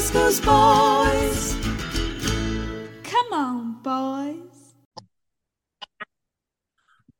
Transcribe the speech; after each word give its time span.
Bosco's 0.00 0.40
boys. 0.40 1.56
Come 3.02 3.32
on, 3.34 3.82
boys. 3.82 4.72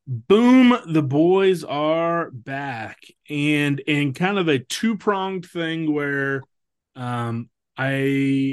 boom 0.07 0.75
the 0.87 1.03
boys 1.03 1.63
are 1.63 2.31
back 2.31 2.97
and 3.29 3.81
in 3.81 4.15
kind 4.15 4.39
of 4.39 4.49
a 4.49 4.59
two-pronged 4.59 5.45
thing 5.47 5.93
where 5.93 6.43
um 6.97 7.49
i 7.77 7.93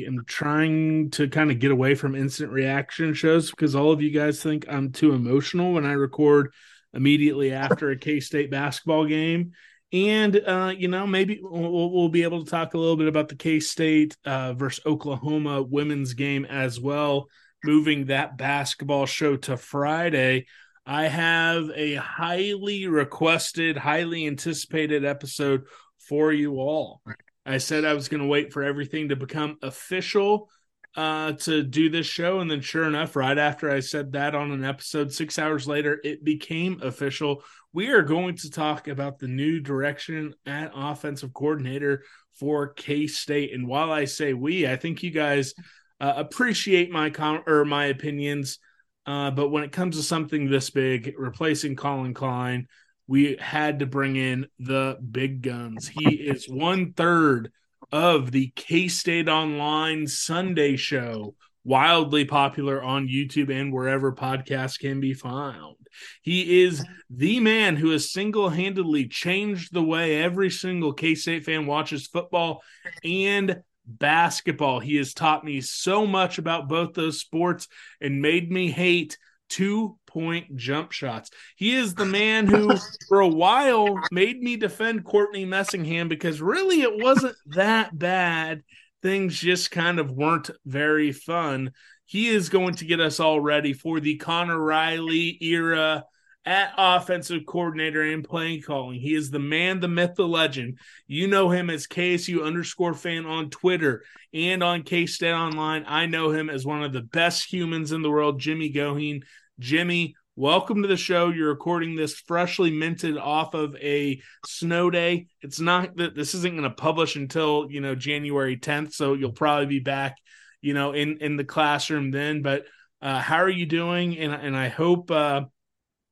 am 0.05 0.23
trying 0.27 1.09
to 1.09 1.27
kind 1.29 1.49
of 1.49 1.57
get 1.57 1.71
away 1.71 1.95
from 1.95 2.13
instant 2.13 2.51
reaction 2.51 3.11
shows 3.15 3.49
because 3.49 3.73
all 3.73 3.91
of 3.91 4.03
you 4.03 4.11
guys 4.11 4.43
think 4.43 4.65
i'm 4.69 4.91
too 4.91 5.13
emotional 5.13 5.73
when 5.73 5.85
i 5.85 5.93
record 5.93 6.53
immediately 6.93 7.51
after 7.51 7.89
a 7.89 7.97
k-state 7.97 8.51
basketball 8.51 9.05
game 9.05 9.53
and 9.93 10.35
uh 10.45 10.73
you 10.77 10.87
know 10.87 11.07
maybe 11.07 11.39
we'll, 11.41 11.91
we'll 11.91 12.09
be 12.09 12.23
able 12.23 12.43
to 12.43 12.51
talk 12.51 12.73
a 12.73 12.77
little 12.77 12.97
bit 12.97 13.07
about 13.07 13.29
the 13.29 13.35
k-state 13.35 14.17
uh 14.25 14.53
versus 14.53 14.85
oklahoma 14.85 15.61
women's 15.61 16.13
game 16.13 16.43
as 16.45 16.79
well 16.79 17.27
moving 17.63 18.05
that 18.05 18.37
basketball 18.37 19.05
show 19.05 19.37
to 19.37 19.55
friday 19.55 20.45
I 20.89 21.09
have 21.09 21.69
a 21.75 21.95
highly 21.95 22.87
requested, 22.87 23.75
highly 23.75 24.25
anticipated 24.25 25.03
episode 25.03 25.65
for 25.99 26.31
you 26.31 26.61
all. 26.61 27.01
I 27.45 27.57
said 27.57 27.83
I 27.83 27.93
was 27.93 28.07
going 28.07 28.21
to 28.21 28.27
wait 28.27 28.53
for 28.53 28.63
everything 28.63 29.09
to 29.09 29.17
become 29.17 29.57
official 29.61 30.49
uh, 30.97 31.33
to 31.33 31.61
do 31.61 31.89
this 31.89 32.07
show. 32.07 32.39
And 32.39 32.49
then, 32.49 32.59
sure 32.59 32.85
enough, 32.85 33.15
right 33.15 33.37
after 33.37 33.69
I 33.69 33.79
said 33.79 34.11
that 34.13 34.33
on 34.33 34.51
an 34.51 34.65
episode, 34.65 35.13
six 35.13 35.37
hours 35.37 35.67
later, 35.67 36.01
it 36.03 36.23
became 36.23 36.81
official. 36.81 37.43
We 37.71 37.89
are 37.89 38.01
going 38.01 38.35
to 38.37 38.49
talk 38.49 38.87
about 38.87 39.19
the 39.19 39.27
new 39.27 39.59
direction 39.59 40.33
at 40.47 40.71
offensive 40.73 41.33
coordinator 41.33 42.03
for 42.33 42.73
K 42.73 43.05
State. 43.05 43.53
And 43.53 43.67
while 43.67 43.91
I 43.91 44.05
say 44.05 44.33
we, 44.33 44.67
I 44.67 44.75
think 44.75 45.03
you 45.03 45.11
guys 45.11 45.53
uh, 46.01 46.13
appreciate 46.17 46.89
my 46.91 47.11
com- 47.11 47.43
or 47.45 47.63
my 47.63 47.85
opinions. 47.85 48.57
Uh, 49.05 49.31
but 49.31 49.49
when 49.49 49.63
it 49.63 49.71
comes 49.71 49.97
to 49.97 50.03
something 50.03 50.49
this 50.49 50.71
big, 50.71 51.13
replacing 51.17 51.75
Collin 51.75 52.13
Klein, 52.13 52.67
we 53.05 53.37
had 53.39 53.79
to 53.79 53.85
bring 53.85 54.15
in 54.15 54.47
the 54.59 54.97
big 54.99 55.43
guns. 55.43 55.87
He 55.87 56.15
is 56.15 56.49
one 56.49 56.93
third 56.93 57.51
of 57.91 58.31
the 58.31 58.51
K 58.55 58.87
State 58.87 59.29
Online 59.29 60.07
Sunday 60.07 60.75
show, 60.75 61.35
wildly 61.63 62.25
popular 62.25 62.81
on 62.81 63.07
YouTube 63.07 63.51
and 63.51 63.73
wherever 63.73 64.13
podcasts 64.13 64.79
can 64.79 64.99
be 64.99 65.13
found. 65.13 65.75
He 66.21 66.63
is 66.63 66.83
the 67.09 67.39
man 67.39 67.75
who 67.75 67.89
has 67.91 68.11
single 68.11 68.49
handedly 68.49 69.07
changed 69.07 69.73
the 69.73 69.83
way 69.83 70.21
every 70.21 70.49
single 70.49 70.93
K 70.93 71.15
State 71.15 71.45
fan 71.45 71.65
watches 71.65 72.07
football 72.07 72.61
and 73.03 73.61
basketball. 73.85 74.79
He 74.79 74.97
has 74.97 75.13
taught 75.13 75.45
me 75.45 75.61
so 75.61 76.05
much 76.05 76.37
about 76.37 76.69
both 76.69 76.93
those 76.93 77.19
sports 77.19 77.67
and 78.01 78.21
made 78.21 78.51
me 78.51 78.69
hate 78.69 79.17
two 79.49 79.97
point 80.05 80.55
jump 80.55 80.91
shots. 80.91 81.29
He 81.55 81.75
is 81.75 81.93
the 81.93 82.05
man 82.05 82.47
who, 82.47 82.75
for 83.07 83.19
a 83.19 83.27
while, 83.27 83.99
made 84.11 84.41
me 84.41 84.57
defend 84.57 85.05
Courtney 85.05 85.45
Messingham 85.45 86.09
because 86.09 86.41
really 86.41 86.81
it 86.81 87.01
wasn't 87.01 87.35
that 87.47 87.97
bad. 87.97 88.63
Things 89.01 89.39
just 89.39 89.71
kind 89.71 89.99
of 89.99 90.11
weren't 90.11 90.49
very 90.65 91.11
fun. 91.11 91.71
He 92.05 92.29
is 92.29 92.49
going 92.49 92.75
to 92.75 92.85
get 92.85 92.99
us 92.99 93.19
all 93.19 93.39
ready 93.39 93.73
for 93.73 93.99
the 93.99 94.15
Conor 94.17 94.59
Riley 94.59 95.37
era 95.41 96.05
at 96.47 96.73
offensive 96.77 97.45
coordinator 97.45 98.01
and 98.01 98.23
playing 98.23 98.61
calling. 98.61 98.97
He 98.97 99.13
is 99.13 99.29
the 99.29 99.37
man, 99.37 99.81
the 99.81 99.89
myth, 99.89 100.15
the 100.15 100.25
legend. 100.25 100.79
You 101.05 101.27
know 101.27 101.49
him 101.49 101.69
as 101.69 101.87
KSU 101.87 102.41
underscore 102.41 102.93
fan 102.93 103.25
on 103.25 103.49
Twitter 103.49 104.05
and 104.33 104.63
on 104.63 104.83
K 104.83 105.07
State 105.07 105.33
Online. 105.33 105.83
I 105.85 106.05
know 106.05 106.31
him 106.31 106.49
as 106.49 106.65
one 106.65 106.83
of 106.83 106.93
the 106.93 107.01
best 107.01 107.51
humans 107.51 107.91
in 107.91 108.01
the 108.01 108.09
world, 108.09 108.39
Jimmy 108.39 108.71
Goheen. 108.71 109.23
Jimmy, 109.59 110.15
welcome 110.37 110.83
to 110.83 110.87
the 110.87 110.95
show. 110.95 111.31
You're 111.31 111.49
recording 111.49 111.97
this 111.97 112.13
freshly 112.13 112.71
minted 112.71 113.17
off 113.17 113.53
of 113.53 113.75
a 113.75 114.21
snow 114.45 114.89
day. 114.89 115.27
It's 115.41 115.59
not 115.59 115.97
that 115.97 116.15
this 116.15 116.33
isn't 116.33 116.55
going 116.55 116.63
to 116.63 116.69
publish 116.69 117.17
until, 117.17 117.67
you 117.69 117.81
know, 117.81 117.93
January 117.93 118.55
10th. 118.55 118.93
So 118.93 119.15
you'll 119.15 119.33
probably 119.33 119.65
be 119.65 119.79
back, 119.79 120.15
you 120.61 120.73
know, 120.73 120.93
in, 120.93 121.17
in 121.17 121.35
the 121.35 121.43
classroom 121.43 122.09
then. 122.09 122.41
But 122.41 122.67
uh, 123.01 123.19
how 123.19 123.39
are 123.39 123.49
you 123.49 123.65
doing? 123.65 124.17
And, 124.17 124.31
and 124.31 124.55
I 124.55 124.69
hope, 124.69 125.11
uh, 125.11 125.41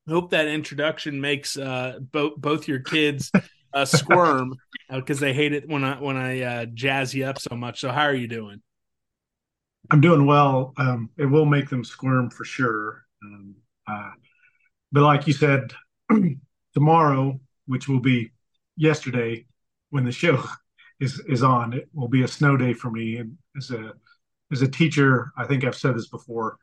hope 0.07 0.31
that 0.31 0.47
introduction 0.47 1.19
makes 1.19 1.57
uh, 1.57 1.99
both 2.11 2.35
both 2.37 2.67
your 2.67 2.79
kids 2.79 3.31
uh, 3.73 3.85
squirm 3.85 4.55
because 4.91 5.19
they 5.19 5.33
hate 5.33 5.53
it 5.53 5.67
when 5.67 5.83
I 5.83 5.99
when 5.99 6.17
I 6.17 6.41
uh, 6.41 6.65
jazz 6.65 7.13
you 7.13 7.25
up 7.25 7.39
so 7.39 7.55
much. 7.55 7.79
So 7.79 7.91
how 7.91 8.03
are 8.03 8.15
you 8.15 8.27
doing? 8.27 8.61
I'm 9.91 10.01
doing 10.01 10.25
well. 10.25 10.73
Um, 10.77 11.09
it 11.17 11.25
will 11.25 11.45
make 11.45 11.69
them 11.69 11.83
squirm 11.83 12.29
for 12.29 12.43
sure. 12.43 13.05
Um, 13.23 13.55
uh, 13.87 14.11
but 14.91 15.03
like 15.03 15.27
you 15.27 15.33
said, 15.33 15.73
tomorrow, 16.73 17.39
which 17.67 17.87
will 17.87 17.99
be 17.99 18.31
yesterday 18.77 19.45
when 19.89 20.03
the 20.05 20.11
show 20.11 20.43
is 20.99 21.19
is 21.27 21.43
on, 21.43 21.73
it 21.73 21.89
will 21.93 22.07
be 22.07 22.23
a 22.23 22.27
snow 22.27 22.57
day 22.57 22.73
for 22.73 22.89
me. 22.89 23.17
And 23.17 23.37
as 23.57 23.71
a 23.71 23.93
as 24.51 24.61
a 24.61 24.67
teacher, 24.67 25.31
I 25.37 25.45
think 25.45 25.63
I've 25.63 25.75
said 25.75 25.95
this 25.95 26.07
before. 26.07 26.57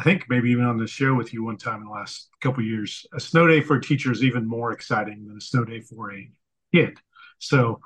I 0.00 0.02
think 0.02 0.30
maybe 0.30 0.50
even 0.50 0.64
on 0.64 0.78
the 0.78 0.86
show 0.86 1.12
with 1.12 1.34
you 1.34 1.44
one 1.44 1.58
time 1.58 1.82
in 1.82 1.84
the 1.84 1.92
last 1.92 2.30
couple 2.40 2.64
years, 2.64 3.04
a 3.12 3.20
snow 3.20 3.46
day 3.46 3.60
for 3.60 3.76
a 3.76 3.82
teacher 3.82 4.10
is 4.10 4.24
even 4.24 4.48
more 4.48 4.72
exciting 4.72 5.26
than 5.26 5.36
a 5.36 5.42
snow 5.42 5.62
day 5.62 5.82
for 5.82 6.14
a 6.14 6.30
kid. 6.74 6.96
So 7.38 7.80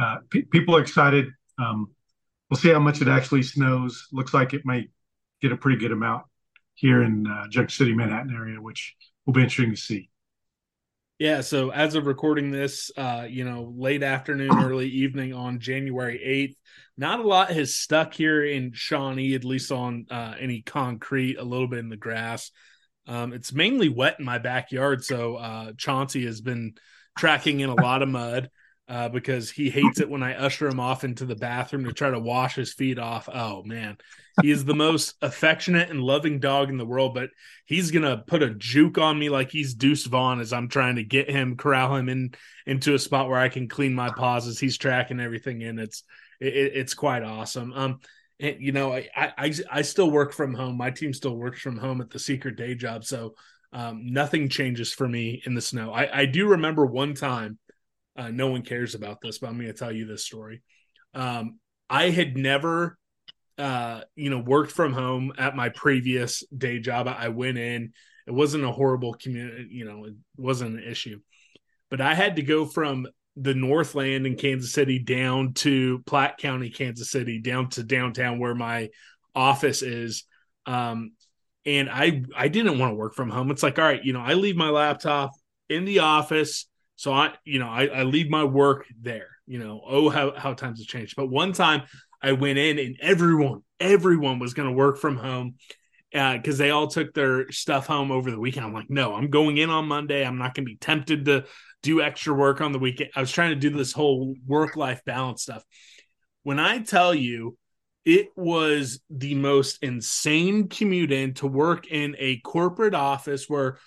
uh, 0.00 0.18
pe- 0.30 0.42
people 0.42 0.76
are 0.76 0.80
excited. 0.80 1.26
Um, 1.58 1.90
we'll 2.48 2.56
see 2.56 2.68
how 2.68 2.78
much 2.78 3.02
it 3.02 3.08
actually 3.08 3.42
snows. 3.42 4.06
Looks 4.12 4.32
like 4.32 4.54
it 4.54 4.64
might 4.64 4.90
get 5.42 5.50
a 5.50 5.56
pretty 5.56 5.76
good 5.76 5.90
amount 5.90 6.26
here 6.74 7.02
in 7.02 7.26
uh, 7.26 7.48
Junction 7.48 7.84
City, 7.84 7.94
Manhattan 7.96 8.32
area, 8.32 8.60
which 8.62 8.94
will 9.24 9.32
be 9.32 9.42
interesting 9.42 9.72
to 9.72 9.76
see. 9.76 10.08
Yeah, 11.18 11.40
so 11.40 11.70
as 11.70 11.94
of 11.94 12.06
recording 12.06 12.50
this, 12.50 12.90
uh, 12.94 13.26
you 13.26 13.44
know, 13.44 13.72
late 13.74 14.02
afternoon, 14.02 14.50
early 14.62 14.88
evening 14.88 15.32
on 15.32 15.60
January 15.60 16.20
8th, 16.22 16.56
not 16.98 17.20
a 17.20 17.26
lot 17.26 17.50
has 17.50 17.74
stuck 17.74 18.12
here 18.12 18.44
in 18.44 18.72
Shawnee, 18.74 19.34
at 19.34 19.42
least 19.42 19.72
on 19.72 20.04
uh, 20.10 20.34
any 20.38 20.60
concrete, 20.60 21.38
a 21.38 21.42
little 21.42 21.68
bit 21.68 21.78
in 21.78 21.88
the 21.88 21.96
grass. 21.96 22.50
Um, 23.06 23.32
it's 23.32 23.50
mainly 23.50 23.88
wet 23.88 24.16
in 24.18 24.26
my 24.26 24.36
backyard, 24.36 25.04
so 25.04 25.36
uh, 25.36 25.72
Chauncey 25.78 26.26
has 26.26 26.42
been 26.42 26.74
tracking 27.16 27.60
in 27.60 27.70
a 27.70 27.80
lot 27.80 28.02
of 28.02 28.10
mud 28.10 28.50
uh, 28.88 29.08
because 29.08 29.50
he 29.50 29.68
hates 29.68 30.00
it 30.00 30.08
when 30.08 30.22
I 30.22 30.34
usher 30.34 30.68
him 30.68 30.78
off 30.78 31.02
into 31.02 31.24
the 31.24 31.34
bathroom 31.34 31.84
to 31.84 31.92
try 31.92 32.10
to 32.10 32.20
wash 32.20 32.54
his 32.54 32.72
feet 32.72 32.98
off. 32.98 33.28
Oh 33.32 33.62
man, 33.64 33.96
he 34.42 34.50
is 34.50 34.64
the 34.64 34.74
most 34.74 35.16
affectionate 35.22 35.90
and 35.90 36.00
loving 36.00 36.38
dog 36.38 36.70
in 36.70 36.78
the 36.78 36.86
world, 36.86 37.14
but 37.14 37.30
he's 37.64 37.90
gonna 37.90 38.22
put 38.26 38.42
a 38.42 38.54
juke 38.54 38.98
on 38.98 39.18
me 39.18 39.28
like 39.28 39.50
he's 39.50 39.74
Deuce 39.74 40.06
Vaughn 40.06 40.40
as 40.40 40.52
I'm 40.52 40.68
trying 40.68 40.96
to 40.96 41.04
get 41.04 41.28
him, 41.28 41.56
corral 41.56 41.96
him 41.96 42.08
in 42.08 42.34
into 42.64 42.94
a 42.94 42.98
spot 42.98 43.28
where 43.28 43.40
I 43.40 43.48
can 43.48 43.68
clean 43.68 43.94
my 43.94 44.10
paws 44.10 44.46
as 44.46 44.58
he's 44.58 44.78
tracking 44.78 45.20
everything 45.20 45.62
in. 45.62 45.78
It's 45.78 46.04
it, 46.40 46.54
it's 46.54 46.94
quite 46.94 47.24
awesome. 47.24 47.72
Um, 47.72 48.00
and, 48.38 48.56
you 48.60 48.70
know, 48.70 48.92
I, 48.92 49.08
I 49.16 49.54
I 49.70 49.82
still 49.82 50.10
work 50.10 50.32
from 50.32 50.54
home. 50.54 50.76
My 50.76 50.90
team 50.90 51.12
still 51.12 51.36
works 51.36 51.60
from 51.60 51.78
home 51.78 52.00
at 52.00 52.10
the 52.10 52.18
secret 52.18 52.56
day 52.56 52.76
job, 52.76 53.04
so 53.04 53.34
um, 53.72 54.12
nothing 54.12 54.48
changes 54.48 54.92
for 54.92 55.08
me 55.08 55.42
in 55.44 55.54
the 55.54 55.60
snow. 55.60 55.92
I, 55.92 56.20
I 56.20 56.26
do 56.26 56.48
remember 56.48 56.86
one 56.86 57.14
time 57.14 57.58
uh, 58.16 58.30
no 58.30 58.48
one 58.48 58.62
cares 58.62 58.94
about 58.94 59.20
this, 59.20 59.38
but 59.38 59.48
I'm 59.48 59.56
going 59.56 59.66
to 59.66 59.72
tell 59.72 59.92
you 59.92 60.06
this 60.06 60.24
story. 60.24 60.62
Um, 61.14 61.58
I 61.88 62.10
had 62.10 62.36
never, 62.36 62.98
uh, 63.58 64.02
you 64.14 64.30
know, 64.30 64.38
worked 64.38 64.72
from 64.72 64.92
home 64.92 65.32
at 65.38 65.56
my 65.56 65.68
previous 65.68 66.42
day 66.56 66.78
job. 66.78 67.08
I 67.08 67.28
went 67.28 67.58
in. 67.58 67.92
It 68.26 68.32
wasn't 68.32 68.64
a 68.64 68.72
horrible 68.72 69.14
community, 69.14 69.68
you 69.70 69.84
know, 69.84 70.04
it 70.04 70.14
wasn't 70.36 70.78
an 70.78 70.84
issue. 70.84 71.20
But 71.90 72.00
I 72.00 72.14
had 72.14 72.36
to 72.36 72.42
go 72.42 72.66
from 72.66 73.06
the 73.36 73.54
Northland 73.54 74.26
in 74.26 74.36
Kansas 74.36 74.72
City 74.72 74.98
down 74.98 75.52
to 75.54 76.02
Platte 76.06 76.38
County, 76.38 76.70
Kansas 76.70 77.10
City, 77.10 77.38
down 77.38 77.68
to 77.70 77.84
downtown 77.84 78.40
where 78.40 78.54
my 78.54 78.88
office 79.34 79.82
is. 79.82 80.24
Um, 80.64 81.12
and 81.64 81.88
I 81.90 82.24
I 82.34 82.48
didn't 82.48 82.78
want 82.78 82.92
to 82.92 82.96
work 82.96 83.14
from 83.14 83.30
home. 83.30 83.50
It's 83.50 83.62
like, 83.62 83.78
all 83.78 83.84
right, 83.84 84.02
you 84.02 84.12
know, 84.12 84.22
I 84.22 84.34
leave 84.34 84.56
my 84.56 84.70
laptop 84.70 85.30
in 85.68 85.84
the 85.84 86.00
office 86.00 86.66
so 86.96 87.12
I, 87.12 87.34
you 87.44 87.58
know, 87.58 87.68
I, 87.68 87.86
I 87.86 88.02
leave 88.02 88.30
my 88.30 88.44
work 88.44 88.86
there. 89.00 89.28
you 89.46 89.58
know, 89.58 89.82
oh 89.86 90.08
how 90.08 90.34
how 90.36 90.54
times 90.54 90.80
have 90.80 90.88
changed. 90.88 91.14
But 91.16 91.28
one 91.28 91.52
time 91.52 91.82
I 92.22 92.32
went 92.32 92.58
in 92.58 92.78
and 92.78 92.96
everyone 93.00 93.62
everyone 93.78 94.38
was 94.38 94.54
going 94.54 94.68
to 94.68 94.74
work 94.74 94.98
from 94.98 95.16
home 95.16 95.54
because 96.10 96.60
uh, 96.60 96.64
they 96.64 96.70
all 96.70 96.86
took 96.86 97.12
their 97.12 97.50
stuff 97.52 97.86
home 97.86 98.10
over 98.10 98.30
the 98.30 98.40
weekend. 98.40 98.64
I'm 98.64 98.72
like, 98.72 98.88
no, 98.88 99.14
I'm 99.14 99.28
going 99.28 99.58
in 99.58 99.70
on 99.70 99.86
Monday. 99.86 100.24
I'm 100.24 100.38
not 100.38 100.54
going 100.54 100.64
to 100.64 100.72
be 100.72 100.78
tempted 100.78 101.26
to 101.26 101.44
do 101.82 102.00
extra 102.00 102.32
work 102.32 102.60
on 102.60 102.72
the 102.72 102.78
weekend. 102.78 103.10
I 103.14 103.20
was 103.20 103.30
trying 103.30 103.50
to 103.50 103.56
do 103.56 103.70
this 103.70 103.92
whole 103.92 104.34
work 104.46 104.76
life 104.76 105.02
balance 105.04 105.42
stuff. 105.42 105.62
When 106.42 106.58
I 106.58 106.78
tell 106.78 107.14
you, 107.14 107.58
it 108.04 108.28
was 108.36 109.00
the 109.10 109.34
most 109.34 109.82
insane 109.82 110.68
commute 110.68 111.12
in 111.12 111.34
to 111.34 111.46
work 111.46 111.88
in 111.88 112.16
a 112.18 112.38
corporate 112.38 112.94
office 112.94 113.46
where 113.48 113.78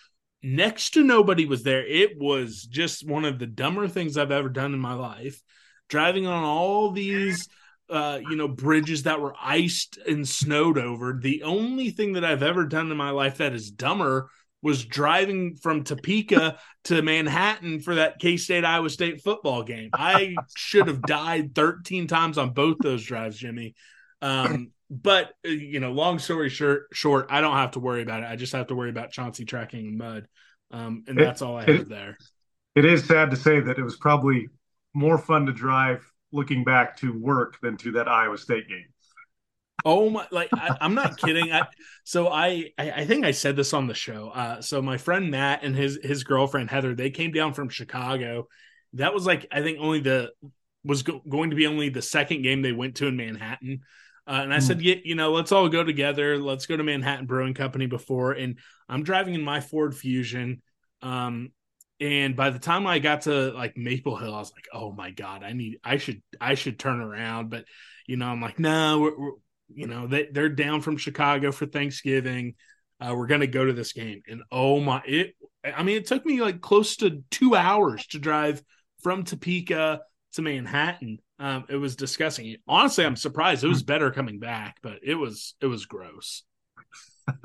next 0.42 0.92
to 0.92 1.04
nobody 1.04 1.46
was 1.46 1.64
there. 1.64 1.86
It 1.86 2.18
was 2.18 2.64
just 2.64 3.08
one 3.08 3.26
of 3.26 3.40
the 3.40 3.48
dumber 3.48 3.88
things 3.88 4.18
I've 4.18 4.32
ever 4.32 4.50
done 4.50 4.74
in 4.74 4.80
my 4.80 4.94
life. 4.94 5.42
Driving 5.88 6.28
on 6.28 6.44
all 6.44 6.92
these 6.92 7.50
uh, 7.90 8.20
you 8.30 8.36
know, 8.36 8.48
bridges 8.48 9.04
that 9.04 9.20
were 9.20 9.34
iced 9.42 9.98
and 10.08 10.28
snowed 10.28 10.78
over. 10.78 11.18
The 11.20 11.44
only 11.44 11.90
thing 11.90 12.14
that 12.14 12.24
I've 12.24 12.44
ever 12.44 12.66
done 12.66 12.92
in 12.92 12.98
my 12.98 13.10
life 13.10 13.38
that 13.38 13.54
is 13.54 13.72
dumber 13.72 14.30
was 14.62 14.86
driving 14.86 15.56
from 15.56 15.84
Topeka 15.84 16.60
to 16.86 17.02
Manhattan 17.02 17.80
for 17.80 17.96
that 17.96 18.20
K 18.20 18.38
State 18.38 18.66
Iowa 18.66 18.90
State 18.90 19.22
football 19.22 19.64
game. 19.64 19.90
I 19.94 20.36
should 20.56 20.88
have 20.88 21.02
died 21.02 21.56
13 21.56 22.08
times 22.08 22.38
on 22.38 22.52
both 22.52 22.78
those 22.80 23.04
drives, 23.04 23.38
Jimmy. 23.38 23.74
Um, 24.22 24.72
but 24.90 25.34
uh, 25.46 25.50
you 25.50 25.80
know, 25.80 25.92
long 25.92 26.20
story 26.20 26.50
short, 26.50 26.88
short, 26.94 27.28
I 27.30 27.42
don't 27.42 27.56
have 27.56 27.72
to 27.72 27.80
worry 27.80 28.02
about 28.02 28.24
it. 28.24 28.28
I 28.28 28.36
just 28.36 28.54
have 28.54 28.68
to 28.68 28.76
worry 28.76 28.90
about 28.90 29.12
Chauncey 29.12 29.46
tracking 29.46 29.98
mud, 29.98 30.28
um, 30.72 31.04
and 31.08 31.18
that's 31.18 31.42
all 31.42 31.58
I 31.58 31.62
have 31.62 31.82
it, 31.82 31.90
there. 31.90 32.18
It 32.76 32.86
is 32.86 33.06
sad 33.06 33.32
to 33.32 33.38
say 33.38 33.60
that 33.60 33.78
it 33.78 33.84
was 33.84 33.98
probably 33.98 34.48
more 34.94 35.18
fun 35.18 35.46
to 35.46 35.54
drive 35.54 36.10
looking 36.32 36.64
back 36.64 36.98
to 36.98 37.18
work 37.18 37.60
than 37.62 37.78
to 37.78 37.92
that 37.94 38.08
Iowa 38.08 38.38
State 38.38 38.68
game. 38.68 38.86
Oh 39.86 40.10
my! 40.10 40.28
Like 40.32 40.50
I, 40.54 40.78
am 40.82 40.94
not 40.94 41.18
kidding. 41.18 41.52
I, 41.54 41.68
so 42.04 42.28
I, 42.28 42.72
I 42.78 43.06
think 43.06 43.26
I 43.26 43.32
said 43.32 43.56
this 43.56 43.74
on 43.74 43.88
the 43.88 43.94
show. 43.94 44.30
Uh, 44.30 44.62
so 44.62 44.82
my 44.82 44.98
friend 44.98 45.32
Matt 45.32 45.64
and 45.64 45.76
his 45.76 46.00
his 46.04 46.24
girlfriend 46.24 46.70
Heather, 46.70 46.96
they 46.96 47.12
came 47.12 47.32
down 47.32 47.54
from 47.54 47.70
Chicago. 47.70 48.48
That 48.94 49.14
was 49.14 49.26
like 49.26 49.48
I 49.52 49.62
think 49.62 49.80
only 49.80 50.02
the 50.02 50.32
was 50.84 51.04
go, 51.04 51.22
going 51.28 51.52
to 51.52 51.56
be 51.56 51.68
only 51.68 51.90
the 51.90 52.02
second 52.02 52.42
game 52.42 52.62
they 52.62 52.72
went 52.72 52.96
to 52.96 53.08
in 53.08 53.16
Manhattan. 53.16 53.82
Uh, 54.30 54.42
and 54.44 54.54
I 54.54 54.58
mm. 54.58 54.62
said, 54.62 54.82
yeah, 54.82 54.96
you 55.04 55.16
know, 55.16 55.32
let's 55.32 55.52
all 55.52 55.68
go 55.70 55.84
together. 55.84 56.38
Let's 56.38 56.68
go 56.68 56.78
to 56.78 56.84
Manhattan 56.84 57.26
Brewing 57.26 57.56
Company 57.56 57.88
before. 57.88 58.34
And 58.34 58.60
I'm 58.88 59.02
driving 59.02 59.34
in 59.34 59.42
my 59.42 59.60
Ford 59.60 59.98
Fusion. 59.98 60.62
Um, 61.02 61.52
and 62.00 62.36
by 62.36 62.52
the 62.52 62.60
time 62.60 62.86
I 62.86 63.00
got 63.00 63.22
to 63.22 63.52
like 63.52 63.76
Maple 63.76 64.18
Hill, 64.18 64.34
I 64.34 64.40
was 64.40 64.54
like, 64.56 64.68
"Oh 64.72 64.92
my 64.92 65.12
god, 65.12 65.44
I 65.44 65.54
need, 65.54 65.80
I 65.84 65.98
should, 65.98 66.22
I 66.40 66.54
should 66.54 66.80
turn 66.80 67.02
around." 67.02 67.50
But 67.50 67.66
you 68.08 68.16
know, 68.18 68.28
I'm 68.28 68.42
like, 68.42 68.58
"No, 68.58 69.00
we're, 69.00 69.20
we're 69.20 69.32
you 69.74 69.88
know, 69.88 70.08
they 70.08 70.28
they're 70.32 70.48
down 70.48 70.80
from 70.80 70.96
Chicago 70.96 71.52
for 71.52 71.66
Thanksgiving. 71.66 72.56
Uh, 73.02 73.16
we're 73.16 73.28
gonna 73.28 73.48
go 73.48 73.66
to 73.66 73.74
this 73.74 73.92
game." 73.92 74.22
And 74.30 74.44
oh 74.50 74.80
my, 74.80 75.02
it, 75.06 75.34
I 75.66 75.84
mean, 75.84 75.98
it 75.98 76.08
took 76.08 76.26
me 76.26 76.42
like 76.42 76.62
close 76.62 76.96
to 76.98 77.22
two 77.32 77.56
hours 77.56 78.08
to 78.08 78.20
drive 78.20 78.62
from 79.02 79.26
Topeka 79.26 80.00
to 80.34 80.42
Manhattan. 80.42 81.18
Um, 81.40 81.66
it 81.70 81.78
was 81.78 81.96
disgusting. 81.96 82.58
Honestly, 82.68 83.06
I'm 83.06 83.16
surprised. 83.16 83.64
It 83.64 83.70
was 83.70 83.84
better 83.84 84.12
coming 84.12 84.40
back, 84.40 84.78
but 84.84 85.00
it 85.04 85.16
was 85.16 85.56
it 85.62 85.68
was 85.68 85.86
gross. 85.86 86.44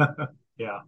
yeah. 0.58 0.80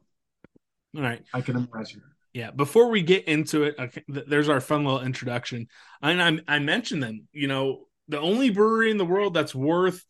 All 0.96 1.02
right. 1.02 1.22
I 1.32 1.40
can 1.40 1.56
imagine. 1.56 2.02
Yeah, 2.32 2.50
before 2.50 2.90
we 2.90 3.02
get 3.02 3.28
into 3.28 3.62
it, 3.62 3.76
okay, 3.78 4.02
there's 4.08 4.48
our 4.48 4.60
fun 4.60 4.84
little 4.84 5.00
introduction. 5.00 5.68
And 6.02 6.42
I, 6.48 6.56
I 6.56 6.58
mentioned 6.58 7.02
them. 7.02 7.28
You 7.32 7.48
know, 7.48 7.84
the 8.08 8.20
only 8.20 8.50
brewery 8.50 8.90
in 8.90 8.98
the 8.98 9.06
world 9.06 9.34
that's 9.34 9.54
worth 9.54 10.04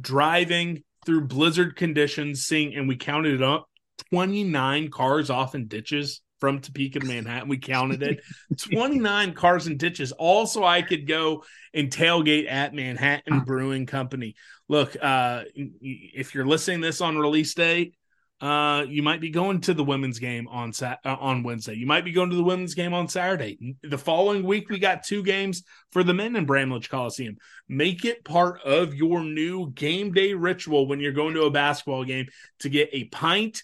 driving 0.00 0.82
through 1.06 1.28
blizzard 1.28 1.76
conditions, 1.76 2.44
seeing, 2.44 2.74
and 2.74 2.88
we 2.88 2.96
counted 2.96 3.34
it 3.34 3.42
up 3.42 3.68
29 4.10 4.90
cars 4.90 5.30
off 5.30 5.54
in 5.54 5.68
ditches 5.68 6.21
from 6.42 6.58
Topeka 6.58 6.98
to 6.98 7.06
Manhattan. 7.06 7.48
We 7.48 7.56
counted 7.56 8.02
it 8.02 8.20
29 8.58 9.32
cars 9.34 9.68
and 9.68 9.78
ditches. 9.78 10.10
Also, 10.10 10.64
I 10.64 10.82
could 10.82 11.06
go 11.06 11.44
and 11.72 11.88
tailgate 11.88 12.50
at 12.50 12.74
Manhattan 12.74 13.44
Brewing 13.44 13.86
Company. 13.86 14.34
Look, 14.68 14.96
uh, 15.00 15.44
if 15.54 16.34
you're 16.34 16.44
listening 16.44 16.80
this 16.80 17.00
on 17.00 17.16
release 17.16 17.54
day, 17.54 17.92
uh, 18.40 18.84
you 18.88 19.04
might 19.04 19.20
be 19.20 19.30
going 19.30 19.60
to 19.60 19.72
the 19.72 19.84
women's 19.84 20.18
game 20.18 20.48
on 20.48 20.72
Sat- 20.72 20.98
uh, 21.04 21.14
on 21.20 21.44
Wednesday. 21.44 21.74
You 21.74 21.86
might 21.86 22.04
be 22.04 22.10
going 22.10 22.30
to 22.30 22.34
the 22.34 22.42
women's 22.42 22.74
game 22.74 22.92
on 22.92 23.06
Saturday. 23.06 23.76
The 23.84 23.96
following 23.96 24.42
week, 24.42 24.68
we 24.68 24.80
got 24.80 25.04
two 25.04 25.22
games 25.22 25.62
for 25.92 26.02
the 26.02 26.12
men 26.12 26.34
in 26.34 26.44
Bramlage 26.44 26.90
Coliseum. 26.90 27.36
Make 27.68 28.04
it 28.04 28.24
part 28.24 28.60
of 28.62 28.96
your 28.96 29.22
new 29.22 29.70
game 29.70 30.12
day 30.12 30.34
ritual 30.34 30.88
when 30.88 30.98
you're 30.98 31.12
going 31.12 31.34
to 31.34 31.44
a 31.44 31.52
basketball 31.52 32.02
game 32.02 32.26
to 32.58 32.68
get 32.68 32.88
a 32.92 33.04
pint, 33.04 33.62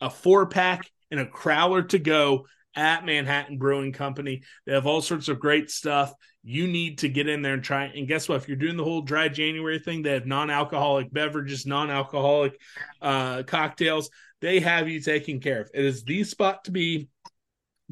a 0.00 0.08
four 0.08 0.46
pack, 0.46 0.90
and 1.10 1.20
a 1.20 1.26
crowler 1.26 1.88
to 1.90 1.98
go 1.98 2.46
at 2.76 3.06
Manhattan 3.06 3.58
Brewing 3.58 3.92
Company. 3.92 4.42
They 4.66 4.72
have 4.72 4.86
all 4.86 5.00
sorts 5.00 5.28
of 5.28 5.38
great 5.38 5.70
stuff. 5.70 6.12
You 6.42 6.66
need 6.66 6.98
to 6.98 7.08
get 7.08 7.28
in 7.28 7.40
there 7.40 7.54
and 7.54 7.62
try. 7.62 7.84
And 7.84 8.08
guess 8.08 8.28
what? 8.28 8.36
If 8.36 8.48
you're 8.48 8.56
doing 8.56 8.76
the 8.76 8.84
whole 8.84 9.00
dry 9.00 9.28
January 9.28 9.78
thing, 9.78 10.02
they 10.02 10.12
have 10.12 10.26
non-alcoholic 10.26 11.12
beverages, 11.12 11.66
non-alcoholic 11.66 12.60
uh, 13.00 13.44
cocktails. 13.44 14.10
They 14.40 14.60
have 14.60 14.88
you 14.88 15.00
taken 15.00 15.40
care 15.40 15.62
of. 15.62 15.70
It 15.72 15.84
is 15.84 16.04
the 16.04 16.24
spot 16.24 16.64
to 16.64 16.70
be 16.70 17.08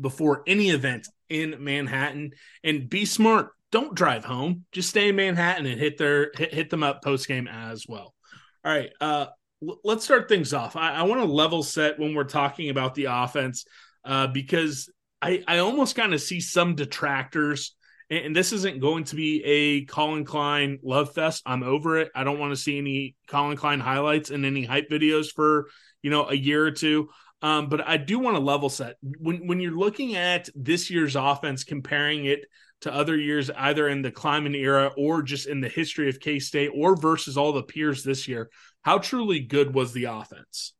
before 0.00 0.42
any 0.46 0.70
event 0.70 1.08
in 1.28 1.56
Manhattan. 1.60 2.32
And 2.64 2.90
be 2.90 3.04
smart. 3.04 3.50
Don't 3.70 3.94
drive 3.94 4.24
home. 4.24 4.66
Just 4.72 4.90
stay 4.90 5.08
in 5.08 5.16
Manhattan 5.16 5.64
and 5.64 5.80
hit 5.80 5.96
their 5.96 6.30
hit, 6.36 6.52
hit 6.52 6.70
them 6.70 6.82
up 6.82 7.02
post 7.02 7.26
game 7.26 7.48
as 7.48 7.86
well. 7.88 8.14
All 8.64 8.72
right. 8.72 8.90
Uh, 9.00 9.26
let's 9.84 10.04
start 10.04 10.28
things 10.28 10.52
off. 10.52 10.76
I, 10.76 10.92
I 10.92 11.02
want 11.02 11.20
to 11.20 11.26
level 11.26 11.62
set 11.62 11.98
when 11.98 12.14
we're 12.14 12.24
talking 12.24 12.70
about 12.70 12.94
the 12.94 13.06
offense 13.06 13.64
uh, 14.04 14.26
because 14.26 14.90
I, 15.20 15.42
I 15.46 15.58
almost 15.58 15.96
kind 15.96 16.14
of 16.14 16.20
see 16.20 16.40
some 16.40 16.74
detractors. 16.74 17.74
And, 18.10 18.26
and 18.26 18.36
this 18.36 18.52
isn't 18.52 18.80
going 18.80 19.04
to 19.04 19.16
be 19.16 19.42
a 19.44 19.84
Collin 19.84 20.24
Klein 20.24 20.78
love 20.82 21.14
fest. 21.14 21.42
I'm 21.46 21.62
over 21.62 21.98
it. 21.98 22.10
I 22.14 22.24
don't 22.24 22.38
want 22.38 22.52
to 22.52 22.60
see 22.60 22.78
any 22.78 23.14
Collin 23.28 23.56
Klein 23.56 23.80
highlights 23.80 24.30
and 24.30 24.44
any 24.44 24.64
hype 24.64 24.90
videos 24.90 25.28
for 25.32 25.68
you 26.02 26.10
know 26.10 26.28
a 26.28 26.34
year 26.34 26.64
or 26.64 26.72
two. 26.72 27.08
Um, 27.40 27.68
but 27.68 27.86
I 27.86 27.96
do 27.96 28.18
want 28.18 28.36
to 28.36 28.42
level 28.42 28.68
set 28.68 28.96
when 29.02 29.46
when 29.46 29.60
you're 29.60 29.76
looking 29.76 30.16
at 30.16 30.48
this 30.54 30.90
year's 30.90 31.16
offense, 31.16 31.64
comparing 31.64 32.24
it 32.24 32.44
to 32.82 32.93
other 32.93 33.17
years, 33.17 33.50
either 33.50 33.88
in 33.88 34.02
the 34.02 34.12
Klieman 34.12 34.55
era 34.55 34.93
or 34.96 35.23
just 35.23 35.49
in 35.49 35.61
the 35.61 35.69
history 35.69 36.08
of 36.08 36.20
K 36.20 36.38
State, 36.38 36.70
or 36.75 36.96
versus 36.96 37.37
all 37.37 37.52
the 37.52 37.62
peers 37.62 38.05
this 38.05 38.29
year. 38.29 38.51
How 38.82 38.98
truly 38.98 39.41
good 39.41 39.74
was 39.74 39.93
the 39.93 40.05
offense? 40.05 40.74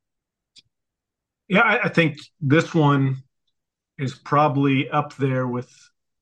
Yeah, 1.49 1.62
I, 1.62 1.85
I 1.85 1.88
think 1.88 2.18
this 2.40 2.75
one 2.75 3.23
is 3.99 4.14
probably 4.14 4.88
up 4.90 5.16
there 5.16 5.47
with 5.47 5.71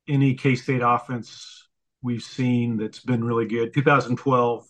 any 0.09 0.35
K 0.35 0.55
State 0.55 0.83
offense 0.83 1.69
we've 2.03 2.23
seen 2.23 2.77
that's 2.77 3.01
been 3.01 3.25
really 3.25 3.47
good. 3.47 3.75
2012 3.75 4.67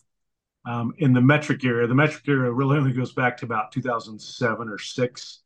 um, 0.66 0.92
in 0.98 1.12
the 1.12 1.20
metric 1.20 1.64
era. 1.64 1.86
The 1.86 1.94
metric 1.94 2.24
era 2.28 2.52
really 2.52 2.78
only 2.78 2.92
goes 2.92 3.12
back 3.12 3.36
to 3.38 3.46
about 3.46 3.72
2007 3.72 4.68
or 4.68 4.78
six. 4.78 5.40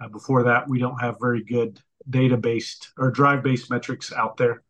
Uh, 0.00 0.08
before 0.08 0.44
that, 0.44 0.68
we 0.68 0.78
don't 0.78 1.00
have 1.00 1.16
very 1.20 1.42
good 1.42 1.80
data 2.08 2.36
based 2.36 2.92
or 2.98 3.10
drive 3.10 3.42
based 3.42 3.70
metrics 3.70 4.12
out 4.12 4.36
there. 4.36 4.62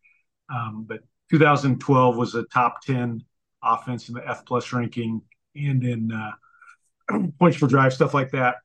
Um, 0.48 0.84
but 0.88 1.00
2012 1.30 2.16
was 2.16 2.34
a 2.34 2.44
top 2.44 2.82
10 2.82 3.22
offense 3.62 4.08
in 4.08 4.14
the 4.14 4.28
F 4.28 4.44
plus 4.46 4.72
ranking 4.72 5.22
and 5.54 5.82
in 5.84 6.12
uh, 6.12 7.18
points 7.38 7.58
per 7.58 7.66
drive, 7.66 7.92
stuff 7.92 8.14
like 8.14 8.30
that. 8.32 8.56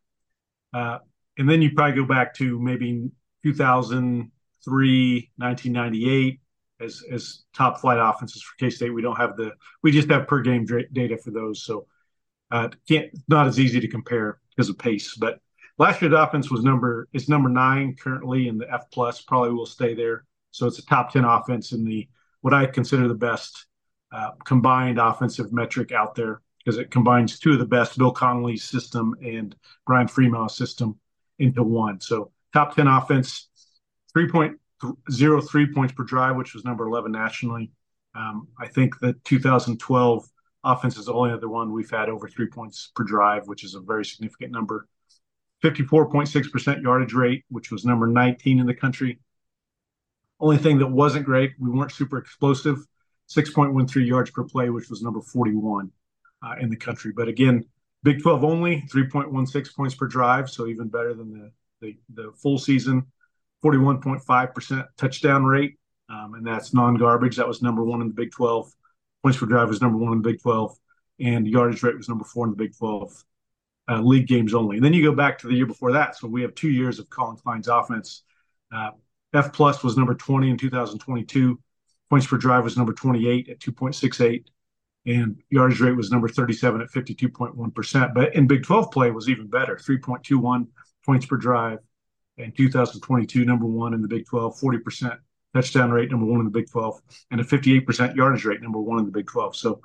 Uh, 0.73 0.99
and 1.37 1.49
then 1.49 1.61
you 1.61 1.71
probably 1.71 1.95
go 1.95 2.05
back 2.05 2.35
to 2.35 2.59
maybe 2.59 3.09
2003, 3.43 5.31
1998 5.37 6.39
as 6.81 7.03
as 7.11 7.43
top 7.53 7.79
flight 7.79 7.99
offenses 7.99 8.41
for 8.41 8.55
K 8.57 8.69
State. 8.69 8.93
We 8.93 9.01
don't 9.01 9.17
have 9.17 9.37
the 9.37 9.51
we 9.83 9.91
just 9.91 10.09
have 10.09 10.27
per 10.27 10.41
game 10.41 10.65
data 10.65 11.17
for 11.17 11.31
those, 11.31 11.63
so 11.63 11.87
uh, 12.51 12.69
can't 12.87 13.09
not 13.27 13.47
as 13.47 13.59
easy 13.59 13.79
to 13.79 13.87
compare 13.87 14.39
because 14.49 14.69
of 14.69 14.77
pace. 14.77 15.15
But 15.15 15.39
last 15.77 16.01
year's 16.01 16.13
offense 16.13 16.51
was 16.51 16.63
number 16.63 17.07
it's 17.13 17.29
number 17.29 17.49
nine 17.49 17.95
currently 17.95 18.47
in 18.47 18.57
the 18.57 18.71
F 18.71 18.85
plus. 18.91 19.21
Probably 19.21 19.51
will 19.51 19.65
stay 19.65 19.93
there. 19.93 20.25
So 20.51 20.67
it's 20.67 20.79
a 20.79 20.85
top 20.85 21.11
ten 21.11 21.25
offense 21.25 21.71
in 21.71 21.83
the 21.83 22.07
what 22.41 22.53
I 22.53 22.65
consider 22.65 23.07
the 23.07 23.15
best 23.15 23.65
uh, 24.11 24.31
combined 24.45 24.99
offensive 24.99 25.53
metric 25.53 25.91
out 25.91 26.15
there 26.15 26.41
because 26.63 26.77
it 26.77 26.91
combines 26.91 27.39
two 27.39 27.53
of 27.53 27.59
the 27.59 27.65
best 27.65 27.97
Bill 27.97 28.11
Connelly's 28.11 28.63
system 28.63 29.15
and 29.23 29.55
Brian 29.85 30.07
Fremeau's 30.07 30.55
system 30.55 30.99
into 31.39 31.63
one. 31.63 31.99
So 31.99 32.31
top 32.53 32.75
10 32.75 32.87
offense, 32.87 33.49
3.03 34.15 35.73
points 35.73 35.93
per 35.93 36.03
drive, 36.03 36.35
which 36.35 36.53
was 36.53 36.65
number 36.65 36.85
11 36.85 37.11
nationally. 37.11 37.71
Um, 38.13 38.47
I 38.59 38.67
think 38.67 38.99
the 38.99 39.13
2012 39.23 40.27
offense 40.63 40.97
is 40.97 41.05
the 41.05 41.13
only 41.13 41.31
other 41.31 41.49
one 41.49 41.71
we've 41.71 41.89
had 41.89 42.09
over 42.09 42.27
three 42.27 42.47
points 42.47 42.91
per 42.95 43.03
drive, 43.03 43.47
which 43.47 43.63
is 43.63 43.73
a 43.73 43.79
very 43.79 44.05
significant 44.05 44.51
number. 44.51 44.87
54.6% 45.63 46.81
yardage 46.81 47.13
rate, 47.13 47.45
which 47.49 47.71
was 47.71 47.85
number 47.85 48.07
19 48.07 48.59
in 48.59 48.65
the 48.65 48.73
country. 48.73 49.19
Only 50.41 50.57
thing 50.57 50.79
that 50.79 50.87
wasn't 50.87 51.25
great, 51.25 51.53
we 51.59 51.69
weren't 51.69 51.91
super 51.91 52.17
explosive. 52.17 52.85
6.13 53.29 54.05
yards 54.05 54.29
per 54.31 54.43
play, 54.43 54.69
which 54.69 54.89
was 54.89 55.01
number 55.01 55.21
41 55.21 55.89
uh, 56.43 56.55
in 56.59 56.69
the 56.69 56.75
country. 56.75 57.13
But 57.15 57.29
again, 57.29 57.63
Big 58.03 58.21
12 58.21 58.43
only, 58.43 58.81
3.16 58.93 59.75
points 59.75 59.95
per 59.95 60.07
drive, 60.07 60.49
so 60.49 60.67
even 60.67 60.89
better 60.89 61.13
than 61.13 61.31
the 61.31 61.51
the, 61.81 61.97
the 62.13 62.31
full 62.41 62.57
season. 62.57 63.05
41.5% 63.63 64.87
touchdown 64.97 65.43
rate, 65.43 65.77
um, 66.09 66.33
and 66.33 66.45
that's 66.45 66.73
non-garbage. 66.73 67.35
That 67.35 67.47
was 67.47 67.61
number 67.61 67.83
one 67.83 68.01
in 68.01 68.07
the 68.07 68.13
Big 68.13 68.31
12. 68.31 68.73
Points 69.21 69.37
per 69.37 69.45
drive 69.45 69.69
was 69.69 69.81
number 69.81 69.97
one 69.99 70.13
in 70.13 70.21
the 70.21 70.29
Big 70.29 70.41
12, 70.41 70.75
and 71.19 71.47
yardage 71.47 71.83
rate 71.83 71.95
was 71.95 72.09
number 72.09 72.23
four 72.23 72.45
in 72.45 72.51
the 72.51 72.57
Big 72.57 72.75
12 72.75 73.23
uh, 73.89 74.01
league 74.01 74.27
games 74.27 74.55
only. 74.55 74.77
And 74.77 74.85
then 74.85 74.93
you 74.93 75.03
go 75.03 75.15
back 75.15 75.37
to 75.39 75.47
the 75.47 75.53
year 75.53 75.67
before 75.67 75.91
that. 75.91 76.17
So 76.17 76.27
we 76.27 76.41
have 76.41 76.55
two 76.55 76.69
years 76.69 76.97
of 76.97 77.09
Collin 77.09 77.37
Klein's 77.37 77.67
offense. 77.67 78.23
Uh, 78.73 78.91
F 79.33 79.53
plus 79.53 79.83
was 79.83 79.97
number 79.97 80.13
20 80.13 80.49
in 80.49 80.57
2022. 80.57 81.59
Points 82.09 82.27
per 82.27 82.37
drive 82.37 82.63
was 82.63 82.77
number 82.77 82.93
28 82.93 83.49
at 83.49 83.59
2.68, 83.59 84.45
and 85.05 85.41
yardage 85.49 85.79
rate 85.79 85.95
was 85.95 86.11
number 86.11 86.27
37 86.27 86.81
at 86.81 86.89
52.1%. 86.89 88.13
But 88.13 88.35
in 88.35 88.47
Big 88.47 88.63
12 88.63 88.91
play 88.91 89.11
was 89.11 89.29
even 89.29 89.47
better, 89.47 89.77
3.21 89.77 90.67
points 91.05 91.25
per 91.25 91.37
drive. 91.37 91.79
In 92.37 92.51
2022, 92.51 93.45
number 93.45 93.65
one 93.65 93.93
in 93.93 94.01
the 94.01 94.07
Big 94.07 94.25
12, 94.25 94.59
40% 94.59 95.17
touchdown 95.53 95.91
rate, 95.91 96.09
number 96.09 96.25
one 96.25 96.39
in 96.39 96.45
the 96.45 96.51
Big 96.51 96.69
12, 96.69 97.01
and 97.31 97.39
a 97.39 97.43
58% 97.43 98.15
yardage 98.15 98.45
rate, 98.45 98.61
number 98.61 98.79
one 98.79 98.99
in 98.99 99.05
the 99.05 99.11
Big 99.11 99.27
12. 99.27 99.55
So 99.55 99.81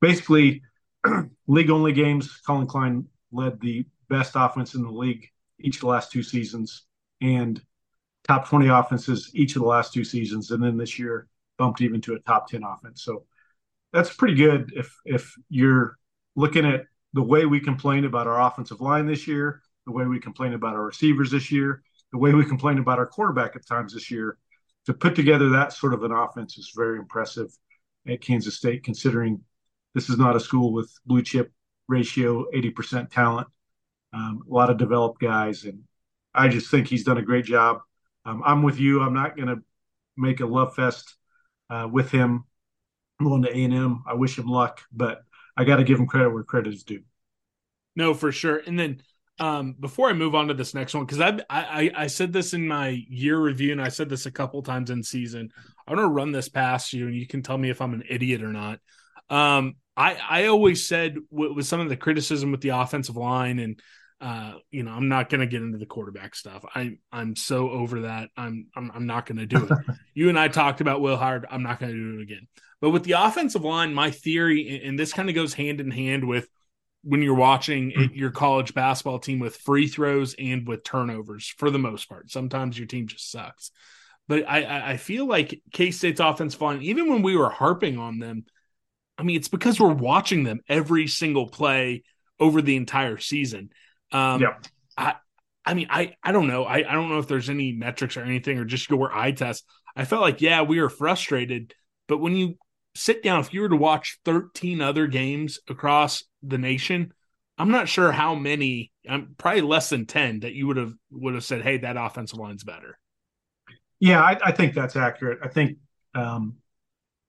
basically, 0.00 0.62
league 1.46 1.70
only 1.70 1.92
games, 1.92 2.40
Collin 2.46 2.66
Klein 2.66 3.06
led 3.32 3.60
the 3.60 3.86
best 4.08 4.32
offense 4.34 4.74
in 4.74 4.82
the 4.82 4.90
league 4.90 5.28
each 5.58 5.76
of 5.76 5.80
the 5.82 5.86
last 5.88 6.12
two 6.12 6.22
seasons 6.22 6.84
and 7.20 7.60
top 8.26 8.48
20 8.48 8.68
offenses 8.68 9.30
each 9.34 9.56
of 9.56 9.62
the 9.62 9.68
last 9.68 9.92
two 9.92 10.04
seasons. 10.04 10.50
And 10.50 10.62
then 10.62 10.76
this 10.76 10.98
year 10.98 11.28
bumped 11.58 11.80
even 11.80 12.00
to 12.02 12.14
a 12.14 12.20
top 12.20 12.48
10 12.48 12.62
offense. 12.62 13.02
So 13.02 13.24
that's 13.92 14.12
pretty 14.12 14.34
good 14.34 14.72
if 14.76 14.94
if 15.04 15.34
you're 15.48 15.96
looking 16.34 16.66
at 16.66 16.84
the 17.14 17.22
way 17.22 17.46
we 17.46 17.60
complained 17.60 18.04
about 18.04 18.26
our 18.26 18.40
offensive 18.40 18.80
line 18.80 19.06
this 19.06 19.26
year, 19.26 19.62
the 19.86 19.92
way 19.92 20.04
we 20.04 20.20
complained 20.20 20.54
about 20.54 20.74
our 20.74 20.84
receivers 20.84 21.30
this 21.30 21.50
year, 21.50 21.82
the 22.12 22.18
way 22.18 22.32
we 22.32 22.44
complained 22.44 22.78
about 22.78 22.98
our 22.98 23.06
quarterback 23.06 23.56
at 23.56 23.66
times 23.66 23.94
this 23.94 24.10
year. 24.10 24.38
To 24.86 24.94
put 24.94 25.16
together 25.16 25.48
that 25.50 25.72
sort 25.72 25.94
of 25.94 26.04
an 26.04 26.12
offense 26.12 26.58
is 26.58 26.72
very 26.76 26.98
impressive 26.98 27.48
at 28.06 28.20
Kansas 28.20 28.56
State, 28.56 28.84
considering 28.84 29.40
this 29.94 30.08
is 30.08 30.18
not 30.18 30.36
a 30.36 30.40
school 30.40 30.72
with 30.72 30.92
blue 31.06 31.22
chip 31.22 31.50
ratio, 31.88 32.44
80% 32.54 33.10
talent, 33.10 33.48
um, 34.12 34.42
a 34.48 34.52
lot 34.52 34.70
of 34.70 34.76
developed 34.76 35.20
guys. 35.20 35.64
And 35.64 35.82
I 36.34 36.48
just 36.48 36.70
think 36.70 36.86
he's 36.86 37.04
done 37.04 37.18
a 37.18 37.22
great 37.22 37.44
job. 37.44 37.80
Um, 38.26 38.42
I'm 38.44 38.62
with 38.62 38.80
you. 38.80 39.00
I'm 39.00 39.14
not 39.14 39.36
going 39.36 39.48
to 39.48 39.62
make 40.16 40.40
a 40.40 40.46
love 40.46 40.74
fest 40.74 41.14
uh, 41.70 41.88
with 41.90 42.10
him 42.10 42.44
going 43.22 43.42
to 43.42 43.50
A&M. 43.50 44.02
I 44.06 44.14
wish 44.14 44.38
him 44.38 44.46
luck, 44.46 44.82
but 44.92 45.22
I 45.56 45.64
got 45.64 45.76
to 45.76 45.84
give 45.84 45.98
him 45.98 46.06
credit 46.06 46.30
where 46.30 46.42
credit 46.42 46.74
is 46.74 46.82
due. 46.82 47.02
No, 47.94 48.12
for 48.12 48.30
sure. 48.30 48.60
And 48.66 48.78
then 48.78 49.00
um, 49.38 49.74
before 49.78 50.08
I 50.08 50.12
move 50.12 50.34
on 50.34 50.48
to 50.48 50.54
this 50.54 50.74
next 50.74 50.94
one, 50.94 51.06
because 51.06 51.20
I, 51.20 51.40
I 51.48 51.90
I 51.94 52.06
said 52.08 52.32
this 52.32 52.52
in 52.52 52.66
my 52.66 52.88
year 53.08 53.38
review, 53.38 53.72
and 53.72 53.80
I 53.80 53.88
said 53.88 54.08
this 54.08 54.26
a 54.26 54.30
couple 54.30 54.62
times 54.62 54.90
in 54.90 55.02
season. 55.02 55.50
I 55.86 55.92
want 55.92 56.04
to 56.04 56.08
run 56.08 56.32
this 56.32 56.48
past 56.48 56.92
you, 56.92 57.06
and 57.06 57.16
you 57.16 57.26
can 57.26 57.42
tell 57.42 57.56
me 57.56 57.70
if 57.70 57.80
I'm 57.80 57.94
an 57.94 58.04
idiot 58.08 58.42
or 58.42 58.52
not. 58.52 58.80
Um, 59.28 59.76
I 59.96 60.16
I 60.28 60.46
always 60.46 60.86
said 60.86 61.16
with 61.30 61.66
some 61.66 61.80
of 61.80 61.88
the 61.88 61.96
criticism 61.96 62.50
with 62.50 62.60
the 62.60 62.70
offensive 62.70 63.16
line, 63.16 63.58
and 63.58 63.80
uh, 64.20 64.54
you 64.70 64.82
know, 64.82 64.92
I'm 64.92 65.08
not 65.08 65.28
going 65.28 65.40
to 65.40 65.46
get 65.46 65.62
into 65.62 65.78
the 65.78 65.86
quarterback 65.86 66.34
stuff. 66.34 66.64
I'm 66.74 66.98
I'm 67.12 67.36
so 67.36 67.70
over 67.70 68.02
that. 68.02 68.30
I'm 68.36 68.68
I'm, 68.74 68.90
I'm 68.94 69.06
not 69.06 69.26
going 69.26 69.38
to 69.38 69.46
do 69.46 69.64
it. 69.64 69.96
you 70.14 70.28
and 70.28 70.38
I 70.38 70.48
talked 70.48 70.80
about 70.80 71.00
Will 71.00 71.16
Howard. 71.16 71.46
I'm 71.50 71.62
not 71.62 71.80
going 71.80 71.92
to 71.92 71.98
do 71.98 72.18
it 72.18 72.22
again. 72.22 72.48
But 72.80 72.90
with 72.90 73.04
the 73.04 73.12
offensive 73.12 73.64
line, 73.64 73.92
my 73.94 74.10
theory, 74.10 74.82
and 74.84 74.98
this 74.98 75.12
kind 75.12 75.28
of 75.28 75.34
goes 75.34 75.54
hand 75.54 75.80
in 75.80 75.90
hand 75.90 76.26
with 76.26 76.48
when 77.02 77.22
you're 77.22 77.34
watching 77.34 77.92
mm. 77.92 78.16
your 78.16 78.30
college 78.30 78.74
basketball 78.74 79.18
team 79.18 79.38
with 79.38 79.56
free 79.56 79.86
throws 79.86 80.34
and 80.38 80.66
with 80.66 80.82
turnovers 80.82 81.54
for 81.56 81.70
the 81.70 81.78
most 81.78 82.08
part. 82.08 82.30
Sometimes 82.30 82.76
your 82.76 82.86
team 82.86 83.06
just 83.06 83.30
sucks. 83.30 83.70
But 84.28 84.48
I, 84.48 84.92
I 84.92 84.96
feel 84.96 85.26
like 85.26 85.60
K 85.72 85.90
State's 85.90 86.20
offensive 86.20 86.60
line, 86.60 86.82
even 86.82 87.08
when 87.10 87.22
we 87.22 87.36
were 87.36 87.50
harping 87.50 87.98
on 87.98 88.18
them, 88.18 88.44
I 89.18 89.22
mean, 89.22 89.36
it's 89.36 89.48
because 89.48 89.78
we're 89.78 89.92
watching 89.92 90.42
them 90.42 90.60
every 90.68 91.06
single 91.06 91.48
play 91.48 92.02
over 92.40 92.60
the 92.60 92.76
entire 92.76 93.18
season. 93.18 93.70
Um, 94.12 94.40
yeah. 94.40 94.54
I, 94.96 95.14
I 95.64 95.74
mean, 95.74 95.88
I, 95.90 96.14
I 96.22 96.32
don't 96.32 96.46
know. 96.46 96.64
I, 96.64 96.76
I 96.76 96.94
don't 96.94 97.08
know 97.08 97.18
if 97.18 97.28
there's 97.28 97.50
any 97.50 97.72
metrics 97.72 98.16
or 98.16 98.22
anything 98.22 98.58
or 98.58 98.64
just 98.64 98.88
your 98.88 99.14
eye 99.14 99.32
test. 99.32 99.64
I 99.96 100.04
felt 100.04 100.22
like, 100.22 100.40
yeah, 100.40 100.62
we 100.62 100.80
were 100.80 100.88
frustrated. 100.88 101.74
But 102.06 102.18
when 102.18 102.36
you 102.36 102.54
sit 102.94 103.22
down, 103.22 103.40
if 103.40 103.52
you 103.52 103.62
were 103.62 103.68
to 103.68 103.76
watch 103.76 104.20
13 104.24 104.80
other 104.80 105.06
games 105.06 105.58
across 105.68 106.24
the 106.42 106.58
nation, 106.58 107.12
I'm 107.58 107.70
not 107.70 107.88
sure 107.88 108.12
how 108.12 108.34
many, 108.34 108.92
I'm 109.08 109.34
probably 109.38 109.62
less 109.62 109.88
than 109.88 110.06
10 110.06 110.40
that 110.40 110.52
you 110.52 110.66
would 110.66 110.76
have 110.76 110.92
would 111.10 111.34
have 111.34 111.44
said, 111.44 111.62
hey, 111.62 111.78
that 111.78 111.96
offensive 111.96 112.38
line's 112.38 112.64
better. 112.64 112.98
Yeah, 113.98 114.20
I, 114.20 114.38
I 114.44 114.52
think 114.52 114.74
that's 114.74 114.94
accurate. 114.94 115.38
I 115.42 115.48
think 115.48 115.78
um, 116.14 116.56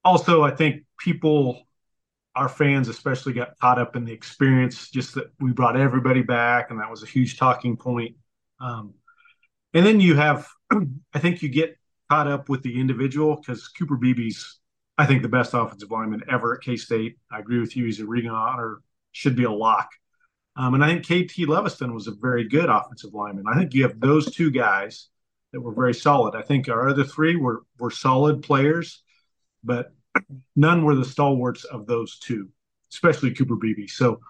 also 0.04 0.44
I 0.44 0.52
think 0.52 0.84
people 1.00 1.67
our 2.38 2.48
fans 2.48 2.88
especially 2.88 3.34
got 3.34 3.58
caught 3.60 3.80
up 3.80 3.96
in 3.96 4.06
the 4.06 4.14
experience 4.14 4.90
just 4.90 5.16
that 5.16 5.32
we 5.40 5.52
brought 5.52 5.76
everybody 5.76 6.22
back 6.22 6.70
and 6.70 6.80
that 6.80 6.90
was 6.90 7.02
a 7.02 7.08
huge 7.08 7.38
talking 7.38 7.76
point. 7.76 8.16
Um, 8.60 8.94
and 9.74 9.86
then 9.86 10.00
you 10.00 10.16
have 10.16 10.48
i 11.14 11.20
think 11.20 11.42
you 11.42 11.50
get 11.50 11.78
caught 12.10 12.28
up 12.28 12.48
with 12.48 12.62
the 12.62 12.80
individual 12.80 13.36
because 13.36 13.68
cooper 13.68 13.98
beebe's 13.98 14.60
i 14.98 15.06
think 15.06 15.22
the 15.22 15.30
best 15.30 15.54
offensive 15.54 15.92
lineman 15.92 16.24
ever 16.30 16.56
at 16.56 16.62
k-state. 16.62 17.18
I 17.32 17.40
agree 17.40 17.60
with 17.60 17.76
you 17.76 17.86
he's 17.86 18.00
a 18.00 18.06
of 18.06 18.26
honor 18.28 18.82
should 19.12 19.36
be 19.36 19.44
a 19.44 19.52
lock. 19.52 19.90
Um, 20.56 20.76
and 20.76 20.84
i 20.84 20.88
think 20.88 21.06
kt 21.06 21.48
Leveston 21.48 21.94
was 21.94 22.08
a 22.08 22.12
very 22.12 22.48
good 22.48 22.70
offensive 22.70 23.14
lineman. 23.14 23.46
I 23.48 23.58
think 23.58 23.74
you 23.74 23.84
have 23.84 24.00
those 24.00 24.32
two 24.34 24.52
guys 24.52 25.08
that 25.54 25.62
were 25.62 25.74
very 25.74 25.94
solid. 25.94 26.36
I 26.36 26.42
think 26.44 26.70
our 26.70 26.90
other 26.90 27.04
three 27.04 27.36
were 27.36 27.64
were 27.80 27.92
solid 27.92 28.44
players 28.44 29.02
but 29.64 29.92
none 30.56 30.84
were 30.84 30.96
the 30.96 31.06
stalwarts 31.06 31.64
of 31.66 31.88
those 31.88 32.20
two, 32.20 32.50
especially 32.92 33.34
Cooper 33.34 33.56
Beebe. 33.56 33.88
So 33.88 34.22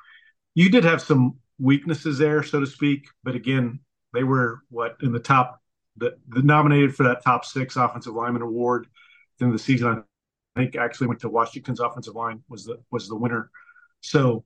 you 0.55 0.69
did 0.69 0.83
have 0.83 1.01
some 1.01 1.37
weaknesses 1.59 2.17
there, 2.17 2.43
so 2.43 2.59
to 2.59 2.67
speak. 2.67 3.07
But 3.23 3.35
again, 3.35 3.79
they 4.13 4.23
were 4.23 4.61
what 4.69 4.97
in 5.01 5.11
the 5.11 5.19
top, 5.19 5.61
the, 5.97 6.17
the 6.27 6.41
nominated 6.41 6.95
for 6.95 7.03
that 7.03 7.23
top 7.23 7.45
six 7.45 7.75
offensive 7.75 8.13
lineman 8.13 8.41
award 8.41 8.87
in 9.39 9.51
the 9.51 9.59
season. 9.59 10.03
I 10.55 10.59
think 10.59 10.75
actually 10.75 11.07
went 11.07 11.21
to 11.21 11.29
Washington's 11.29 11.79
offensive 11.79 12.15
line 12.15 12.43
was 12.49 12.65
the 12.65 12.79
was 12.89 13.07
the 13.07 13.15
winner. 13.15 13.51
So 14.01 14.43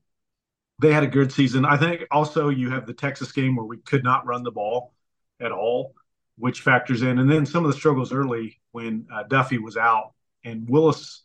they 0.80 0.92
had 0.92 1.04
a 1.04 1.08
good 1.08 1.32
season. 1.32 1.64
I 1.64 1.76
think 1.76 2.02
also 2.10 2.48
you 2.48 2.70
have 2.70 2.86
the 2.86 2.92
Texas 2.92 3.32
game 3.32 3.56
where 3.56 3.64
we 3.64 3.78
could 3.78 4.04
not 4.04 4.26
run 4.26 4.42
the 4.42 4.50
ball 4.50 4.92
at 5.40 5.52
all, 5.52 5.94
which 6.36 6.60
factors 6.60 7.02
in. 7.02 7.18
And 7.18 7.30
then 7.30 7.46
some 7.46 7.64
of 7.64 7.70
the 7.70 7.76
struggles 7.76 8.12
early 8.12 8.60
when 8.72 9.06
uh, 9.12 9.24
Duffie 9.24 9.62
was 9.62 9.76
out 9.76 10.12
and 10.44 10.68
Willis 10.68 11.22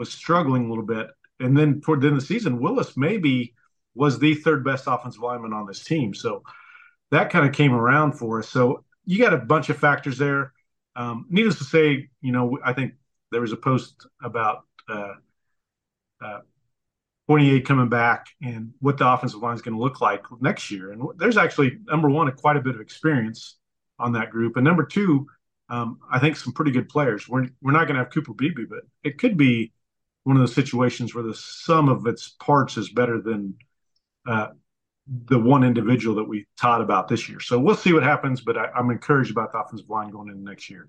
was 0.00 0.10
struggling 0.10 0.64
a 0.64 0.68
little 0.68 0.84
bit. 0.84 1.08
And 1.38 1.56
then 1.56 1.80
toward 1.80 2.00
the 2.00 2.08
end 2.08 2.16
of 2.16 2.22
the 2.22 2.26
season, 2.26 2.58
Willis 2.58 2.96
maybe 2.96 3.54
was 3.94 4.18
the 4.18 4.34
third 4.34 4.64
best 4.64 4.84
offensive 4.86 5.22
lineman 5.22 5.52
on 5.52 5.66
this 5.66 5.84
team. 5.84 6.14
So 6.14 6.42
that 7.10 7.30
kind 7.30 7.46
of 7.46 7.54
came 7.54 7.74
around 7.74 8.12
for 8.12 8.38
us. 8.38 8.48
So 8.48 8.84
you 9.04 9.18
got 9.18 9.34
a 9.34 9.38
bunch 9.38 9.68
of 9.68 9.76
factors 9.76 10.16
there. 10.16 10.52
Um, 10.96 11.26
needless 11.28 11.58
to 11.58 11.64
say, 11.64 12.08
you 12.22 12.32
know, 12.32 12.58
I 12.64 12.72
think 12.72 12.94
there 13.30 13.42
was 13.42 13.52
a 13.52 13.56
post 13.56 14.06
about 14.22 14.64
uh, 14.88 15.14
uh, 16.24 16.40
Fournier 17.26 17.60
coming 17.60 17.90
back 17.90 18.26
and 18.42 18.72
what 18.80 18.96
the 18.96 19.06
offensive 19.06 19.40
line 19.40 19.54
is 19.54 19.62
going 19.62 19.76
to 19.76 19.82
look 19.82 20.00
like 20.00 20.24
next 20.40 20.70
year. 20.70 20.92
And 20.92 21.02
there's 21.16 21.36
actually 21.36 21.78
number 21.84 22.08
one, 22.08 22.28
a 22.28 22.32
quite 22.32 22.56
a 22.56 22.60
bit 22.60 22.74
of 22.74 22.80
experience 22.80 23.58
on 23.98 24.12
that 24.12 24.30
group, 24.30 24.56
and 24.56 24.64
number 24.64 24.84
two, 24.84 25.26
um, 25.68 26.00
I 26.10 26.18
think 26.18 26.36
some 26.36 26.52
pretty 26.54 26.72
good 26.72 26.88
players. 26.88 27.28
We're 27.28 27.48
we're 27.62 27.72
not 27.72 27.84
going 27.86 27.96
to 27.96 28.02
have 28.02 28.10
Cooper 28.10 28.34
Beebe, 28.34 28.64
but 28.64 28.80
it 29.04 29.18
could 29.18 29.36
be 29.36 29.72
one 30.24 30.36
of 30.36 30.40
those 30.40 30.54
situations 30.54 31.14
where 31.14 31.24
the 31.24 31.34
sum 31.34 31.88
of 31.88 32.06
its 32.06 32.30
parts 32.40 32.76
is 32.76 32.90
better 32.90 33.20
than 33.20 33.54
uh, 34.28 34.48
the 35.06 35.38
one 35.38 35.64
individual 35.64 36.16
that 36.16 36.28
we 36.28 36.46
taught 36.58 36.80
about 36.80 37.08
this 37.08 37.28
year. 37.28 37.40
So 37.40 37.58
we'll 37.58 37.74
see 37.74 37.92
what 37.92 38.02
happens, 38.02 38.40
but 38.40 38.56
I, 38.56 38.68
am 38.76 38.90
encouraged 38.90 39.30
about 39.30 39.52
the 39.52 39.58
offensive 39.58 39.88
line 39.88 40.10
going 40.10 40.28
into 40.28 40.42
next 40.42 40.70
year. 40.70 40.88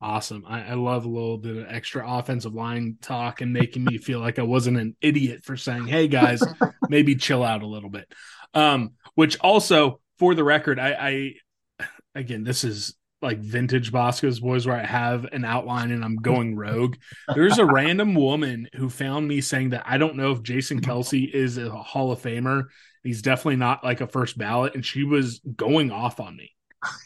Awesome. 0.00 0.44
I, 0.46 0.70
I, 0.70 0.74
love 0.74 1.04
a 1.04 1.08
little 1.08 1.38
bit 1.38 1.56
of 1.56 1.66
extra 1.68 2.04
offensive 2.06 2.54
line 2.54 2.98
talk 3.00 3.40
and 3.40 3.52
making 3.52 3.84
me 3.84 3.98
feel 3.98 4.20
like 4.20 4.38
I 4.38 4.42
wasn't 4.42 4.76
an 4.76 4.96
idiot 5.00 5.44
for 5.44 5.56
saying, 5.56 5.86
hey 5.86 6.08
guys, 6.08 6.42
maybe 6.88 7.16
chill 7.16 7.42
out 7.42 7.62
a 7.62 7.66
little 7.66 7.90
bit. 7.90 8.12
Um, 8.52 8.92
which 9.14 9.38
also 9.40 10.00
for 10.18 10.34
the 10.34 10.44
record, 10.44 10.78
I, 10.78 10.90
I 10.92 11.86
again, 12.14 12.44
this 12.44 12.64
is 12.64 12.94
like 13.24 13.38
vintage 13.38 13.90
Bosco's 13.90 14.40
boys 14.40 14.66
where 14.66 14.76
I 14.76 14.84
have 14.84 15.24
an 15.32 15.44
outline 15.44 15.90
and 15.90 16.04
I'm 16.04 16.16
going 16.16 16.56
rogue. 16.56 16.96
There's 17.34 17.58
a 17.58 17.64
random 17.64 18.14
woman 18.14 18.68
who 18.74 18.88
found 18.88 19.26
me 19.26 19.40
saying 19.40 19.70
that 19.70 19.84
I 19.86 19.98
don't 19.98 20.16
know 20.16 20.30
if 20.32 20.42
Jason 20.42 20.80
Kelce 20.80 21.32
is 21.32 21.58
a 21.58 21.70
Hall 21.70 22.12
of 22.12 22.20
Famer. 22.20 22.64
He's 23.02 23.22
definitely 23.22 23.56
not 23.56 23.82
like 23.84 24.00
a 24.00 24.06
first 24.06 24.38
ballot, 24.38 24.74
and 24.74 24.84
she 24.84 25.04
was 25.04 25.40
going 25.56 25.90
off 25.90 26.20
on 26.20 26.36
me. 26.36 26.54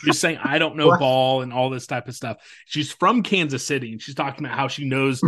just 0.05 0.21
saying 0.21 0.39
I 0.43 0.59
don't 0.59 0.77
know 0.77 0.97
ball 0.99 1.43
and 1.43 1.53
all 1.53 1.71
this 1.71 1.87
type 1.87 2.09
of 2.09 2.15
stuff. 2.15 2.39
She's 2.67 2.93
from 2.93 3.23
Kansas 3.23 3.67
City 3.67 3.93
and 3.93 4.03
she's 4.03 4.15
talking 4.15 4.45
about 4.45 4.57
how 4.57 4.69
she 4.69 4.85
knows 4.85 5.23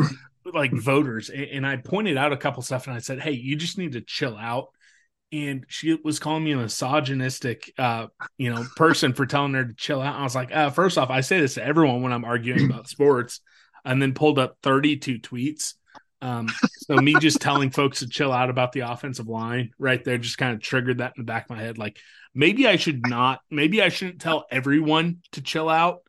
like 0.44 0.72
voters. 0.72 1.30
And 1.30 1.66
I 1.66 1.76
pointed 1.76 2.16
out 2.16 2.32
a 2.32 2.36
couple 2.36 2.62
stuff 2.62 2.86
and 2.86 2.96
I 2.96 2.98
said, 2.98 3.20
Hey, 3.20 3.32
you 3.32 3.56
just 3.56 3.78
need 3.78 3.92
to 3.92 4.00
chill 4.00 4.36
out. 4.36 4.68
And 5.32 5.64
she 5.68 5.94
was 6.02 6.18
calling 6.18 6.42
me 6.42 6.52
a 6.52 6.56
misogynistic, 6.56 7.72
uh, 7.78 8.08
you 8.36 8.52
know, 8.52 8.64
person 8.74 9.12
for 9.12 9.26
telling 9.26 9.54
her 9.54 9.64
to 9.64 9.74
chill 9.74 10.02
out. 10.02 10.16
I 10.16 10.24
was 10.24 10.34
like, 10.34 10.54
uh, 10.54 10.70
first 10.70 10.98
off, 10.98 11.10
I 11.10 11.20
say 11.20 11.40
this 11.40 11.54
to 11.54 11.64
everyone 11.64 12.02
when 12.02 12.12
I'm 12.12 12.24
arguing 12.24 12.68
about 12.68 12.88
sports, 12.88 13.40
and 13.84 14.02
then 14.02 14.12
pulled 14.12 14.38
up 14.38 14.56
32 14.62 15.20
tweets. 15.20 15.74
Um, 16.22 16.48
so 16.76 16.96
me 16.96 17.14
just 17.18 17.40
telling 17.40 17.70
folks 17.70 18.00
to 18.00 18.08
chill 18.08 18.32
out 18.32 18.50
about 18.50 18.72
the 18.72 18.80
offensive 18.80 19.28
line 19.28 19.70
right 19.78 20.04
there 20.04 20.18
just 20.18 20.36
kind 20.36 20.54
of 20.54 20.60
triggered 20.60 20.98
that 20.98 21.14
in 21.16 21.22
the 21.22 21.26
back 21.26 21.44
of 21.44 21.50
my 21.50 21.62
head. 21.62 21.78
Like 21.78 21.98
maybe 22.34 22.66
I 22.66 22.76
should 22.76 23.06
not, 23.06 23.40
maybe 23.50 23.82
I 23.82 23.88
shouldn't 23.88 24.20
tell 24.20 24.46
everyone 24.50 25.18
to 25.32 25.40
chill 25.40 25.68
out. 25.68 26.00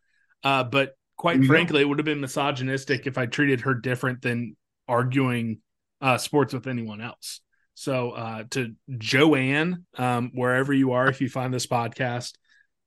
Uh, 0.44 0.64
but 0.64 0.96
quite 1.16 1.44
frankly, 1.46 1.82
it 1.82 1.86
would 1.86 2.00
have 2.00 2.06
been 2.06 2.20
misogynistic 2.20 3.06
if 3.06 3.18
I 3.18 3.26
treated 3.28 3.62
her 3.62 3.76
different 3.76 4.22
than 4.22 4.58
arguing 4.88 5.60
uh, 6.02 6.18
sports 6.18 6.54
with 6.54 6.68
anyone 6.68 7.00
else. 7.00 7.42
So 7.74 8.12
uh, 8.12 8.44
to 8.52 8.74
Joanne, 8.98 9.86
um, 9.98 10.32
wherever 10.34 10.74
you 10.74 10.92
are, 10.92 11.08
if 11.08 11.22
you 11.22 11.30
find 11.30 11.54
this 11.54 11.68
podcast, 11.68 12.34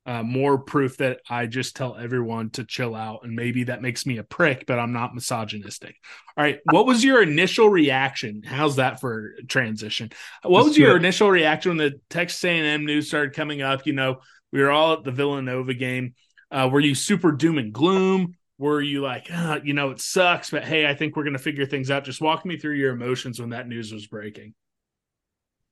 uh, 0.07 0.23
more 0.23 0.59
proof 0.59 0.99
that 0.99 1.21
I 1.31 1.47
just 1.47 1.77
tell 1.77 1.97
everyone 1.97 2.51
to 2.51 2.65
chill 2.65 2.95
out, 2.95 3.21
and 3.23 3.35
maybe 3.35 3.65
that 3.65 3.81
makes 3.81 4.05
me 4.05 4.19
a 4.19 4.23
prick, 4.23 4.67
but 4.67 4.79
I'm 4.79 4.93
not 4.93 5.15
misogynistic. 5.15 5.97
All 6.37 6.45
right, 6.45 6.59
what 6.71 6.85
was 6.85 7.03
your 7.03 7.23
initial 7.23 7.71
reaction? 7.71 8.43
How's 8.45 8.77
that 8.77 9.01
for 9.01 9.35
transition? 9.49 10.11
What 10.43 10.59
That's 10.59 10.69
was 10.69 10.79
your 10.79 10.93
good. 10.93 11.03
initial 11.03 11.31
reaction 11.31 11.71
when 11.71 11.79
the 11.79 12.01
Texas 12.11 12.45
A&M 12.45 12.85
news 12.85 13.09
started 13.09 13.35
coming 13.35 13.63
up? 13.63 13.87
You 13.87 13.95
know, 13.95 14.21
we 14.53 14.61
were 14.61 14.71
all 14.71 14.93
at 14.93 15.05
the 15.05 15.11
Villanova 15.11 15.73
game. 15.73 16.15
Uh, 16.51 16.69
were 16.71 16.81
you 16.81 16.95
super 16.95 17.33
doom 17.33 17.57
and 17.57 17.73
gloom? 17.73 18.37
Were 18.59 18.83
you 18.83 19.01
like, 19.01 19.29
uh, 19.33 19.61
you 19.65 19.73
know, 19.73 19.91
it 19.91 20.01
sucks, 20.01 20.51
but 20.51 20.65
hey, 20.65 20.87
I 20.87 20.95
think 20.95 21.17
we're 21.17 21.25
going 21.25 21.33
to 21.33 21.39
figure 21.39 21.67
things 21.67 21.91
out? 21.91 22.05
Just 22.05 22.21
walk 22.21 22.45
me 22.45 22.59
through 22.59 22.75
your 22.75 22.93
emotions 22.93 23.41
when 23.41 23.51
that 23.51 23.67
news 23.67 23.91
was 23.93 24.07
breaking. 24.07 24.55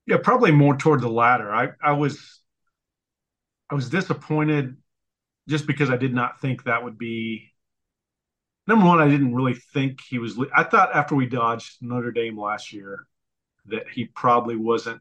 Yeah, 0.06 0.16
probably 0.22 0.50
more 0.50 0.76
toward 0.76 1.00
the 1.00 1.08
latter. 1.08 1.52
I 1.52 1.70
I 1.82 1.92
was 1.92 2.40
I 3.70 3.74
was 3.74 3.88
disappointed 3.90 4.76
just 5.48 5.66
because 5.66 5.90
I 5.90 5.96
did 5.96 6.14
not 6.14 6.40
think 6.40 6.64
that 6.64 6.84
would 6.84 6.98
be 6.98 7.52
number 8.66 8.86
one. 8.86 9.00
I 9.00 9.08
didn't 9.08 9.34
really 9.34 9.54
think 9.54 10.00
he 10.00 10.18
was. 10.18 10.38
I 10.54 10.64
thought 10.64 10.94
after 10.94 11.14
we 11.14 11.26
dodged 11.26 11.78
Notre 11.80 12.12
Dame 12.12 12.38
last 12.38 12.72
year 12.72 13.06
that 13.66 13.88
he 13.88 14.06
probably 14.06 14.56
wasn't 14.56 15.00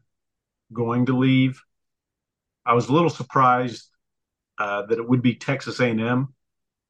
going 0.72 1.06
to 1.06 1.18
leave. 1.18 1.62
I 2.64 2.74
was 2.74 2.88
a 2.88 2.92
little 2.92 3.10
surprised 3.10 3.88
uh, 4.58 4.86
that 4.86 4.98
it 4.98 5.08
would 5.08 5.22
be 5.22 5.34
Texas 5.34 5.80
A&M, 5.80 6.34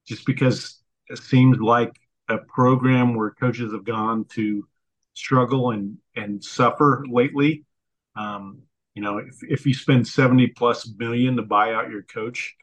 just 0.06 0.26
because 0.26 0.80
it 1.08 1.18
seems 1.18 1.58
like 1.60 1.98
a 2.28 2.38
program 2.38 3.14
where 3.14 3.30
coaches 3.30 3.72
have 3.72 3.84
gone 3.84 4.24
to 4.26 4.66
struggle 5.14 5.70
and 5.70 5.98
and 6.16 6.42
suffer 6.44 7.04
lately. 7.10 7.64
Um, 8.16 8.62
you 8.94 9.02
know, 9.02 9.18
if, 9.18 9.36
if 9.42 9.66
you 9.66 9.74
spend 9.74 10.06
70 10.06 10.48
plus 10.48 10.88
million 10.98 11.36
to 11.36 11.42
buy 11.42 11.72
out 11.72 11.90
your 11.90 12.02
coach, 12.02 12.54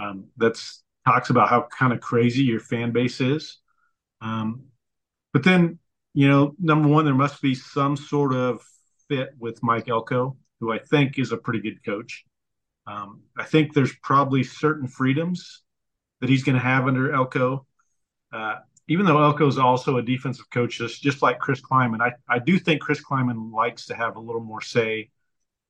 um, 0.00 0.26
that's 0.36 0.82
talks 1.06 1.30
about 1.30 1.48
how 1.48 1.66
kind 1.76 1.92
of 1.92 2.00
crazy 2.00 2.44
your 2.44 2.60
fan 2.60 2.92
base 2.92 3.20
is. 3.20 3.58
Um, 4.20 4.64
but 5.32 5.44
then, 5.44 5.78
you 6.14 6.28
know, 6.28 6.54
number 6.58 6.88
one, 6.88 7.04
there 7.04 7.14
must 7.14 7.42
be 7.42 7.54
some 7.54 7.96
sort 7.96 8.32
of 8.32 8.62
fit 9.08 9.30
with 9.38 9.62
Mike 9.62 9.88
Elko, 9.88 10.36
who 10.60 10.72
I 10.72 10.78
think 10.78 11.18
is 11.18 11.32
a 11.32 11.36
pretty 11.36 11.60
good 11.60 11.84
coach. 11.84 12.24
Um, 12.86 13.22
I 13.36 13.44
think 13.44 13.72
there's 13.72 13.94
probably 14.02 14.42
certain 14.42 14.88
freedoms 14.88 15.62
that 16.20 16.30
he's 16.30 16.44
going 16.44 16.56
to 16.56 16.62
have 16.62 16.86
under 16.86 17.12
Elko. 17.12 17.66
Uh, 18.32 18.56
even 18.88 19.06
though 19.06 19.22
Elko 19.22 19.46
is 19.46 19.58
also 19.58 19.96
a 19.96 20.02
defensive 20.02 20.48
coach, 20.50 20.78
just, 20.78 21.02
just 21.02 21.22
like 21.22 21.38
Chris 21.38 21.60
Klieman, 21.60 22.00
I, 22.00 22.12
I 22.28 22.38
do 22.38 22.58
think 22.58 22.82
Chris 22.82 23.02
Klieman 23.02 23.52
likes 23.52 23.86
to 23.86 23.94
have 23.94 24.16
a 24.16 24.20
little 24.20 24.42
more 24.42 24.60
say 24.60 25.10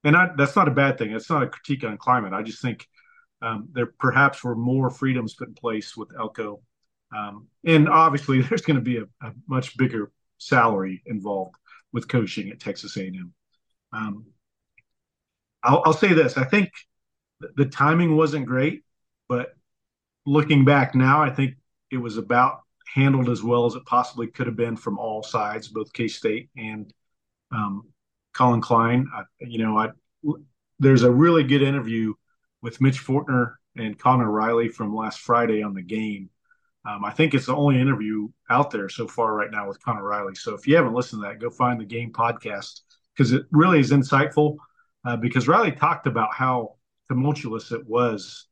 and 0.04 0.16
I, 0.16 0.28
that's 0.36 0.54
not 0.54 0.68
a 0.68 0.72
bad 0.72 0.98
thing. 0.98 1.12
It's 1.12 1.30
not 1.30 1.42
a 1.42 1.48
critique 1.48 1.82
on 1.82 1.96
Klieman. 1.96 2.34
I 2.34 2.42
just 2.42 2.60
think 2.60 2.86
um, 3.42 3.68
there 3.72 3.86
perhaps 3.98 4.44
were 4.44 4.54
more 4.54 4.90
freedoms 4.90 5.34
put 5.34 5.48
in 5.48 5.54
place 5.54 5.96
with 5.96 6.10
Elko, 6.16 6.60
um, 7.16 7.48
and 7.64 7.88
obviously 7.88 8.42
there's 8.42 8.62
going 8.62 8.76
to 8.76 8.82
be 8.82 8.98
a, 8.98 9.04
a, 9.26 9.32
much 9.48 9.76
bigger 9.76 10.12
salary 10.38 11.02
involved 11.06 11.56
with 11.92 12.08
coaching 12.08 12.50
at 12.50 12.60
Texas 12.60 12.96
A&M. 12.96 13.32
Um, 13.92 14.26
I'll, 15.62 15.82
I'll, 15.86 15.92
say 15.94 16.12
this: 16.12 16.36
I 16.36 16.44
think 16.44 16.70
the 17.56 17.66
timing 17.66 18.14
wasn't 18.14 18.46
great, 18.46 18.84
but 19.28 19.54
looking 20.26 20.66
back 20.66 20.94
now, 20.94 21.22
I 21.22 21.30
think 21.30 21.54
it 21.90 21.96
was 21.96 22.18
about 22.18 22.60
handled 22.92 23.28
as 23.28 23.42
well 23.42 23.66
as 23.66 23.74
it 23.74 23.84
possibly 23.86 24.26
could 24.26 24.46
have 24.46 24.56
been 24.56 24.76
from 24.76 24.98
all 24.98 25.22
sides, 25.22 25.68
both 25.68 25.92
K 25.92 26.08
State 26.08 26.50
and 26.56 26.92
um, 27.50 27.88
Collin 28.32 28.60
Klein. 28.60 29.06
I, 29.14 29.22
you 29.40 29.58
know, 29.58 29.78
I 29.78 29.90
there's 30.78 31.02
a 31.02 31.10
really 31.10 31.44
good 31.44 31.62
interview 31.62 32.14
with 32.62 32.80
Mitch 32.80 33.04
Fortner 33.04 33.54
and 33.76 33.98
Conor 33.98 34.30
Riley 34.30 34.68
from 34.68 34.94
last 34.94 35.20
Friday 35.20 35.62
on 35.62 35.74
the 35.74 35.82
game. 35.82 36.30
Um, 36.86 37.04
I 37.04 37.10
think 37.10 37.32
it's 37.32 37.46
the 37.46 37.56
only 37.56 37.80
interview 37.80 38.28
out 38.50 38.70
there 38.70 38.88
so 38.88 39.08
far 39.08 39.34
right 39.34 39.50
now 39.50 39.68
with 39.68 39.82
Conor 39.82 40.04
Riley. 40.04 40.34
So 40.34 40.54
if 40.54 40.66
you 40.66 40.76
haven't 40.76 40.94
listened 40.94 41.22
to 41.22 41.28
that, 41.28 41.40
go 41.40 41.50
find 41.50 41.80
the 41.80 41.84
game 41.84 42.12
podcast 42.12 42.80
because 43.14 43.32
it 43.32 43.46
really 43.50 43.80
is 43.80 43.90
insightful. 43.90 44.56
Uh, 45.06 45.16
because 45.16 45.48
Riley 45.48 45.72
talked 45.72 46.06
about 46.06 46.34
how 46.34 46.76
tumultuous 47.08 47.72
it 47.72 47.86
was 47.86 48.46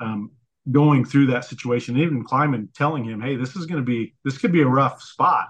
um, 0.00 0.32
going 0.70 1.04
through 1.04 1.26
that 1.26 1.44
situation. 1.44 1.98
Even 1.98 2.24
Klieman 2.24 2.72
telling 2.74 3.04
him, 3.04 3.20
"Hey, 3.20 3.36
this 3.36 3.56
is 3.56 3.66
going 3.66 3.80
to 3.80 3.86
be 3.86 4.14
this 4.24 4.38
could 4.38 4.52
be 4.52 4.62
a 4.62 4.68
rough 4.68 5.02
spot 5.02 5.48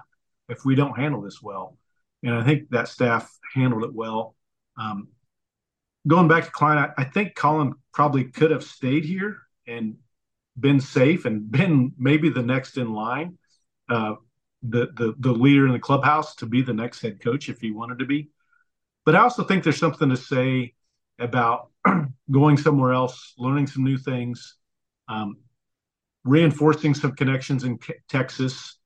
if 0.49 0.65
we 0.65 0.75
don't 0.75 0.97
handle 0.97 1.21
this 1.21 1.41
well." 1.41 1.77
And 2.23 2.35
I 2.35 2.43
think 2.43 2.69
that 2.69 2.87
staff 2.87 3.31
handled 3.53 3.83
it 3.83 3.93
well. 3.93 4.35
Um, 4.77 5.09
going 6.07 6.27
back 6.27 6.45
to 6.45 6.51
Klein, 6.51 6.77
I, 6.77 7.01
I, 7.01 7.03
think 7.03 7.35
Collin 7.35 7.73
probably 7.93 8.25
could 8.25 8.51
have 8.51 8.63
stayed 8.63 9.03
here 9.03 9.37
and 9.67 9.95
been 10.59 10.79
safe 10.79 11.25
and 11.25 11.49
been 11.51 11.93
maybe 11.97 12.29
the 12.29 12.43
next 12.43 12.77
in 12.77 12.93
line, 12.93 13.37
uh, 13.89 14.15
the, 14.63 14.87
the 14.95 15.15
the 15.19 15.31
leader 15.31 15.67
in 15.67 15.73
the 15.73 15.79
clubhouse 15.79 16.35
to 16.35 16.45
be 16.45 16.61
the 16.61 16.73
next 16.73 17.01
head 17.01 17.21
coach 17.21 17.49
if 17.49 17.59
he 17.61 17.71
wanted 17.71 17.99
to 17.99 18.05
be. 18.05 18.29
But 19.05 19.15
I 19.15 19.19
also 19.19 19.43
think 19.43 19.63
there's 19.63 19.77
something 19.77 20.09
to 20.09 20.17
say 20.17 20.73
about 21.19 21.69
going 22.31 22.57
somewhere 22.57 22.91
else, 22.91 23.33
learning 23.37 23.67
some 23.67 23.83
new 23.83 23.97
things, 23.97 24.55
um, 25.07 25.37
reinforcing 26.23 26.93
some 26.93 27.15
connections 27.15 27.63
in 27.63 27.79
Texas, 28.09 28.77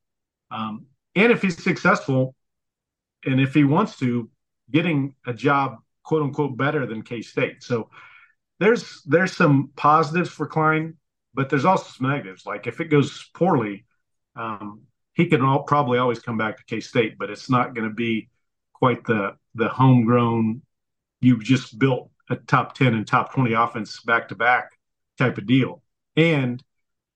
um, 0.51 0.85
and 1.15 1.31
if 1.31 1.41
he's 1.41 1.61
successful, 1.61 2.35
and 3.25 3.39
if 3.39 3.53
he 3.53 3.63
wants 3.63 3.97
to, 3.99 4.29
getting 4.71 5.15
a 5.27 5.33
job 5.33 5.77
quote 6.03 6.23
unquote 6.23 6.57
better 6.57 6.85
than 6.85 7.03
K 7.03 7.21
State. 7.21 7.63
So 7.63 7.89
there's 8.59 9.01
there's 9.03 9.35
some 9.35 9.71
positives 9.75 10.29
for 10.29 10.47
Klein, 10.47 10.95
but 11.33 11.49
there's 11.49 11.65
also 11.65 11.89
some 11.89 12.09
negatives. 12.09 12.45
Like 12.45 12.67
if 12.67 12.79
it 12.79 12.85
goes 12.85 13.29
poorly, 13.33 13.85
um, 14.35 14.81
he 15.13 15.25
can 15.25 15.41
all, 15.41 15.63
probably 15.63 15.97
always 15.97 16.19
come 16.19 16.37
back 16.37 16.57
to 16.57 16.65
K 16.65 16.79
State, 16.79 17.17
but 17.17 17.29
it's 17.29 17.49
not 17.49 17.75
going 17.75 17.87
to 17.87 17.93
be 17.93 18.29
quite 18.73 19.03
the 19.03 19.35
the 19.55 19.67
homegrown. 19.67 20.61
You 21.19 21.39
just 21.39 21.77
built 21.77 22.09
a 22.29 22.35
top 22.35 22.75
ten 22.75 22.93
and 22.93 23.05
top 23.05 23.33
twenty 23.33 23.53
offense 23.53 24.01
back 24.01 24.29
to 24.29 24.35
back 24.35 24.71
type 25.17 25.37
of 25.37 25.45
deal, 25.45 25.83
and 26.15 26.63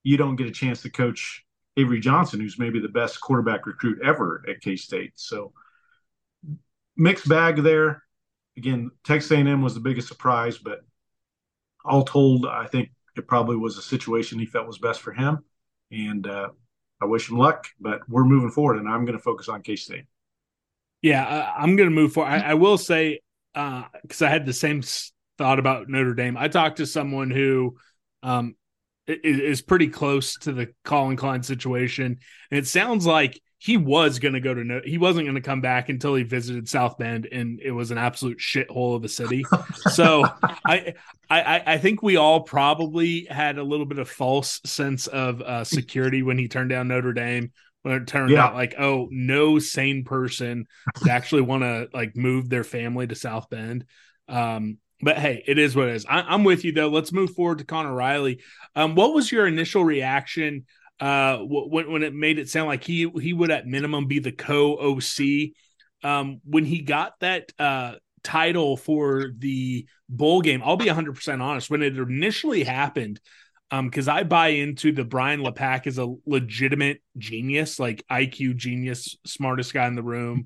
you 0.04 0.18
don't 0.18 0.36
get 0.36 0.48
a 0.48 0.52
chance 0.52 0.82
to 0.84 0.90
coach 0.90 1.44
Avery 1.78 2.00
Johnson, 2.00 2.40
who's 2.40 2.60
maybe 2.60 2.80
the 2.80 2.88
best 2.88 3.20
quarterback 3.20 3.66
recruit 3.66 4.00
ever 4.04 4.44
at 4.48 4.62
K 4.62 4.76
State. 4.76 5.14
So 5.16 5.54
mixed 6.96 7.28
bag 7.28 7.58
there. 7.58 8.04
Again, 8.58 8.92
Texas 9.04 9.32
A&M 9.32 9.62
was 9.62 9.74
the 9.74 9.82
biggest 9.82 10.08
surprise, 10.08 10.58
but 10.58 10.80
all 11.84 12.04
told, 12.04 12.46
I 12.46 12.68
think 12.68 12.90
it 13.18 13.28
probably 13.28 13.58
was 13.58 13.78
a 13.78 13.82
situation 13.82 14.40
he 14.40 14.46
felt 14.46 14.68
was 14.68 14.78
best 14.78 15.02
for 15.02 15.12
him. 15.12 15.40
And 15.92 16.26
uh, 16.26 16.50
I 17.02 17.06
wish 17.06 17.30
him 17.30 17.38
luck, 17.38 17.68
but 17.80 18.08
we're 18.08 18.24
moving 18.24 18.52
forward, 18.52 18.78
and 18.78 18.88
I'm 18.88 19.06
going 19.06 19.18
to 19.18 19.24
focus 19.24 19.50
on 19.50 19.62
K 19.62 19.76
State. 19.76 20.06
Yeah, 21.02 21.52
I'm 21.56 21.76
going 21.76 21.90
to 21.90 21.96
move 21.96 22.14
forward. 22.14 22.30
I, 22.30 22.52
I 22.52 22.54
will 22.54 22.78
say, 22.78 23.20
because 23.54 24.22
uh, 24.22 24.26
I 24.26 24.30
had 24.30 24.46
the 24.46 24.54
same 24.54 24.82
thought 25.38 25.60
about 25.60 25.90
Notre 25.90 26.14
Dame. 26.14 26.38
I 26.38 26.48
talked 26.48 26.78
to 26.78 26.86
someone 26.86 27.30
who 27.30 27.78
um, 28.24 28.56
is 29.08 29.62
pretty 29.62 29.88
close 29.88 30.36
to 30.40 30.52
the 30.52 30.74
Collin 30.84 31.16
Klein 31.16 31.44
situation, 31.44 32.20
and 32.52 32.58
it 32.58 32.68
sounds 32.68 33.06
like 33.06 33.40
he 33.66 33.78
was 33.78 34.20
going 34.20 34.34
to 34.36 34.40
go 34.40 34.54
to 34.54 34.64
no, 34.64 34.82
he 34.84 35.00
wasn't 35.00 35.26
going 35.26 35.36
to 35.36 35.42
come 35.42 35.62
back 35.62 35.90
until 35.90 36.14
he 36.14 36.24
visited 36.24 36.70
South 36.70 36.98
Bend, 36.98 37.28
and 37.32 37.60
it 37.62 37.72
was 37.72 37.90
an 37.90 37.98
absolute 37.98 38.38
shithole 38.38 38.96
of 38.96 39.04
a 39.04 39.10
city. 39.10 39.44
so 39.92 40.24
I, 40.66 40.94
I, 41.30 41.64
I 41.66 41.78
think 41.80 42.04
we 42.04 42.16
all 42.16 42.42
probably 42.42 43.26
had 43.26 43.58
a 43.58 43.64
little 43.64 43.88
bit 43.88 43.98
of 43.98 44.08
false 44.10 44.62
sense 44.66 45.08
of 45.08 45.42
uh, 45.42 45.64
security 45.64 46.22
when 46.22 46.38
he 46.38 46.48
turned 46.48 46.70
down 46.70 46.90
Notre 46.90 47.14
Dame. 47.14 47.52
When 47.82 47.96
it 47.96 48.08
turned 48.08 48.32
yeah. 48.32 48.46
out 48.46 48.56
like, 48.56 48.74
oh, 48.80 49.08
no 49.12 49.60
sane 49.60 50.06
person 50.06 50.66
would 51.00 51.10
actually 51.10 51.44
want 51.44 51.62
to 51.62 51.88
like 51.94 52.16
move 52.16 52.50
their 52.50 52.64
family 52.64 53.06
to 53.06 53.16
South 53.16 53.48
Bend. 53.50 53.86
Um, 54.28 54.80
but 55.02 55.18
hey, 55.18 55.44
it 55.46 55.58
is 55.58 55.76
what 55.76 55.90
it 55.90 55.96
is. 55.96 56.06
I, 56.06 56.34
am 56.34 56.44
with 56.44 56.64
you 56.64 56.72
though. 56.72 56.90
Let's 56.90 57.12
move 57.12 57.32
forward 57.32 57.60
to 57.60 57.66
Conor 57.66 57.94
Riley. 57.94 58.42
Um, 58.76 58.96
what 58.96 59.14
was 59.14 59.32
your 59.32 59.48
initial 59.48 59.84
reaction 59.84 60.66
uh, 61.00 61.38
when 61.40 61.92
when 61.92 62.04
it 62.04 62.14
made 62.14 62.40
it 62.40 62.50
sound 62.50 62.68
like 62.68 62.84
he 62.84 63.10
he 63.22 63.34
would 63.34 63.52
at 63.52 63.68
minimum 63.68 64.08
be 64.08 64.20
the 64.20 64.32
co 64.32 64.76
OC 64.78 65.52
um, 66.04 66.40
when 66.46 66.66
he 66.66 66.82
got 66.82 67.14
that 67.20 67.52
uh, 67.60 67.96
title 68.24 68.78
for 68.78 69.32
the 69.38 69.86
bowl 70.08 70.42
game? 70.42 70.62
I'll 70.64 70.78
be 70.78 70.88
100 70.88 71.16
percent 71.16 71.42
honest. 71.42 71.70
When 71.70 71.82
it 71.82 71.98
initially 71.98 72.64
happened, 72.64 73.20
because 73.70 74.08
um, 74.08 74.16
I 74.16 74.24
buy 74.24 74.50
into 74.50 74.92
the 74.92 75.04
Brian 75.04 75.42
LePack 75.42 75.88
is 75.88 75.98
a 75.98 76.14
legitimate 76.26 77.02
genius, 77.18 77.80
like 77.80 78.04
IQ 78.10 78.56
genius, 78.56 79.18
smartest 79.26 79.74
guy 79.74 79.88
in 79.88 79.96
the 79.96 80.04
room. 80.04 80.46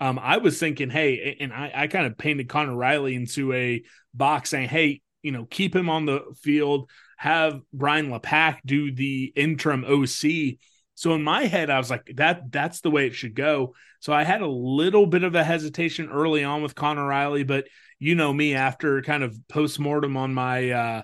Um, 0.00 0.18
I 0.18 0.38
was 0.38 0.58
thinking, 0.58 0.88
hey, 0.90 1.36
and 1.40 1.52
I, 1.52 1.72
I 1.74 1.86
kind 1.86 2.06
of 2.06 2.16
painted 2.16 2.48
Conor 2.48 2.74
Riley 2.74 3.14
into 3.14 3.52
a 3.52 3.82
box 4.14 4.50
saying, 4.50 4.68
hey, 4.68 5.02
you 5.22 5.32
know, 5.32 5.44
keep 5.44 5.76
him 5.76 5.90
on 5.90 6.06
the 6.06 6.24
field, 6.40 6.90
have 7.18 7.60
Brian 7.72 8.10
LePack 8.10 8.60
do 8.64 8.92
the 8.92 9.32
interim 9.36 9.84
OC. 9.84 10.58
So 10.94 11.14
in 11.14 11.22
my 11.22 11.44
head, 11.44 11.70
I 11.70 11.78
was 11.78 11.90
like, 11.90 12.10
that 12.16 12.50
that's 12.50 12.80
the 12.80 12.90
way 12.90 13.06
it 13.06 13.14
should 13.14 13.34
go. 13.34 13.74
So 14.00 14.12
I 14.14 14.24
had 14.24 14.40
a 14.40 14.48
little 14.48 15.06
bit 15.06 15.24
of 15.24 15.34
a 15.34 15.44
hesitation 15.44 16.08
early 16.10 16.42
on 16.44 16.62
with 16.62 16.74
Conor 16.74 17.06
Riley, 17.06 17.42
but 17.42 17.66
you 17.98 18.14
know 18.14 18.32
me, 18.32 18.54
after 18.54 19.02
kind 19.02 19.22
of 19.22 19.36
post 19.48 19.78
mortem 19.78 20.16
on 20.16 20.32
my 20.32 20.70
uh, 20.70 21.02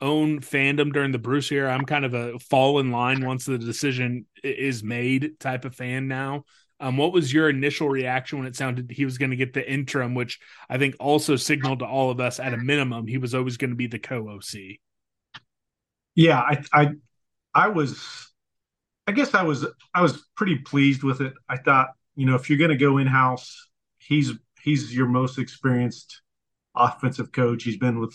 own 0.00 0.40
fandom 0.40 0.92
during 0.92 1.12
the 1.12 1.18
Bruce 1.18 1.52
era, 1.52 1.72
I'm 1.72 1.84
kind 1.84 2.06
of 2.06 2.14
a 2.14 2.38
fall 2.38 2.78
in 2.78 2.90
line 2.90 3.24
once 3.24 3.44
the 3.44 3.58
decision 3.58 4.26
is 4.42 4.82
made 4.82 5.38
type 5.40 5.66
of 5.66 5.74
fan 5.74 6.08
now. 6.08 6.44
Um, 6.80 6.96
what 6.96 7.12
was 7.12 7.32
your 7.32 7.48
initial 7.48 7.88
reaction 7.88 8.38
when 8.38 8.46
it 8.46 8.54
sounded 8.54 8.90
he 8.90 9.04
was 9.04 9.18
going 9.18 9.30
to 9.30 9.36
get 9.36 9.52
the 9.52 9.68
interim, 9.68 10.14
which 10.14 10.38
I 10.68 10.78
think 10.78 10.94
also 11.00 11.34
signaled 11.36 11.80
to 11.80 11.86
all 11.86 12.10
of 12.10 12.20
us 12.20 12.38
at 12.38 12.54
a 12.54 12.56
minimum 12.56 13.06
he 13.06 13.18
was 13.18 13.34
always 13.34 13.56
going 13.56 13.70
to 13.70 13.76
be 13.76 13.88
the 13.88 13.98
co 13.98 14.28
OC. 14.28 14.78
Yeah, 16.14 16.38
I, 16.38 16.62
I, 16.72 16.88
I 17.54 17.68
was, 17.68 18.32
I 19.06 19.12
guess 19.12 19.34
I 19.34 19.42
was, 19.42 19.66
I 19.94 20.02
was 20.02 20.26
pretty 20.36 20.58
pleased 20.58 21.02
with 21.02 21.20
it. 21.20 21.32
I 21.48 21.56
thought, 21.56 21.88
you 22.16 22.26
know, 22.26 22.34
if 22.34 22.48
you're 22.48 22.58
going 22.58 22.70
to 22.70 22.76
go 22.76 22.98
in 22.98 23.06
house, 23.06 23.68
he's 23.98 24.32
he's 24.62 24.94
your 24.94 25.06
most 25.06 25.38
experienced 25.38 26.22
offensive 26.76 27.32
coach. 27.32 27.64
He's 27.64 27.76
been 27.76 28.00
with 28.00 28.14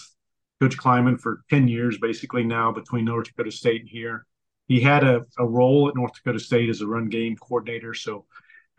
Coach 0.61 0.77
Klieman 0.77 1.19
for 1.19 1.43
ten 1.49 1.67
years, 1.67 1.97
basically 1.97 2.43
now 2.43 2.71
between 2.71 3.05
North 3.05 3.27
Dakota 3.27 3.51
State 3.51 3.81
and 3.81 3.89
here. 3.89 4.25
He 4.67 4.79
had 4.79 5.03
a, 5.03 5.21
a 5.37 5.45
role 5.45 5.89
at 5.89 5.95
North 5.95 6.13
Dakota 6.13 6.39
State 6.39 6.69
as 6.69 6.81
a 6.81 6.87
run 6.87 7.09
game 7.09 7.35
coordinator, 7.37 7.93
so 7.93 8.25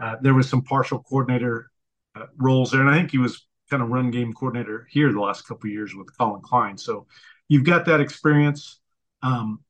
uh, 0.00 0.16
there 0.20 0.34
was 0.34 0.48
some 0.48 0.62
partial 0.62 1.02
coordinator 1.02 1.70
uh, 2.14 2.26
roles 2.36 2.70
there, 2.70 2.80
and 2.80 2.90
I 2.90 2.96
think 2.96 3.10
he 3.10 3.18
was 3.18 3.46
kind 3.70 3.82
of 3.82 3.88
run 3.88 4.10
game 4.10 4.32
coordinator 4.32 4.86
here 4.90 5.12
the 5.12 5.20
last 5.20 5.46
couple 5.46 5.70
years 5.70 5.94
with 5.94 6.14
Collin 6.16 6.42
Klein. 6.42 6.76
So 6.76 7.06
you've 7.48 7.64
got 7.64 7.86
that 7.86 8.00
experience. 8.00 8.80
Um, 9.22 9.60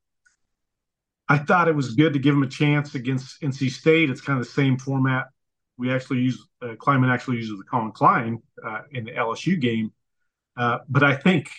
I 1.27 1.37
thought 1.37 1.67
it 1.67 1.75
was 1.75 1.95
good 1.95 2.13
to 2.13 2.19
give 2.19 2.35
him 2.35 2.43
a 2.43 2.49
chance 2.49 2.95
against 2.95 3.41
NC 3.41 3.71
State. 3.71 4.09
It's 4.09 4.21
kind 4.21 4.39
of 4.39 4.45
the 4.45 4.51
same 4.51 4.77
format 4.77 5.27
we 5.77 5.91
actually 5.91 6.19
use. 6.19 6.47
Uh, 6.61 6.75
Klieman 6.75 7.11
actually 7.11 7.37
uses 7.37 7.57
the 7.57 7.63
Collin 7.63 7.91
Klein 7.91 8.41
uh, 8.65 8.81
in 8.91 9.05
the 9.05 9.11
LSU 9.11 9.59
game, 9.59 9.91
uh, 10.57 10.79
but 10.87 11.03
I 11.03 11.15
think 11.15 11.49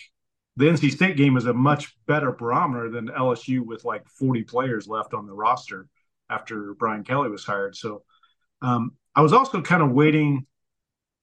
the 0.55 0.65
NC 0.65 0.91
State 0.91 1.17
game 1.17 1.37
is 1.37 1.45
a 1.45 1.53
much 1.53 1.95
better 2.07 2.31
barometer 2.31 2.89
than 2.89 3.09
LSU 3.09 3.59
with 3.59 3.83
like 3.85 4.07
40 4.09 4.43
players 4.43 4.87
left 4.87 5.13
on 5.13 5.27
the 5.27 5.33
roster 5.33 5.87
after 6.29 6.73
Brian 6.73 7.03
Kelly 7.03 7.29
was 7.29 7.45
hired. 7.45 7.75
So 7.75 8.03
um, 8.61 8.91
I 9.15 9.21
was 9.21 9.33
also 9.33 9.61
kind 9.61 9.81
of 9.81 9.91
waiting 9.91 10.45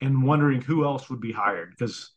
and 0.00 0.22
wondering 0.22 0.60
who 0.60 0.84
else 0.84 1.08
would 1.10 1.20
be 1.20 1.32
hired 1.32 1.70
because 1.70 2.10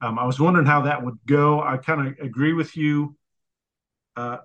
um, 0.00 0.18
I 0.18 0.24
was 0.24 0.38
wondering 0.38 0.66
how 0.66 0.82
that 0.82 1.04
would 1.04 1.18
go. 1.26 1.60
I 1.60 1.76
kind 1.76 2.06
of 2.06 2.14
agree 2.24 2.52
with 2.52 2.76
you. 2.76 3.16
Uh, 4.16 4.38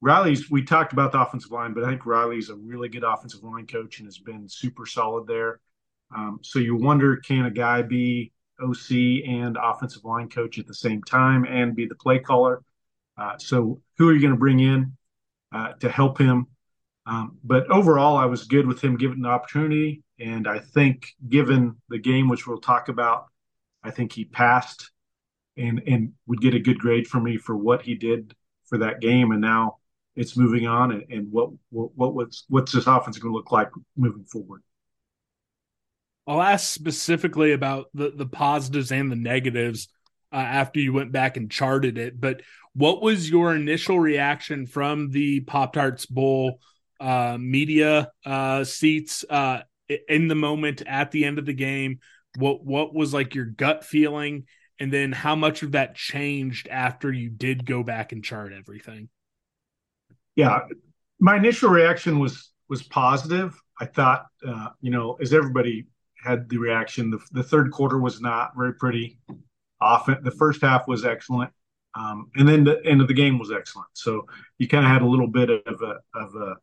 Riley's, 0.00 0.50
we 0.50 0.64
talked 0.64 0.92
about 0.92 1.12
the 1.12 1.20
offensive 1.20 1.50
line, 1.50 1.74
but 1.74 1.84
I 1.84 1.88
think 1.88 2.06
Riley's 2.06 2.50
a 2.50 2.56
really 2.56 2.88
good 2.88 3.04
offensive 3.04 3.42
line 3.42 3.66
coach 3.66 3.98
and 3.98 4.06
has 4.06 4.18
been 4.18 4.48
super 4.48 4.86
solid 4.86 5.26
there. 5.26 5.60
Um, 6.14 6.40
so 6.42 6.58
you 6.58 6.76
wonder 6.76 7.16
can 7.16 7.46
a 7.46 7.50
guy 7.50 7.82
be 7.82 8.32
OC 8.60 8.90
and 9.26 9.56
offensive 9.60 10.04
line 10.04 10.28
coach 10.28 10.58
at 10.58 10.66
the 10.66 10.74
same 10.74 11.02
time 11.02 11.44
and 11.44 11.74
be 11.74 11.86
the 11.86 11.94
play 11.94 12.18
caller? 12.18 12.62
Uh, 13.16 13.38
so 13.38 13.80
who 13.98 14.08
are 14.08 14.12
you 14.12 14.20
going 14.20 14.32
to 14.32 14.38
bring 14.38 14.60
in 14.60 14.96
uh, 15.52 15.72
to 15.80 15.88
help 15.88 16.18
him? 16.18 16.46
Um, 17.06 17.38
but 17.42 17.68
overall, 17.70 18.16
I 18.16 18.26
was 18.26 18.44
good 18.44 18.66
with 18.66 18.82
him 18.82 18.96
given 18.96 19.22
the 19.22 19.28
opportunity. 19.28 20.02
And 20.20 20.46
I 20.46 20.60
think, 20.60 21.08
given 21.28 21.76
the 21.88 21.98
game, 21.98 22.28
which 22.28 22.46
we'll 22.46 22.60
talk 22.60 22.88
about, 22.88 23.26
I 23.82 23.90
think 23.90 24.12
he 24.12 24.24
passed 24.24 24.90
and 25.56 25.82
and 25.86 26.12
would 26.26 26.40
get 26.40 26.54
a 26.54 26.60
good 26.60 26.78
grade 26.78 27.06
for 27.06 27.20
me 27.20 27.36
for 27.36 27.56
what 27.56 27.82
he 27.82 27.94
did 27.94 28.34
for 28.66 28.78
that 28.78 29.00
game. 29.00 29.32
And 29.32 29.40
now 29.40 29.78
it's 30.14 30.36
moving 30.36 30.66
on. 30.66 30.92
And, 30.92 31.04
and 31.10 31.32
what 31.32 31.50
what 31.70 31.90
what 31.96 32.14
what's 32.14 32.44
what's 32.48 32.72
this 32.72 32.86
offense 32.86 33.18
going 33.18 33.32
to 33.32 33.36
look 33.36 33.50
like 33.50 33.70
moving 33.96 34.24
forward? 34.24 34.62
I'll 36.26 36.42
ask 36.42 36.72
specifically 36.72 37.52
about 37.52 37.86
the 37.94 38.12
the 38.14 38.26
positives 38.26 38.92
and 38.92 39.10
the 39.10 39.16
negatives 39.16 39.88
uh, 40.32 40.36
after 40.36 40.78
you 40.78 40.92
went 40.92 41.10
back 41.10 41.36
and 41.36 41.50
charted 41.50 41.98
it. 41.98 42.20
But 42.20 42.42
what 42.74 43.02
was 43.02 43.28
your 43.28 43.54
initial 43.54 43.98
reaction 43.98 44.66
from 44.66 45.10
the 45.10 45.40
Pop 45.40 45.72
Tarts 45.72 46.06
Bowl? 46.06 46.60
Uh, 47.02 47.36
media 47.38 48.12
uh, 48.24 48.62
seats 48.62 49.24
uh, 49.28 49.62
in 50.08 50.28
the 50.28 50.36
moment 50.36 50.82
at 50.86 51.10
the 51.10 51.24
end 51.24 51.38
of 51.38 51.46
the 51.46 51.52
game. 51.52 51.98
What 52.38 52.64
what 52.64 52.94
was 52.94 53.12
like 53.12 53.34
your 53.34 53.44
gut 53.44 53.84
feeling, 53.84 54.44
and 54.78 54.92
then 54.92 55.12
how 55.12 55.34
much 55.34 55.62
of 55.62 55.72
that 55.72 55.96
changed 55.96 56.68
after 56.68 57.12
you 57.12 57.28
did 57.28 57.66
go 57.66 57.82
back 57.82 58.12
and 58.12 58.24
chart 58.24 58.52
everything? 58.52 59.08
Yeah, 60.36 60.60
my 61.18 61.36
initial 61.36 61.70
reaction 61.70 62.20
was 62.20 62.52
was 62.68 62.82
positive. 62.84 63.60
I 63.80 63.86
thought, 63.86 64.26
uh, 64.46 64.68
you 64.80 64.90
know, 64.90 65.18
as 65.20 65.34
everybody 65.34 65.86
had 66.22 66.48
the 66.48 66.58
reaction, 66.58 67.10
the, 67.10 67.18
the 67.32 67.42
third 67.42 67.72
quarter 67.72 67.98
was 67.98 68.20
not 68.20 68.52
very 68.56 68.74
pretty. 68.74 69.18
Often, 69.80 70.22
the 70.22 70.30
first 70.30 70.62
half 70.62 70.86
was 70.86 71.04
excellent, 71.04 71.50
um, 71.96 72.30
and 72.36 72.48
then 72.48 72.62
the 72.62 72.80
end 72.86 73.00
of 73.00 73.08
the 73.08 73.14
game 73.14 73.38
was 73.40 73.50
excellent. 73.50 73.88
So 73.94 74.26
you 74.58 74.68
kind 74.68 74.86
of 74.86 74.92
had 74.92 75.02
a 75.02 75.06
little 75.06 75.26
bit 75.26 75.50
of 75.50 75.82
a 75.82 75.96
of 76.14 76.34
a 76.36 76.54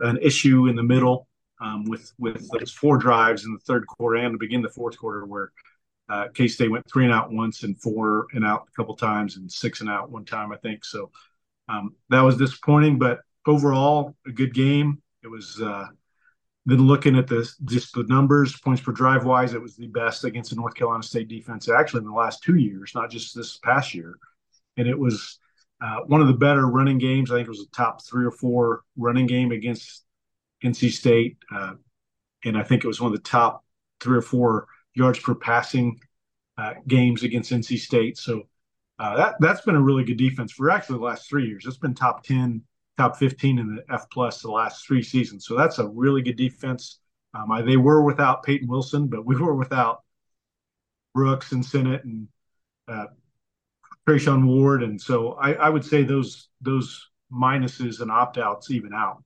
an 0.00 0.18
issue 0.18 0.66
in 0.66 0.76
the 0.76 0.82
middle 0.82 1.28
um, 1.60 1.84
with 1.84 2.12
with 2.18 2.48
those 2.50 2.72
four 2.72 2.96
drives 2.96 3.44
in 3.44 3.52
the 3.52 3.58
third 3.60 3.86
quarter 3.86 4.16
and 4.16 4.34
to 4.34 4.38
begin 4.38 4.62
the 4.62 4.68
fourth 4.68 4.98
quarter 4.98 5.26
where 5.26 5.52
uh, 6.08 6.28
K 6.34 6.48
State 6.48 6.70
went 6.70 6.90
three 6.90 7.04
and 7.04 7.12
out 7.12 7.32
once 7.32 7.62
and 7.62 7.80
four 7.80 8.26
and 8.32 8.44
out 8.44 8.66
a 8.68 8.76
couple 8.76 8.96
times 8.96 9.36
and 9.36 9.50
six 9.50 9.80
and 9.80 9.90
out 9.90 10.10
one 10.10 10.24
time 10.24 10.52
I 10.52 10.56
think. 10.56 10.84
So 10.84 11.10
um, 11.68 11.94
that 12.08 12.22
was 12.22 12.36
disappointing 12.36 12.98
but 12.98 13.20
overall 13.46 14.16
a 14.26 14.32
good 14.32 14.54
game. 14.54 15.02
It 15.22 15.28
was 15.28 15.60
uh, 15.62 15.86
then 16.66 16.86
looking 16.86 17.16
at 17.16 17.26
the 17.26 17.50
just 17.64 17.94
the 17.94 18.04
numbers 18.04 18.58
points 18.60 18.82
per 18.82 18.92
drive 18.92 19.24
wise 19.24 19.54
it 19.54 19.62
was 19.62 19.76
the 19.76 19.88
best 19.88 20.24
against 20.24 20.50
the 20.50 20.56
North 20.56 20.74
Carolina 20.74 21.02
State 21.02 21.28
defense 21.28 21.68
actually 21.68 22.00
in 22.00 22.06
the 22.06 22.12
last 22.12 22.42
two 22.42 22.56
years 22.56 22.92
not 22.94 23.10
just 23.10 23.34
this 23.34 23.58
past 23.58 23.94
year. 23.94 24.16
And 24.76 24.88
it 24.88 24.98
was 24.98 25.39
uh, 25.80 26.00
one 26.06 26.20
of 26.20 26.26
the 26.26 26.34
better 26.34 26.66
running 26.66 26.98
games. 26.98 27.30
I 27.30 27.36
think 27.36 27.46
it 27.46 27.50
was 27.50 27.60
a 27.60 27.76
top 27.76 28.04
three 28.04 28.24
or 28.24 28.30
four 28.30 28.82
running 28.96 29.26
game 29.26 29.50
against 29.50 30.04
NC 30.62 30.90
State, 30.90 31.38
uh, 31.54 31.74
and 32.44 32.56
I 32.58 32.62
think 32.62 32.84
it 32.84 32.88
was 32.88 33.00
one 33.00 33.12
of 33.12 33.16
the 33.16 33.28
top 33.28 33.64
three 34.00 34.18
or 34.18 34.22
four 34.22 34.66
yards 34.94 35.18
per 35.18 35.34
passing 35.34 36.00
uh, 36.58 36.74
games 36.86 37.22
against 37.22 37.50
NC 37.50 37.78
State. 37.78 38.18
So 38.18 38.42
uh, 38.98 39.16
that 39.16 39.36
that's 39.40 39.62
been 39.62 39.76
a 39.76 39.80
really 39.80 40.04
good 40.04 40.18
defense 40.18 40.52
for 40.52 40.70
actually 40.70 40.98
the 40.98 41.04
last 41.04 41.28
three 41.28 41.46
years. 41.46 41.64
It's 41.66 41.78
been 41.78 41.94
top 41.94 42.24
ten, 42.24 42.62
top 42.98 43.16
fifteen 43.16 43.58
in 43.58 43.74
the 43.74 43.94
F 43.94 44.10
plus 44.10 44.42
the 44.42 44.50
last 44.50 44.86
three 44.86 45.02
seasons. 45.02 45.46
So 45.46 45.56
that's 45.56 45.78
a 45.78 45.88
really 45.88 46.20
good 46.20 46.36
defense. 46.36 46.98
Um, 47.32 47.50
I, 47.50 47.62
they 47.62 47.76
were 47.76 48.02
without 48.02 48.42
Peyton 48.42 48.68
Wilson, 48.68 49.06
but 49.06 49.24
we 49.24 49.36
were 49.36 49.54
without 49.54 50.02
Brooks 51.14 51.52
and 51.52 51.64
Sinnott 51.64 52.04
and 52.04 52.28
Treshaun 54.10 54.46
Ward, 54.46 54.82
and 54.82 55.00
so 55.00 55.32
I, 55.32 55.52
I 55.52 55.68
would 55.68 55.84
say 55.84 56.02
those 56.02 56.48
those 56.60 57.08
minuses 57.32 58.00
and 58.00 58.10
opt 58.10 58.38
outs 58.38 58.70
even 58.70 58.92
out. 58.92 59.22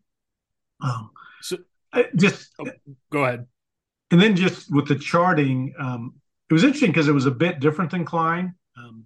Um, 0.80 1.10
so 1.40 1.56
I 1.92 2.06
just 2.16 2.50
oh, 2.60 2.66
go 3.10 3.24
ahead. 3.24 3.46
And 4.10 4.20
then 4.20 4.36
just 4.36 4.70
with 4.70 4.86
the 4.86 4.96
charting, 4.96 5.74
um, 5.78 6.14
it 6.50 6.54
was 6.54 6.64
interesting 6.64 6.90
because 6.90 7.08
it 7.08 7.12
was 7.12 7.26
a 7.26 7.30
bit 7.30 7.60
different 7.60 7.90
than 7.90 8.04
Klein. 8.04 8.54
Um, 8.76 9.04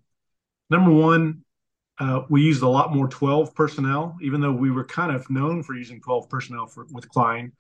number 0.71 0.91
one, 0.91 1.45
uh, 1.99 2.23
we 2.29 2.43
used 2.43 2.62
a 2.62 2.69
lot 2.69 2.95
more 2.95 3.09
12 3.09 3.55
personnel, 3.55 4.17
even 4.21 4.41
though 4.41 4.53
we 4.53 4.71
were 4.71 4.85
kind 4.85 5.14
of 5.14 5.29
known 5.31 5.62
for 5.62 5.75
using 5.75 6.01
12 6.01 6.29
personnel 6.29 6.67
for, 6.67 6.87
with 6.91 7.09
Klein. 7.09 7.53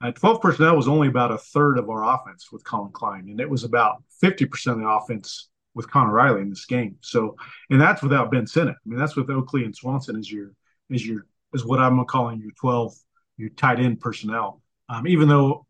Uh, 0.00 0.12
12 0.12 0.42
personnel 0.42 0.76
was 0.76 0.88
only 0.88 1.08
about 1.08 1.32
a 1.32 1.38
third 1.38 1.78
of 1.78 1.88
our 1.88 2.04
offense 2.04 2.52
with 2.52 2.62
Collin 2.64 2.92
Klein, 2.92 3.28
and 3.30 3.40
it 3.40 3.48
was 3.48 3.64
about 3.64 4.02
50% 4.22 4.66
of 4.72 4.78
the 4.78 4.86
offense 4.86 5.48
with 5.74 5.90
Conor 5.90 6.12
Riley 6.12 6.42
in 6.42 6.50
this 6.50 6.66
game. 6.66 6.96
So, 7.00 7.36
and 7.70 7.80
that's 7.80 8.02
without 8.02 8.30
Ben 8.30 8.46
Sinnott. 8.46 8.76
I 8.84 8.88
mean, 8.88 8.98
that's 8.98 9.16
with 9.16 9.30
Oakley 9.30 9.64
and 9.64 9.74
Swanson 9.74 10.16
as 10.16 10.30
your 10.30 10.52
as 10.92 11.06
your 11.06 11.26
is 11.52 11.64
what 11.64 11.80
I'm 11.80 12.04
calling 12.04 12.40
your 12.40 12.52
12 12.52 12.94
your 13.36 13.50
tight 13.50 13.80
end 13.80 14.00
personnel. 14.00 14.62
Um, 14.88 15.06
even 15.06 15.28
though 15.28 15.66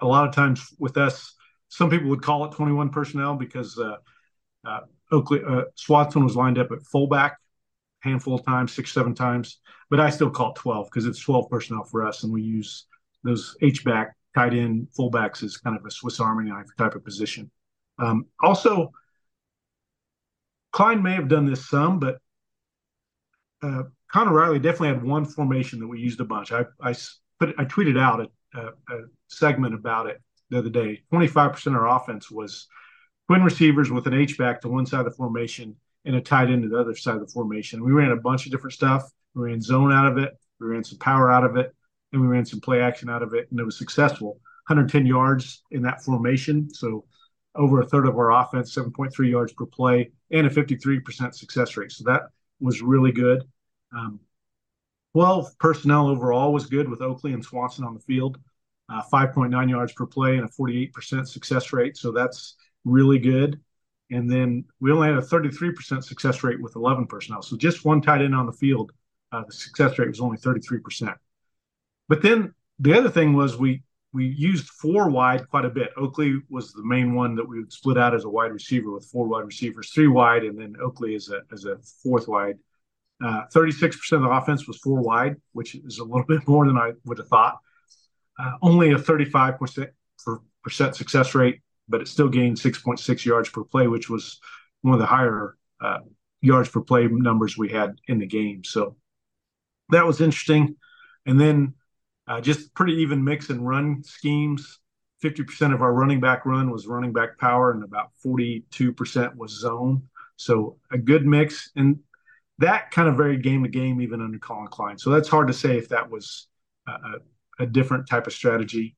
a 0.00 0.06
lot 0.06 0.28
of 0.28 0.34
times 0.34 0.66
with 0.78 0.96
us, 0.96 1.34
some 1.68 1.88
people 1.88 2.10
would 2.10 2.22
call 2.22 2.44
it 2.46 2.52
21 2.52 2.90
personnel 2.90 3.34
because 3.36 3.78
uh, 3.78 3.96
uh, 4.66 4.80
Oakley 5.12 5.40
uh, 5.46 5.62
Swanson 5.74 6.24
was 6.24 6.36
lined 6.36 6.58
up 6.58 6.70
at 6.72 6.82
fullback, 6.82 7.38
handful 8.00 8.34
of 8.34 8.44
times, 8.44 8.72
six 8.72 8.92
seven 8.92 9.14
times, 9.14 9.58
but 9.88 10.00
I 10.00 10.10
still 10.10 10.30
call 10.30 10.50
it 10.50 10.56
twelve 10.56 10.88
because 10.90 11.06
it's 11.06 11.20
twelve 11.20 11.48
personnel 11.50 11.84
for 11.84 12.06
us, 12.06 12.22
and 12.22 12.32
we 12.32 12.42
use 12.42 12.86
those 13.24 13.56
H 13.62 13.84
back 13.84 14.14
tight 14.34 14.54
end 14.54 14.88
fullbacks 14.96 15.42
as 15.42 15.56
kind 15.56 15.76
of 15.76 15.84
a 15.84 15.90
Swiss 15.90 16.20
Army 16.20 16.50
knife 16.50 16.66
type 16.78 16.94
of 16.94 17.04
position. 17.04 17.50
Um, 17.98 18.26
also, 18.42 18.92
Klein 20.72 21.02
may 21.02 21.14
have 21.14 21.28
done 21.28 21.46
this 21.46 21.68
some, 21.68 21.98
but 21.98 22.18
uh, 23.62 23.84
Conor 24.10 24.32
Riley 24.32 24.58
definitely 24.58 24.88
had 24.88 25.02
one 25.02 25.24
formation 25.24 25.80
that 25.80 25.88
we 25.88 26.00
used 26.00 26.20
a 26.20 26.24
bunch. 26.24 26.52
I 26.52 26.64
I 26.80 26.94
put 27.38 27.54
I 27.58 27.64
tweeted 27.64 27.98
out 27.98 28.20
a, 28.20 28.58
a, 28.58 28.66
a 28.68 29.04
segment 29.28 29.74
about 29.74 30.06
it 30.06 30.20
the 30.50 30.58
other 30.58 30.70
day. 30.70 31.02
Twenty 31.10 31.26
five 31.26 31.52
percent 31.52 31.76
of 31.76 31.82
our 31.82 31.96
offense 31.96 32.30
was 32.30 32.66
twin 33.28 33.42
receivers 33.42 33.90
with 33.90 34.06
an 34.06 34.14
H 34.14 34.38
back 34.38 34.60
to 34.60 34.68
one 34.68 34.86
side 34.86 35.00
of 35.00 35.04
the 35.06 35.16
formation 35.16 35.76
and 36.04 36.16
a 36.16 36.20
tight 36.20 36.50
end 36.50 36.62
to 36.62 36.68
the 36.68 36.78
other 36.78 36.94
side 36.94 37.16
of 37.16 37.20
the 37.20 37.32
formation. 37.32 37.84
We 37.84 37.92
ran 37.92 38.10
a 38.10 38.16
bunch 38.16 38.46
of 38.46 38.52
different 38.52 38.74
stuff. 38.74 39.10
We 39.34 39.44
ran 39.44 39.60
zone 39.60 39.92
out 39.92 40.06
of 40.06 40.18
it. 40.18 40.36
We 40.58 40.66
ran 40.66 40.84
some 40.84 40.98
power 40.98 41.30
out 41.30 41.44
of 41.44 41.56
it, 41.56 41.74
and 42.12 42.20
we 42.20 42.28
ran 42.28 42.44
some 42.44 42.60
play 42.60 42.80
action 42.80 43.08
out 43.08 43.22
of 43.22 43.34
it, 43.34 43.48
and 43.50 43.60
it 43.60 43.64
was 43.64 43.78
successful. 43.78 44.40
110 44.66 45.06
yards 45.06 45.62
in 45.70 45.82
that 45.82 46.02
formation, 46.02 46.72
so 46.72 47.04
over 47.54 47.80
a 47.80 47.86
third 47.86 48.06
of 48.06 48.16
our 48.16 48.30
offense, 48.32 48.74
7.3 48.74 49.30
yards 49.30 49.52
per 49.52 49.66
play, 49.66 50.10
and 50.30 50.46
a 50.46 50.50
53% 50.50 51.34
success 51.34 51.76
rate. 51.76 51.92
So 51.92 52.04
that 52.04 52.22
was 52.60 52.82
really 52.82 53.12
good. 53.12 53.44
Um, 53.96 54.20
12 55.14 55.58
personnel 55.58 56.08
overall 56.08 56.52
was 56.52 56.66
good 56.66 56.88
with 56.88 57.02
Oakley 57.02 57.32
and 57.32 57.44
Swanson 57.44 57.84
on 57.84 57.94
the 57.94 58.00
field, 58.00 58.38
uh, 58.88 59.02
5.9 59.12 59.68
yards 59.68 59.92
per 59.92 60.06
play 60.06 60.36
and 60.36 60.44
a 60.44 60.48
48% 60.48 61.26
success 61.26 61.72
rate. 61.72 61.96
So 61.96 62.12
that's 62.12 62.56
really 62.84 63.18
good. 63.18 63.60
And 64.12 64.30
then 64.30 64.64
we 64.80 64.92
only 64.92 65.08
had 65.08 65.18
a 65.18 65.22
33% 65.22 66.04
success 66.04 66.42
rate 66.42 66.60
with 66.60 66.76
11 66.76 67.06
personnel. 67.06 67.42
So 67.42 67.56
just 67.56 67.84
one 67.84 68.00
tight 68.00 68.22
end 68.22 68.34
on 68.34 68.46
the 68.46 68.52
field, 68.52 68.92
uh, 69.32 69.44
the 69.46 69.52
success 69.52 69.98
rate 69.98 70.08
was 70.08 70.20
only 70.20 70.36
33%. 70.36 71.14
But 72.08 72.22
then 72.22 72.54
the 72.80 72.94
other 72.94 73.10
thing 73.10 73.34
was 73.34 73.56
we 73.56 73.82
we 74.12 74.26
used 74.26 74.68
four 74.68 75.08
wide 75.08 75.48
quite 75.48 75.64
a 75.64 75.70
bit. 75.70 75.90
Oakley 75.96 76.40
was 76.48 76.72
the 76.72 76.84
main 76.84 77.14
one 77.14 77.36
that 77.36 77.48
we 77.48 77.60
would 77.60 77.72
split 77.72 77.96
out 77.96 78.14
as 78.14 78.24
a 78.24 78.28
wide 78.28 78.52
receiver 78.52 78.90
with 78.90 79.04
four 79.06 79.28
wide 79.28 79.46
receivers, 79.46 79.90
three 79.90 80.08
wide, 80.08 80.42
and 80.44 80.58
then 80.58 80.74
Oakley 80.82 81.14
as 81.14 81.28
a 81.28 81.42
as 81.52 81.64
a 81.64 81.78
fourth 82.02 82.26
wide. 82.26 82.58
Uh, 83.22 83.42
36% 83.54 84.12
of 84.12 84.22
the 84.22 84.28
offense 84.28 84.66
was 84.66 84.78
four 84.78 85.00
wide, 85.00 85.36
which 85.52 85.74
is 85.74 85.98
a 85.98 86.04
little 86.04 86.24
bit 86.28 86.46
more 86.48 86.66
than 86.66 86.76
I 86.76 86.92
would 87.04 87.18
have 87.18 87.28
thought. 87.28 87.58
Uh, 88.38 88.52
only 88.62 88.92
a 88.92 88.96
35% 88.96 89.90
success 90.94 91.34
rate 91.34 91.60
but 91.90 92.00
it 92.00 92.08
still 92.08 92.28
gained 92.28 92.56
6.6 92.56 93.24
yards 93.24 93.50
per 93.50 93.64
play, 93.64 93.88
which 93.88 94.08
was 94.08 94.40
one 94.82 94.94
of 94.94 95.00
the 95.00 95.06
higher 95.06 95.56
uh, 95.80 95.98
yards 96.40 96.68
per 96.70 96.80
play 96.80 97.08
numbers 97.08 97.58
we 97.58 97.68
had 97.68 97.98
in 98.06 98.20
the 98.20 98.26
game. 98.26 98.64
So 98.64 98.96
that 99.90 100.06
was 100.06 100.20
interesting. 100.20 100.76
And 101.26 101.38
then 101.38 101.74
uh, 102.30 102.40
just 102.40 102.72
pretty 102.74 102.94
even 102.94 103.24
mix 103.24 103.50
and 103.50 103.66
run 103.66 104.02
schemes. 104.04 104.78
50% 105.22 105.74
of 105.74 105.82
our 105.82 105.92
running 105.92 106.20
back 106.20 106.46
run 106.46 106.70
was 106.70 106.86
running 106.86 107.12
back 107.12 107.36
power, 107.38 107.72
and 107.72 107.82
about 107.82 108.12
42% 108.24 109.34
was 109.36 109.50
zone. 109.50 110.02
So 110.36 110.78
a 110.92 110.96
good 110.96 111.26
mix. 111.26 111.72
And 111.74 111.98
that 112.58 112.92
kind 112.92 113.08
of 113.08 113.16
varied 113.16 113.42
game 113.42 113.64
to 113.64 113.68
game, 113.68 114.00
even 114.00 114.22
under 114.22 114.38
Collin 114.38 114.68
Klein. 114.68 114.96
So 114.96 115.10
that's 115.10 115.28
hard 115.28 115.48
to 115.48 115.52
say 115.52 115.76
if 115.76 115.88
that 115.88 116.08
was 116.08 116.46
a, 116.86 117.64
a 117.64 117.66
different 117.66 118.08
type 118.08 118.28
of 118.28 118.32
strategy. 118.32 118.96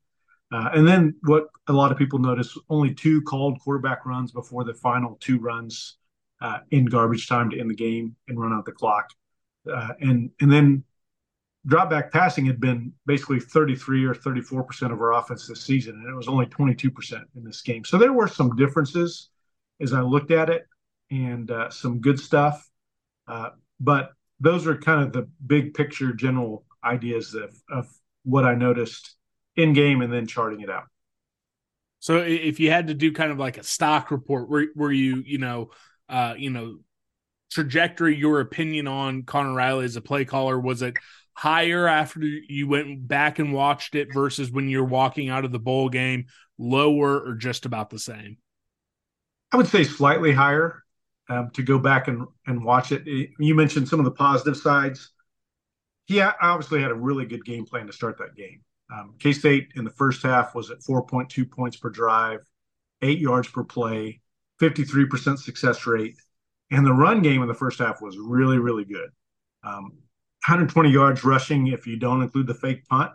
Uh, 0.52 0.68
and 0.74 0.86
then 0.86 1.14
what 1.22 1.46
a 1.68 1.72
lot 1.72 1.90
of 1.90 1.96
people 1.96 2.18
notice 2.18 2.56
only 2.68 2.92
two 2.92 3.22
called 3.22 3.58
quarterback 3.60 4.04
runs 4.04 4.30
before 4.30 4.62
the 4.64 4.74
final 4.74 5.16
two 5.20 5.38
runs 5.38 5.96
uh, 6.42 6.58
in 6.70 6.84
garbage 6.84 7.26
time 7.28 7.48
to 7.48 7.58
end 7.58 7.70
the 7.70 7.74
game 7.74 8.14
and 8.28 8.38
run 8.38 8.52
out 8.52 8.66
the 8.66 8.72
clock. 8.72 9.08
Uh, 9.72 9.94
and 10.00 10.30
and 10.40 10.52
then 10.52 10.84
drop 11.66 11.90
back 11.90 12.12
passing 12.12 12.44
had 12.44 12.60
been 12.60 12.92
basically 13.06 13.40
33 13.40 14.04
or 14.04 14.14
34 14.14 14.64
percent 14.64 14.92
of 14.92 15.00
our 15.00 15.14
offense 15.14 15.46
this 15.46 15.64
season, 15.64 15.94
and 15.94 16.08
it 16.08 16.16
was 16.16 16.28
only 16.28 16.46
22 16.46 16.90
percent 16.90 17.24
in 17.36 17.44
this 17.44 17.62
game. 17.62 17.84
So 17.84 17.98
there 17.98 18.12
were 18.12 18.28
some 18.28 18.56
differences 18.56 19.30
as 19.80 19.92
I 19.92 20.00
looked 20.00 20.30
at 20.30 20.48
it, 20.48 20.66
and 21.10 21.50
uh, 21.50 21.70
some 21.70 22.00
good 22.00 22.18
stuff. 22.18 22.68
Uh, 23.26 23.50
but 23.80 24.12
those 24.40 24.66
are 24.66 24.76
kind 24.76 25.02
of 25.02 25.12
the 25.12 25.28
big 25.46 25.74
picture, 25.74 26.12
general 26.12 26.64
ideas 26.84 27.34
of, 27.34 27.54
of 27.70 27.88
what 28.24 28.44
I 28.44 28.54
noticed 28.54 29.16
in 29.56 29.72
game 29.72 30.02
and 30.02 30.12
then 30.12 30.26
charting 30.26 30.60
it 30.60 30.70
out. 30.70 30.84
So 32.00 32.18
if 32.18 32.58
you 32.58 32.70
had 32.70 32.88
to 32.88 32.94
do 32.94 33.12
kind 33.12 33.30
of 33.30 33.38
like 33.38 33.58
a 33.58 33.62
stock 33.62 34.10
report, 34.10 34.48
where 34.48 34.66
where 34.74 34.90
you 34.90 35.22
you 35.24 35.38
know 35.38 35.70
uh, 36.08 36.34
you 36.36 36.50
know 36.50 36.78
trajectory 37.52 38.16
your 38.16 38.40
opinion 38.40 38.88
on 38.88 39.22
Conor 39.22 39.54
Riley 39.54 39.84
as 39.84 39.94
a 39.94 40.00
play 40.00 40.24
caller 40.24 40.58
was 40.58 40.82
it 40.82 40.96
higher 41.34 41.86
after 41.86 42.20
you 42.20 42.68
went 42.68 43.06
back 43.06 43.38
and 43.38 43.52
watched 43.52 43.94
it 43.94 44.12
versus 44.12 44.50
when 44.50 44.68
you're 44.68 44.84
walking 44.84 45.28
out 45.28 45.44
of 45.44 45.52
the 45.52 45.58
bowl 45.58 45.88
game 45.88 46.26
lower 46.58 47.20
or 47.20 47.34
just 47.34 47.64
about 47.66 47.90
the 47.90 47.98
same 47.98 48.36
i 49.52 49.56
would 49.56 49.68
say 49.68 49.84
slightly 49.84 50.32
higher 50.32 50.82
um, 51.28 51.50
to 51.54 51.62
go 51.62 51.78
back 51.78 52.08
and, 52.08 52.26
and 52.46 52.62
watch 52.62 52.92
it 52.92 53.02
you 53.38 53.54
mentioned 53.54 53.88
some 53.88 53.98
of 53.98 54.04
the 54.04 54.10
positive 54.10 54.56
sides 54.56 55.12
he 56.06 56.20
obviously 56.20 56.82
had 56.82 56.90
a 56.90 56.94
really 56.94 57.24
good 57.24 57.44
game 57.44 57.64
plan 57.64 57.86
to 57.86 57.92
start 57.92 58.18
that 58.18 58.34
game 58.36 58.60
um, 58.92 59.14
K 59.18 59.32
State 59.32 59.72
in 59.76 59.84
the 59.84 59.90
first 59.90 60.22
half 60.22 60.54
was 60.54 60.70
at 60.70 60.80
4.2 60.80 61.50
points 61.50 61.76
per 61.76 61.88
drive, 61.88 62.40
eight 63.00 63.18
yards 63.18 63.48
per 63.48 63.64
play, 63.64 64.20
53% 64.60 65.38
success 65.38 65.86
rate. 65.86 66.16
And 66.70 66.86
the 66.86 66.92
run 66.92 67.22
game 67.22 67.42
in 67.42 67.48
the 67.48 67.54
first 67.54 67.78
half 67.78 68.02
was 68.02 68.18
really, 68.18 68.58
really 68.58 68.84
good. 68.84 69.10
Um, 69.64 69.92
120 70.46 70.90
yards 70.90 71.24
rushing 71.24 71.68
if 71.68 71.86
you 71.86 71.96
don't 71.96 72.22
include 72.22 72.46
the 72.46 72.54
fake 72.54 72.86
punt, 72.88 73.12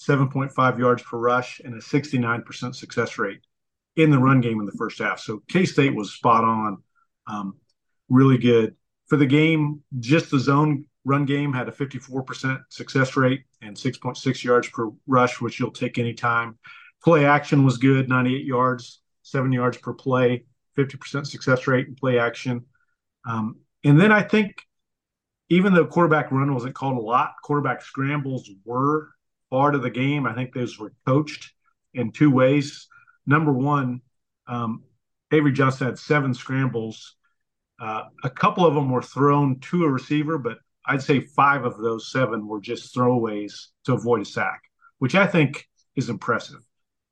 7.5 0.00 0.78
yards 0.78 1.02
per 1.02 1.16
rush, 1.18 1.60
and 1.64 1.74
a 1.74 1.78
69% 1.78 2.74
success 2.74 3.18
rate 3.18 3.40
in 3.96 4.10
the 4.10 4.18
run 4.18 4.42
game 4.42 4.60
in 4.60 4.66
the 4.66 4.72
first 4.72 4.98
half. 4.98 5.18
So 5.18 5.42
K 5.48 5.64
State 5.64 5.94
was 5.94 6.12
spot 6.12 6.44
on, 6.44 6.82
um, 7.26 7.54
really 8.08 8.38
good. 8.38 8.76
For 9.06 9.16
the 9.16 9.26
game, 9.26 9.82
just 10.00 10.30
the 10.30 10.38
zone 10.38 10.84
run 11.04 11.24
game 11.24 11.52
had 11.52 11.68
a 11.68 11.72
54% 11.72 12.60
success 12.68 13.16
rate 13.16 13.44
and 13.62 13.76
6.6 13.76 14.44
yards 14.44 14.68
per 14.68 14.90
rush, 15.06 15.40
which 15.40 15.58
you'll 15.58 15.70
take 15.70 15.98
anytime. 15.98 16.58
Play 17.02 17.24
action 17.24 17.64
was 17.64 17.78
good, 17.78 18.08
98 18.08 18.44
yards, 18.44 19.00
seven 19.22 19.52
yards 19.52 19.78
per 19.78 19.94
play, 19.94 20.44
50% 20.76 21.26
success 21.26 21.66
rate 21.66 21.86
in 21.86 21.94
play 21.94 22.18
action. 22.18 22.64
Um, 23.26 23.56
and 23.84 24.00
then 24.00 24.12
I 24.12 24.22
think 24.22 24.56
even 25.48 25.74
though 25.74 25.86
quarterback 25.86 26.30
run 26.32 26.52
wasn't 26.52 26.74
called 26.74 26.96
a 26.96 27.00
lot, 27.00 27.34
quarterback 27.42 27.82
scrambles 27.82 28.50
were 28.64 29.10
part 29.50 29.74
of 29.74 29.82
the 29.82 29.90
game. 29.90 30.26
I 30.26 30.34
think 30.34 30.52
those 30.52 30.78
were 30.78 30.92
coached 31.06 31.52
in 31.94 32.12
two 32.12 32.30
ways. 32.30 32.88
Number 33.26 33.52
one, 33.52 34.00
um, 34.46 34.82
Avery 35.32 35.52
Johnson 35.52 35.88
had 35.88 35.98
seven 35.98 36.34
scrambles. 36.34 37.16
Uh, 37.80 38.04
a 38.24 38.30
couple 38.30 38.64
of 38.64 38.74
them 38.74 38.90
were 38.90 39.02
thrown 39.02 39.60
to 39.60 39.84
a 39.84 39.90
receiver, 39.90 40.38
but 40.38 40.58
I'd 40.84 41.02
say 41.02 41.20
five 41.20 41.64
of 41.64 41.78
those 41.78 42.10
seven 42.10 42.46
were 42.46 42.60
just 42.60 42.94
throwaways 42.94 43.66
to 43.84 43.94
avoid 43.94 44.22
a 44.22 44.24
sack, 44.24 44.62
which 44.98 45.14
I 45.14 45.26
think 45.26 45.66
is 45.96 46.08
impressive. 46.08 46.60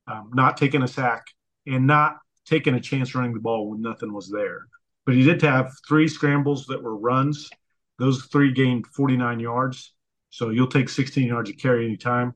Um, 0.06 0.30
not 0.34 0.56
taking 0.56 0.82
a 0.82 0.88
sack 0.88 1.26
and 1.66 1.86
not 1.86 2.18
taking 2.46 2.74
a 2.74 2.80
chance 2.80 3.14
running 3.14 3.34
the 3.34 3.40
ball 3.40 3.70
when 3.70 3.80
nothing 3.80 4.12
was 4.12 4.30
there. 4.30 4.66
But 5.06 5.14
he 5.14 5.24
did 5.24 5.42
have 5.42 5.72
three 5.88 6.08
scrambles 6.08 6.66
that 6.66 6.82
were 6.82 6.96
runs. 6.96 7.50
Those 7.98 8.24
three 8.24 8.52
gained 8.52 8.86
49 8.86 9.40
yards. 9.40 9.92
So 10.30 10.50
you'll 10.50 10.66
take 10.66 10.88
16 10.88 11.26
yards 11.26 11.50
of 11.50 11.56
carry 11.58 11.84
anytime. 11.84 12.34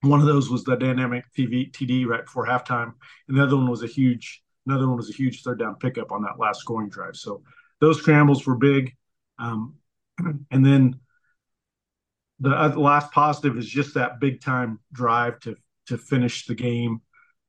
One 0.00 0.20
of 0.20 0.26
those 0.26 0.50
was 0.50 0.64
the 0.64 0.76
dynamic 0.76 1.24
TV, 1.36 1.70
TD 1.70 2.06
right 2.06 2.24
before 2.24 2.46
halftime, 2.46 2.94
and 3.28 3.36
the 3.36 3.42
other 3.42 3.56
one 3.56 3.70
was 3.70 3.82
a 3.82 3.86
huge. 3.86 4.42
Another 4.66 4.88
one 4.88 4.96
was 4.96 5.10
a 5.10 5.12
huge 5.12 5.42
third 5.42 5.58
down 5.58 5.76
pickup 5.76 6.12
on 6.12 6.22
that 6.22 6.38
last 6.38 6.60
scoring 6.60 6.88
drive. 6.88 7.16
So 7.16 7.42
those 7.80 7.98
scrambles 7.98 8.46
were 8.46 8.56
big. 8.56 8.96
Um, 9.38 9.74
and 10.50 10.64
then 10.64 11.00
the 12.40 12.50
last 12.50 13.12
positive 13.12 13.56
is 13.56 13.68
just 13.68 13.94
that 13.94 14.18
big 14.18 14.40
time 14.40 14.80
drive 14.92 15.38
to 15.40 15.56
to 15.86 15.98
finish 15.98 16.46
the 16.46 16.54
game. 16.54 17.00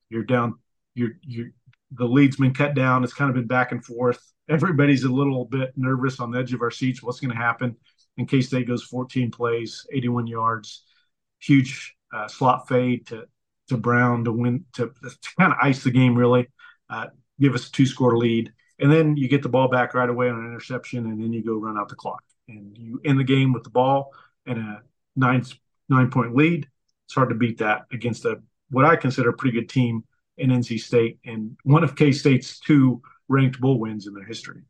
You're 0.09 0.23
down. 0.23 0.55
You're 0.93 1.13
you 1.21 1.51
the 1.91 2.05
lead's 2.05 2.37
been 2.37 2.53
cut 2.53 2.75
down. 2.75 3.03
It's 3.03 3.13
kind 3.13 3.29
of 3.29 3.35
been 3.35 3.47
back 3.47 3.71
and 3.71 3.83
forth. 3.83 4.32
Everybody's 4.49 5.03
a 5.03 5.11
little 5.11 5.45
bit 5.45 5.73
nervous 5.75 6.19
on 6.19 6.31
the 6.31 6.39
edge 6.39 6.53
of 6.53 6.61
our 6.61 6.71
seats. 6.71 7.01
What's 7.01 7.19
going 7.19 7.31
to 7.31 7.37
happen? 7.37 7.75
In 8.17 8.25
case 8.25 8.49
they 8.49 8.63
goes 8.63 8.83
14 8.83 9.31
plays, 9.31 9.85
81 9.91 10.27
yards, 10.27 10.83
huge 11.39 11.95
uh, 12.13 12.27
slot 12.27 12.67
fade 12.67 13.07
to 13.07 13.25
to 13.69 13.77
Brown 13.77 14.25
to 14.25 14.31
win 14.31 14.65
to, 14.73 14.93
to 15.01 15.29
kind 15.37 15.53
of 15.53 15.57
ice 15.61 15.83
the 15.83 15.91
game 15.91 16.15
really, 16.15 16.49
uh, 16.89 17.07
give 17.39 17.55
us 17.55 17.67
a 17.67 17.71
two 17.71 17.85
score 17.85 18.17
lead, 18.17 18.51
and 18.79 18.91
then 18.91 19.15
you 19.15 19.27
get 19.27 19.41
the 19.41 19.49
ball 19.49 19.69
back 19.69 19.93
right 19.93 20.09
away 20.09 20.29
on 20.29 20.37
an 20.37 20.45
interception, 20.45 21.05
and 21.05 21.21
then 21.21 21.31
you 21.31 21.43
go 21.43 21.55
run 21.55 21.77
out 21.77 21.89
the 21.89 21.95
clock. 21.95 22.23
And 22.49 22.77
you 22.77 22.99
end 23.05 23.17
the 23.17 23.23
game 23.23 23.53
with 23.53 23.63
the 23.63 23.69
ball 23.69 24.11
and 24.45 24.59
a 24.59 24.81
nine 25.15 25.45
nine 25.87 26.11
point 26.11 26.35
lead. 26.35 26.67
It's 27.05 27.15
hard 27.15 27.29
to 27.29 27.35
beat 27.35 27.59
that 27.59 27.85
against 27.91 28.25
a 28.25 28.41
what 28.69 28.85
I 28.85 28.95
consider 28.95 29.29
a 29.29 29.33
pretty 29.33 29.57
good 29.57 29.69
team 29.69 30.03
in 30.37 30.49
NC 30.49 30.79
State. 30.79 31.19
And 31.25 31.55
one 31.63 31.83
of 31.83 31.95
K 31.95 32.11
State's 32.11 32.59
two 32.59 33.01
ranked 33.29 33.59
bowl 33.59 33.79
wins 33.79 34.07
in 34.07 34.13
their 34.13 34.25
history. 34.25 34.61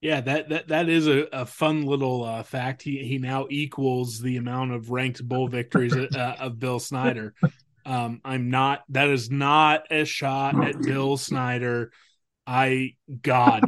Yeah, 0.00 0.20
that 0.20 0.48
that 0.50 0.68
that 0.68 0.88
is 0.88 1.08
a, 1.08 1.26
a 1.32 1.44
fun 1.44 1.82
little 1.84 2.22
uh, 2.22 2.42
fact. 2.44 2.82
He 2.82 2.98
he 3.04 3.18
now 3.18 3.46
equals 3.50 4.20
the 4.20 4.36
amount 4.36 4.72
of 4.72 4.90
ranked 4.90 5.26
bowl 5.26 5.48
victories 5.48 5.94
uh, 5.94 6.36
of 6.40 6.60
Bill 6.60 6.78
Snyder. 6.78 7.34
Um, 7.84 8.20
I'm 8.24 8.50
not. 8.50 8.84
That 8.90 9.08
is 9.08 9.30
not 9.30 9.90
a 9.90 10.04
shot 10.04 10.64
at 10.64 10.80
Bill 10.80 11.16
Snyder. 11.16 11.90
I 12.46 12.94
God, 13.22 13.64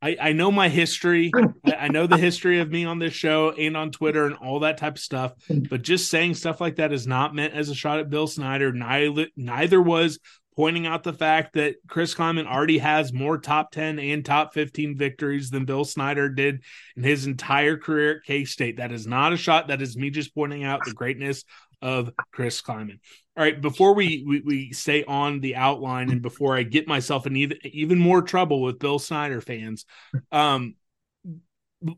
I, 0.00 0.16
I 0.20 0.32
know 0.32 0.52
my 0.52 0.68
history. 0.68 1.32
I, 1.66 1.72
I 1.72 1.88
know 1.88 2.06
the 2.06 2.16
history 2.16 2.60
of 2.60 2.70
me 2.70 2.84
on 2.84 2.98
this 2.98 3.12
show 3.12 3.50
and 3.50 3.76
on 3.76 3.90
Twitter 3.90 4.26
and 4.26 4.36
all 4.36 4.60
that 4.60 4.78
type 4.78 4.94
of 4.94 5.02
stuff. 5.02 5.32
But 5.48 5.82
just 5.82 6.08
saying 6.08 6.34
stuff 6.34 6.60
like 6.60 6.76
that 6.76 6.92
is 6.92 7.06
not 7.06 7.34
meant 7.34 7.54
as 7.54 7.68
a 7.68 7.74
shot 7.74 7.98
at 7.98 8.10
Bill 8.10 8.26
Snyder. 8.26 8.72
Neither 8.72 9.26
neither 9.36 9.82
was 9.82 10.20
pointing 10.58 10.88
out 10.88 11.04
the 11.04 11.12
fact 11.12 11.52
that 11.52 11.76
Chris 11.86 12.16
Klieman 12.16 12.44
already 12.44 12.78
has 12.78 13.12
more 13.12 13.38
top 13.38 13.70
10 13.70 14.00
and 14.00 14.24
top 14.24 14.52
15 14.52 14.96
victories 14.96 15.50
than 15.50 15.64
Bill 15.64 15.84
Snyder 15.84 16.28
did 16.28 16.64
in 16.96 17.04
his 17.04 17.26
entire 17.26 17.76
career 17.76 18.16
at 18.16 18.24
K 18.24 18.44
State. 18.44 18.78
That 18.78 18.90
is 18.90 19.06
not 19.06 19.32
a 19.32 19.36
shot. 19.36 19.68
That 19.68 19.80
is 19.80 19.96
me 19.96 20.10
just 20.10 20.34
pointing 20.34 20.64
out 20.64 20.84
the 20.84 20.92
greatness 20.92 21.44
of 21.80 22.10
Chris 22.32 22.60
Klieman. 22.60 22.98
All 23.36 23.44
right, 23.44 23.60
before 23.60 23.94
we, 23.94 24.24
we, 24.26 24.40
we 24.40 24.72
stay 24.72 25.04
on 25.04 25.38
the 25.38 25.54
outline 25.54 26.10
and 26.10 26.22
before 26.22 26.56
I 26.56 26.64
get 26.64 26.88
myself 26.88 27.24
in 27.24 27.36
even, 27.36 27.58
even 27.62 28.00
more 28.00 28.20
trouble 28.20 28.60
with 28.60 28.80
Bill 28.80 28.98
Snyder 28.98 29.40
fans, 29.40 29.86
um, 30.32 30.74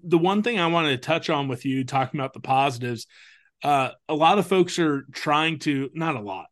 the 0.05 0.19
one 0.19 0.43
thing 0.43 0.61
I 0.61 0.67
wanted 0.67 0.91
to 0.91 0.99
touch 0.99 1.31
on 1.31 1.49
with 1.49 1.65
you, 1.65 1.83
talking 1.85 2.21
about 2.21 2.35
the 2.35 2.41
positives, 2.41 3.07
uh, 3.65 3.93
a 4.07 4.15
lot 4.15 4.39
of 4.39 4.47
folks 4.47 4.79
are 4.79 5.07
trying 5.13 5.61
to, 5.61 5.89
not 5.95 6.15
a 6.15 6.21
lot, 6.21 6.50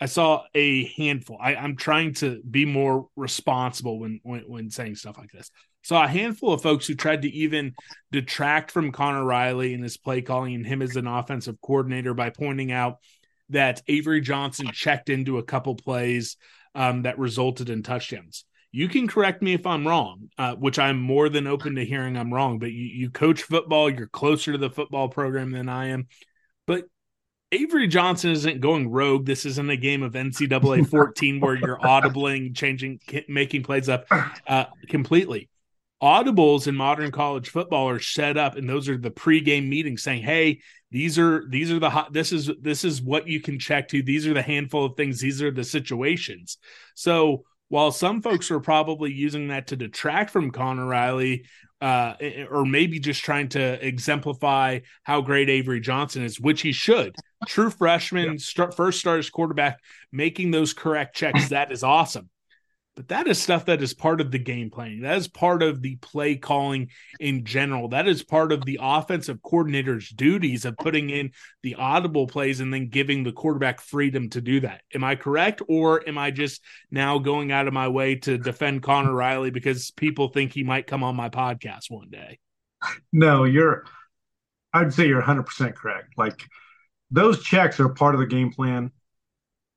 I 0.00 0.06
saw 0.06 0.44
a 0.54 0.84
handful. 0.96 1.38
I, 1.40 1.54
am 1.54 1.76
trying 1.76 2.14
to 2.14 2.40
be 2.48 2.64
more 2.64 3.08
responsible 3.16 3.98
when, 3.98 4.20
when 4.22 4.42
when 4.42 4.70
saying 4.70 4.94
stuff 4.94 5.18
like 5.18 5.32
this. 5.32 5.50
Saw 5.82 6.04
a 6.04 6.08
handful 6.08 6.52
of 6.52 6.62
folks 6.62 6.86
who 6.86 6.94
tried 6.94 7.22
to 7.22 7.30
even 7.30 7.74
detract 8.12 8.70
from 8.70 8.92
Conor 8.92 9.24
Riley 9.24 9.74
and 9.74 9.82
his 9.82 9.96
play 9.96 10.22
calling 10.22 10.54
and 10.54 10.66
him 10.66 10.82
as 10.82 10.96
an 10.96 11.06
offensive 11.06 11.60
coordinator 11.60 12.14
by 12.14 12.30
pointing 12.30 12.70
out 12.70 12.98
that 13.50 13.82
Avery 13.88 14.20
Johnson 14.20 14.70
checked 14.72 15.08
into 15.08 15.38
a 15.38 15.42
couple 15.42 15.74
plays 15.74 16.36
um, 16.74 17.02
that 17.02 17.18
resulted 17.18 17.70
in 17.70 17.82
touchdowns. 17.82 18.44
You 18.70 18.88
can 18.88 19.08
correct 19.08 19.40
me 19.40 19.54
if 19.54 19.66
I'm 19.66 19.88
wrong, 19.88 20.28
uh, 20.36 20.54
which 20.54 20.78
I'm 20.78 21.00
more 21.00 21.30
than 21.30 21.46
open 21.46 21.76
to 21.76 21.84
hearing 21.84 22.18
I'm 22.18 22.32
wrong. 22.32 22.58
But 22.58 22.70
you, 22.70 22.84
you 22.84 23.10
coach 23.10 23.42
football, 23.42 23.88
you're 23.88 24.08
closer 24.08 24.52
to 24.52 24.58
the 24.58 24.70
football 24.70 25.08
program 25.08 25.52
than 25.52 25.68
I 25.68 25.86
am. 25.86 26.08
Avery 27.50 27.88
Johnson 27.88 28.30
isn't 28.30 28.60
going 28.60 28.90
rogue. 28.90 29.24
This 29.24 29.46
isn't 29.46 29.70
a 29.70 29.76
game 29.76 30.02
of 30.02 30.12
NCAA 30.12 30.88
14 30.88 31.40
where 31.40 31.54
you're 31.54 31.78
audibling, 31.82 32.54
changing, 32.54 33.00
making 33.26 33.62
plays 33.62 33.88
up 33.88 34.06
uh, 34.46 34.66
completely. 34.88 35.48
Audibles 36.02 36.68
in 36.68 36.76
modern 36.76 37.10
college 37.10 37.48
football 37.48 37.88
are 37.88 37.98
set 37.98 38.36
up, 38.36 38.56
and 38.56 38.68
those 38.68 38.88
are 38.88 38.98
the 38.98 39.10
pregame 39.10 39.68
meetings 39.68 40.02
saying, 40.02 40.22
"Hey, 40.22 40.60
these 40.92 41.18
are 41.18 41.44
these 41.48 41.72
are 41.72 41.80
the 41.80 41.90
hot. 41.90 42.12
This 42.12 42.32
is 42.32 42.50
this 42.60 42.84
is 42.84 43.02
what 43.02 43.26
you 43.26 43.40
can 43.40 43.58
check 43.58 43.88
to. 43.88 44.02
These 44.02 44.26
are 44.26 44.34
the 44.34 44.42
handful 44.42 44.84
of 44.84 44.96
things. 44.96 45.20
These 45.20 45.42
are 45.42 45.50
the 45.50 45.64
situations." 45.64 46.58
So 46.94 47.42
while 47.68 47.90
some 47.90 48.22
folks 48.22 48.50
are 48.50 48.60
probably 48.60 49.12
using 49.12 49.48
that 49.48 49.68
to 49.68 49.76
detract 49.76 50.30
from 50.30 50.52
Conor 50.52 50.86
Riley, 50.86 51.46
uh, 51.80 52.14
or 52.50 52.64
maybe 52.64 52.98
just 52.98 53.22
trying 53.22 53.48
to 53.50 53.86
exemplify 53.86 54.80
how 55.04 55.20
great 55.20 55.48
Avery 55.48 55.80
Johnson 55.80 56.24
is, 56.24 56.40
which 56.40 56.60
he 56.60 56.72
should. 56.72 57.14
True 57.46 57.70
freshman, 57.70 58.32
yeah. 58.32 58.38
start, 58.38 58.74
first 58.74 58.98
starters 58.98 59.30
quarterback, 59.30 59.78
making 60.10 60.50
those 60.50 60.72
correct 60.72 61.14
checks. 61.16 61.50
That 61.50 61.70
is 61.70 61.82
awesome. 61.82 62.28
But 62.98 63.06
that 63.10 63.28
is 63.28 63.40
stuff 63.40 63.66
that 63.66 63.80
is 63.80 63.94
part 63.94 64.20
of 64.20 64.32
the 64.32 64.40
game 64.40 64.70
planning. 64.70 65.02
That 65.02 65.18
is 65.18 65.28
part 65.28 65.62
of 65.62 65.82
the 65.82 65.94
play 65.94 66.34
calling 66.34 66.90
in 67.20 67.44
general. 67.44 67.90
That 67.90 68.08
is 68.08 68.24
part 68.24 68.50
of 68.50 68.64
the 68.64 68.80
offensive 68.82 69.40
coordinator's 69.40 70.08
duties 70.08 70.64
of 70.64 70.76
putting 70.76 71.08
in 71.08 71.30
the 71.62 71.76
audible 71.76 72.26
plays 72.26 72.58
and 72.58 72.74
then 72.74 72.88
giving 72.88 73.22
the 73.22 73.30
quarterback 73.30 73.80
freedom 73.80 74.28
to 74.30 74.40
do 74.40 74.58
that. 74.62 74.80
Am 74.92 75.04
I 75.04 75.14
correct? 75.14 75.62
Or 75.68 76.08
am 76.08 76.18
I 76.18 76.32
just 76.32 76.60
now 76.90 77.20
going 77.20 77.52
out 77.52 77.68
of 77.68 77.72
my 77.72 77.86
way 77.86 78.16
to 78.16 78.36
defend 78.36 78.82
Conor 78.82 79.14
Riley 79.14 79.50
because 79.50 79.92
people 79.92 80.30
think 80.30 80.52
he 80.52 80.64
might 80.64 80.88
come 80.88 81.04
on 81.04 81.14
my 81.14 81.28
podcast 81.28 81.92
one 81.92 82.10
day? 82.10 82.40
No, 83.12 83.44
you're, 83.44 83.84
I'd 84.72 84.92
say 84.92 85.06
you're 85.06 85.22
100% 85.22 85.72
correct. 85.76 86.14
Like 86.18 86.44
those 87.12 87.44
checks 87.44 87.78
are 87.78 87.90
part 87.90 88.16
of 88.16 88.20
the 88.20 88.26
game 88.26 88.50
plan. 88.50 88.90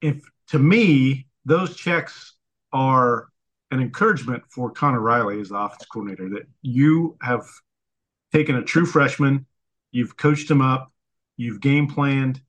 If 0.01 0.23
to 0.47 0.57
me, 0.57 1.27
those 1.45 1.75
checks 1.75 2.33
are 2.73 3.27
an 3.71 3.79
encouragement 3.79 4.43
for 4.49 4.69
Conor 4.69 4.99
Riley 4.99 5.39
as 5.39 5.49
the 5.49 5.55
offense 5.55 5.85
coordinator 5.91 6.29
that 6.29 6.43
you 6.61 7.17
have 7.21 7.45
taken 8.33 8.55
a 8.55 8.63
true 8.63 8.85
freshman, 8.85 9.45
you've 9.91 10.17
coached 10.17 10.49
him 10.49 10.61
up, 10.61 10.91
you've 11.37 11.61
game 11.61 11.87
planned, 11.87 12.41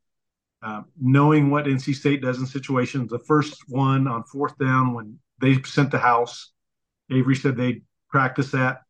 uh, 0.63 0.83
knowing 1.01 1.51
what 1.51 1.67
NC 1.67 1.95
State 1.95 2.23
does 2.23 2.39
in 2.39 2.47
situations. 2.47 3.11
The 3.11 3.19
first 3.21 3.69
one 3.69 4.07
on 4.07 4.25
fourth 4.25 4.57
down 4.59 4.95
when 4.95 5.19
they 5.41 5.61
sent 5.63 5.91
the 5.91 5.99
house, 5.99 6.53
Avery 7.11 7.37
said 7.37 7.57
they 7.57 7.83
practice 8.11 8.51
that 8.53 8.83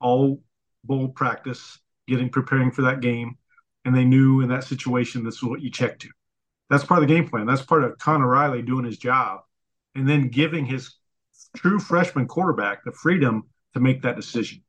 all 0.00 0.42
bowl 0.84 1.08
practice, 1.08 1.78
getting 2.08 2.28
preparing 2.28 2.70
for 2.70 2.82
that 2.82 3.00
game, 3.00 3.36
and 3.84 3.94
they 3.94 4.04
knew 4.04 4.40
in 4.40 4.48
that 4.48 4.64
situation 4.64 5.24
this 5.24 5.36
is 5.36 5.42
what 5.42 5.60
you 5.60 5.70
check 5.70 5.98
to. 6.00 6.08
That's 6.70 6.84
part 6.84 7.02
of 7.02 7.08
the 7.08 7.14
game 7.14 7.28
plan. 7.28 7.46
That's 7.46 7.62
part 7.62 7.84
of 7.84 7.98
Conor 7.98 8.26
Riley 8.26 8.62
doing 8.62 8.84
his 8.84 8.98
job 8.98 9.40
and 9.94 10.08
then 10.08 10.28
giving 10.28 10.66
his 10.66 10.94
true 11.56 11.78
freshman 11.78 12.26
quarterback 12.26 12.84
the 12.84 12.92
freedom 12.92 13.44
to 13.74 13.80
make 13.80 14.02
that 14.02 14.16
decision. 14.16 14.62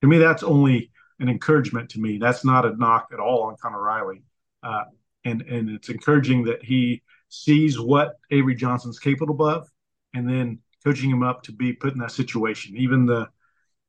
To 0.00 0.08
me, 0.08 0.18
that's 0.18 0.42
only 0.42 0.90
an 1.20 1.28
encouragement 1.28 1.90
to 1.90 2.00
me. 2.00 2.18
That's 2.18 2.44
not 2.44 2.66
a 2.66 2.76
knock 2.76 3.08
at 3.12 3.20
all 3.20 3.44
on 3.44 3.56
Conor 3.60 3.80
Riley. 3.80 4.22
Uh, 4.62 4.84
and, 5.24 5.42
and 5.42 5.70
it's 5.70 5.88
encouraging 5.88 6.44
that 6.44 6.64
he 6.64 7.02
sees 7.28 7.78
what 7.78 8.16
Avery 8.30 8.54
Johnson's 8.54 8.98
capable 8.98 9.44
of 9.46 9.68
and 10.14 10.28
then 10.28 10.58
coaching 10.84 11.10
him 11.10 11.22
up 11.22 11.42
to 11.44 11.52
be 11.52 11.72
put 11.72 11.92
in 11.92 12.00
that 12.00 12.10
situation. 12.10 12.76
Even 12.76 13.06
the 13.06 13.28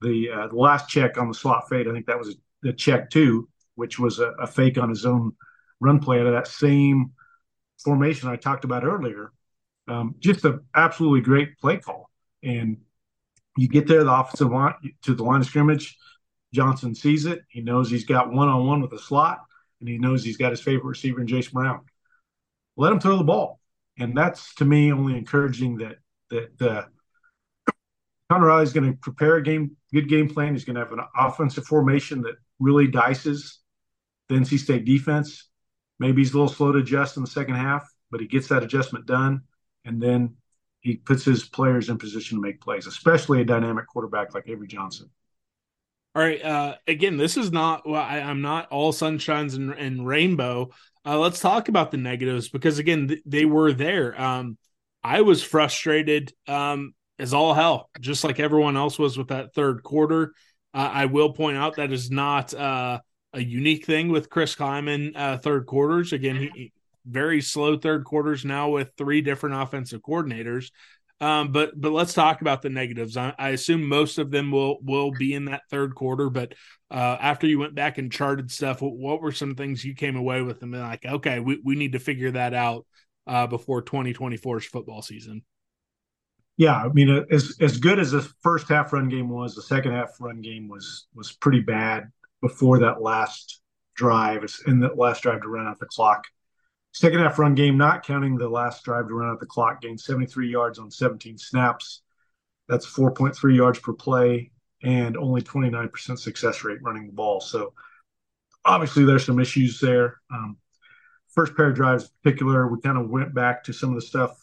the, 0.02 0.30
uh, 0.30 0.48
the 0.48 0.56
last 0.56 0.90
check 0.90 1.18
on 1.18 1.30
the 1.30 1.34
slot 1.34 1.70
fade, 1.70 1.88
I 1.88 1.94
think 1.94 2.08
that 2.08 2.20
was 2.20 2.36
the 2.62 2.74
check 2.74 3.10
too, 3.10 3.48
which 3.76 3.98
was 3.98 4.20
a, 4.20 4.32
a 4.32 4.46
fake 4.46 4.78
on 4.78 4.90
his 4.90 5.06
own 5.06 5.32
run 5.80 6.00
play 6.00 6.20
out 6.20 6.26
of 6.26 6.34
that 6.34 6.48
same 6.48 7.14
formation 7.82 8.28
I 8.28 8.36
talked 8.36 8.66
about 8.66 8.84
earlier 8.84 9.32
um, 9.88 10.16
just 10.20 10.46
an 10.46 10.62
absolutely 10.76 11.22
great 11.22 11.58
play 11.58 11.78
call. 11.78 12.10
And 12.42 12.78
you 13.58 13.68
get 13.68 13.88
there, 13.88 14.04
the 14.04 14.14
offensive 14.14 14.52
line 14.52 14.74
to 15.04 15.14
the 15.14 15.24
line 15.24 15.42
of 15.42 15.48
scrimmage. 15.48 15.98
Johnson 16.54 16.94
sees 16.96 17.26
it. 17.26 17.42
He 17.50 17.62
knows 17.62 17.90
he's 17.90 18.06
got 18.06 18.32
one 18.32 18.48
on 18.48 18.68
one 18.68 18.82
with 18.82 18.94
a 18.94 19.00
slot, 19.00 19.42
and 19.80 19.90
he 19.90 19.98
knows 19.98 20.24
he's 20.24 20.38
got 20.38 20.52
his 20.52 20.62
favorite 20.62 20.86
receiver 20.86 21.22
in 21.22 21.28
Jayce 21.28 21.52
Brown. 21.52 21.82
Let 22.78 22.92
him 22.92 23.00
throw 23.00 23.18
the 23.18 23.24
ball, 23.24 23.60
and 23.98 24.16
that's 24.16 24.54
to 24.56 24.66
me 24.66 24.92
only 24.92 25.18
encouraging 25.18 25.78
that 25.78 25.98
that 26.30 26.62
uh, 26.62 26.86
Conor 28.30 28.48
Riley 28.48 28.64
is 28.64 28.74
going 28.74 28.92
to 28.92 28.98
prepare 28.98 29.38
a 29.38 29.44
game, 29.44 29.76
good 29.94 30.10
game 30.10 30.30
plan. 30.30 30.54
He's 30.54 30.66
going 30.66 30.76
to 30.76 30.82
have 30.82 30.92
an 30.92 31.04
offensive 31.16 31.66
formation 31.66 32.22
that 32.22 32.36
really 32.60 32.88
dices 32.88 33.60
the 34.30 34.36
NC 34.36 34.60
State 34.60 34.86
defense. 34.86 35.50
Maybe 36.00 36.22
he's 36.22 36.34
a 36.34 36.38
little 36.38 36.54
slow 36.54 36.72
to 36.72 36.80
adjust 36.80 37.18
in 37.18 37.24
the 37.24 37.30
second 37.30 37.56
half, 37.56 37.88
but 38.10 38.22
he 38.22 38.28
gets 38.28 38.48
that 38.48 38.64
adjustment 38.64 39.06
done 39.06 39.44
and 39.86 40.02
then 40.02 40.36
he 40.82 40.98
puts 40.98 41.24
his 41.24 41.46
players 41.46 41.90
in 41.90 41.98
position 41.98 42.38
to 42.38 42.42
make 42.42 42.60
plays, 42.60 42.88
especially 42.88 43.42
a 43.42 43.46
dynamic 43.46 43.88
quarterback 43.88 44.34
like 44.34 44.48
Avery 44.48 44.68
Johnson. 44.68 45.10
All 46.16 46.22
right. 46.22 46.44
Uh, 46.44 46.76
again, 46.88 47.18
this 47.18 47.38
is 47.38 47.52
not. 47.52 47.90
Well, 47.90 48.02
I, 48.02 48.20
am 48.20 48.42
not 48.42 48.70
all 48.70 48.94
sunshines 48.94 49.56
and, 49.56 49.72
and 49.72 50.06
rainbow. 50.06 50.70
Uh, 51.06 51.18
let's 51.18 51.40
talk 51.40 51.70
about 51.70 51.90
the 51.90 51.98
negatives 51.98 52.50
because 52.50 52.80
again, 52.80 53.08
th- 53.08 53.22
they 53.26 53.46
were 53.46 53.74
there. 53.74 54.20
Um, 54.20 54.58
I 55.04 55.22
was 55.22 55.42
frustrated 55.42 56.32
um, 56.48 56.94
as 57.18 57.34
all 57.34 57.54
hell, 57.54 57.90
just 58.00 58.24
like 58.24 58.40
everyone 58.40 58.78
else 58.78 59.00
was 59.00 59.18
with 59.18 59.30
that 59.30 59.54
third 59.54 59.84
quarter. 59.84 60.34
Uh, 60.74 60.90
I 60.92 61.06
will 61.06 61.34
point 61.34 61.58
out 61.58 61.78
that 61.78 61.92
is 61.92 62.12
not 62.12 62.54
uh, 62.54 63.00
a 63.34 63.42
unique 63.42 63.86
thing 63.86 64.10
with 64.10 64.30
Chris 64.30 64.56
Klieman 64.56 65.14
uh, 65.16 65.38
third 65.38 65.66
quarters. 65.66 66.14
Again, 66.14 66.36
he, 66.54 66.74
very 67.06 67.42
slow 67.42 67.78
third 67.78 68.06
quarters 68.06 68.46
now 68.46 68.70
with 68.70 68.92
three 68.98 69.22
different 69.22 69.62
offensive 69.62 70.02
coordinators. 70.02 70.72
Um, 71.22 71.52
but 71.52 71.80
but 71.80 71.92
let's 71.92 72.14
talk 72.14 72.42
about 72.42 72.62
the 72.62 72.70
negatives. 72.70 73.16
I, 73.16 73.34
I, 73.38 73.50
assume 73.50 73.88
most 73.88 74.18
of 74.18 74.30
them 74.30 74.52
will 74.52 74.80
will 74.82 75.12
be 75.12 75.34
in 75.34 75.46
that 75.46 75.62
third 75.70 75.96
quarter. 75.96 76.30
But 76.30 76.54
uh, 76.92 77.18
after 77.20 77.48
you 77.48 77.60
went 77.60 77.76
back 77.76 77.98
and 77.98 78.12
charted 78.12 78.52
stuff, 78.52 78.82
what, 78.82 78.98
what, 78.98 79.22
were 79.22 79.32
some 79.32 79.56
things 79.56 79.86
you 79.86 79.96
came 79.96 80.18
away 80.18 80.42
with 80.42 80.62
and 80.64 80.74
like, 80.74 81.06
okay, 81.06 81.40
we, 81.40 81.62
we 81.64 81.76
need 81.76 81.94
to 81.94 82.00
figure 82.00 82.32
that 82.32 82.54
out 82.54 82.86
uh, 83.26 83.48
before 83.48 83.82
2024's 83.82 84.66
football 84.66 85.02
season? 85.02 85.44
Yeah, 86.58 86.76
I 86.76 86.90
mean, 86.90 87.10
uh, 87.10 87.24
as 87.32 87.56
as 87.62 87.78
good 87.78 88.00
as 88.00 88.12
the 88.12 88.30
first 88.42 88.68
half 88.68 88.92
run 88.92 89.08
game 89.08 89.30
was, 89.30 89.56
the 89.56 89.62
second 89.62 89.94
half 89.94 90.10
run 90.20 90.42
game 90.42 90.68
was 90.68 91.08
was 91.16 91.32
pretty 91.32 91.62
bad 91.62 92.12
before 92.42 92.80
that 92.80 93.02
last 93.02 93.62
drive. 93.96 94.46
in 94.68 94.80
the 94.80 94.90
last 94.90 95.24
drive 95.24 95.42
to 95.42 95.48
run 95.48 95.68
out 95.68 95.80
the 95.80 95.86
clock. 95.86 96.26
Second 96.94 97.20
half 97.22 97.40
run 97.40 97.56
game, 97.56 97.78
not 97.78 98.06
counting 98.06 98.38
the 98.38 98.48
last 98.48 98.84
drive 98.84 99.08
to 99.08 99.16
run 99.16 99.30
out 99.30 99.40
the 99.40 99.46
clock, 99.48 99.82
gained 99.82 100.00
73 100.00 100.50
yards 100.50 100.78
on 100.78 100.92
17 100.92 101.40
snaps. 101.40 102.04
That's 102.70 102.86
4.3 102.86 103.56
yards 103.56 103.80
per 103.80 103.94
play 103.94 104.52
and 104.84 105.18
only 105.18 105.42
29% 105.42 106.20
success 106.20 106.64
rate 106.64 106.82
running 106.84 107.08
the 107.08 107.14
ball. 107.14 107.42
So 107.42 107.74
obviously 108.64 109.06
there's 109.06 109.26
some 109.26 109.40
issues 109.40 109.80
there. 109.80 110.20
Um, 110.32 110.58
first 111.34 111.56
pair 111.56 111.70
of 111.70 111.76
drives 111.76 112.04
in 112.04 112.10
particular, 112.24 112.68
we 112.68 112.80
kind 112.80 112.98
of 112.98 113.10
went 113.10 113.34
back 113.34 113.64
to 113.64 113.74
some 113.74 113.90
of 113.90 113.96
the 113.96 114.02
stuff 114.02 114.38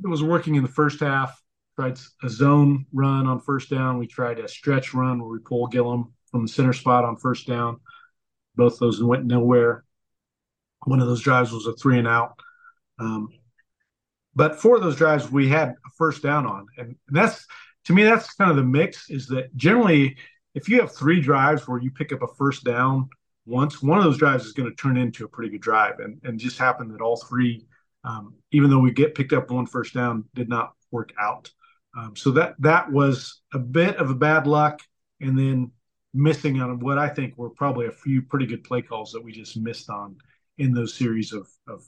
that 0.00 0.08
was 0.08 0.22
working 0.22 0.56
in 0.56 0.62
the 0.62 0.68
first 0.68 1.00
half. 1.00 1.40
Tried 1.76 1.98
a 2.22 2.28
zone 2.28 2.86
run 2.92 3.26
on 3.26 3.40
first 3.40 3.70
down. 3.70 3.98
We 3.98 4.06
tried 4.06 4.38
a 4.38 4.48
stretch 4.48 4.94
run 4.94 5.20
where 5.20 5.28
we 5.28 5.38
pull 5.38 5.66
Gillum 5.66 6.12
from 6.30 6.42
the 6.42 6.52
center 6.52 6.72
spot 6.72 7.04
on 7.04 7.16
first 7.16 7.46
down. 7.46 7.80
Both 8.54 8.78
those 8.78 9.02
went 9.02 9.26
nowhere. 9.26 9.84
One 10.84 11.00
of 11.00 11.06
those 11.06 11.20
drives 11.20 11.52
was 11.52 11.66
a 11.66 11.74
three 11.74 11.98
and 11.98 12.08
out. 12.08 12.38
Um, 12.98 13.28
but 14.34 14.60
four 14.60 14.76
of 14.76 14.82
those 14.82 14.96
drives 14.96 15.30
we 15.30 15.48
had 15.48 15.68
a 15.68 15.90
first 15.96 16.22
down 16.22 16.46
on, 16.46 16.66
and 16.76 16.96
that's 17.08 17.46
to 17.84 17.92
me 17.92 18.02
that's 18.02 18.34
kind 18.34 18.50
of 18.50 18.56
the 18.56 18.64
mix. 18.64 19.10
Is 19.10 19.26
that 19.28 19.54
generally 19.56 20.16
if 20.54 20.68
you 20.68 20.80
have 20.80 20.94
three 20.94 21.20
drives 21.20 21.66
where 21.66 21.80
you 21.80 21.90
pick 21.90 22.12
up 22.12 22.22
a 22.22 22.34
first 22.38 22.64
down 22.64 23.08
once, 23.46 23.82
one 23.82 23.98
of 23.98 24.04
those 24.04 24.18
drives 24.18 24.46
is 24.46 24.52
going 24.52 24.68
to 24.68 24.76
turn 24.76 24.96
into 24.96 25.24
a 25.24 25.28
pretty 25.28 25.50
good 25.50 25.60
drive, 25.60 26.00
and 26.00 26.20
and 26.24 26.38
just 26.38 26.58
happened 26.58 26.92
that 26.92 27.00
all 27.00 27.16
three, 27.16 27.64
um, 28.04 28.34
even 28.52 28.70
though 28.70 28.78
we 28.78 28.90
get 28.90 29.14
picked 29.14 29.32
up 29.32 29.50
one 29.50 29.66
first 29.66 29.94
down, 29.94 30.24
did 30.34 30.48
not 30.48 30.72
work 30.90 31.12
out. 31.20 31.50
Um, 31.96 32.16
so 32.16 32.32
that 32.32 32.54
that 32.60 32.90
was 32.90 33.40
a 33.52 33.58
bit 33.58 33.96
of 33.96 34.10
a 34.10 34.14
bad 34.14 34.46
luck, 34.46 34.80
and 35.20 35.38
then 35.38 35.70
missing 36.12 36.60
on 36.60 36.78
what 36.78 36.98
I 36.98 37.08
think 37.08 37.36
were 37.36 37.50
probably 37.50 37.86
a 37.86 37.92
few 37.92 38.22
pretty 38.22 38.46
good 38.46 38.62
play 38.64 38.82
calls 38.82 39.12
that 39.12 39.22
we 39.22 39.32
just 39.32 39.56
missed 39.56 39.90
on 39.90 40.16
in 40.58 40.72
those 40.72 40.94
series 40.94 41.32
of 41.32 41.48
of 41.68 41.82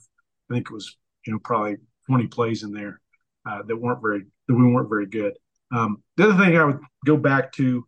I 0.49 0.53
think 0.53 0.67
it 0.69 0.73
was 0.73 0.97
you 1.25 1.33
know 1.33 1.39
probably 1.39 1.77
20 2.07 2.27
plays 2.27 2.63
in 2.63 2.71
there 2.71 3.01
uh, 3.47 3.63
that 3.63 3.75
weren't 3.75 4.01
very 4.01 4.25
that 4.47 4.55
we 4.55 4.65
weren't 4.65 4.89
very 4.89 5.07
good. 5.07 5.33
Um, 5.71 6.03
the 6.15 6.29
other 6.29 6.43
thing 6.43 6.57
I 6.57 6.63
would 6.63 6.79
go 7.05 7.17
back 7.17 7.51
to 7.53 7.85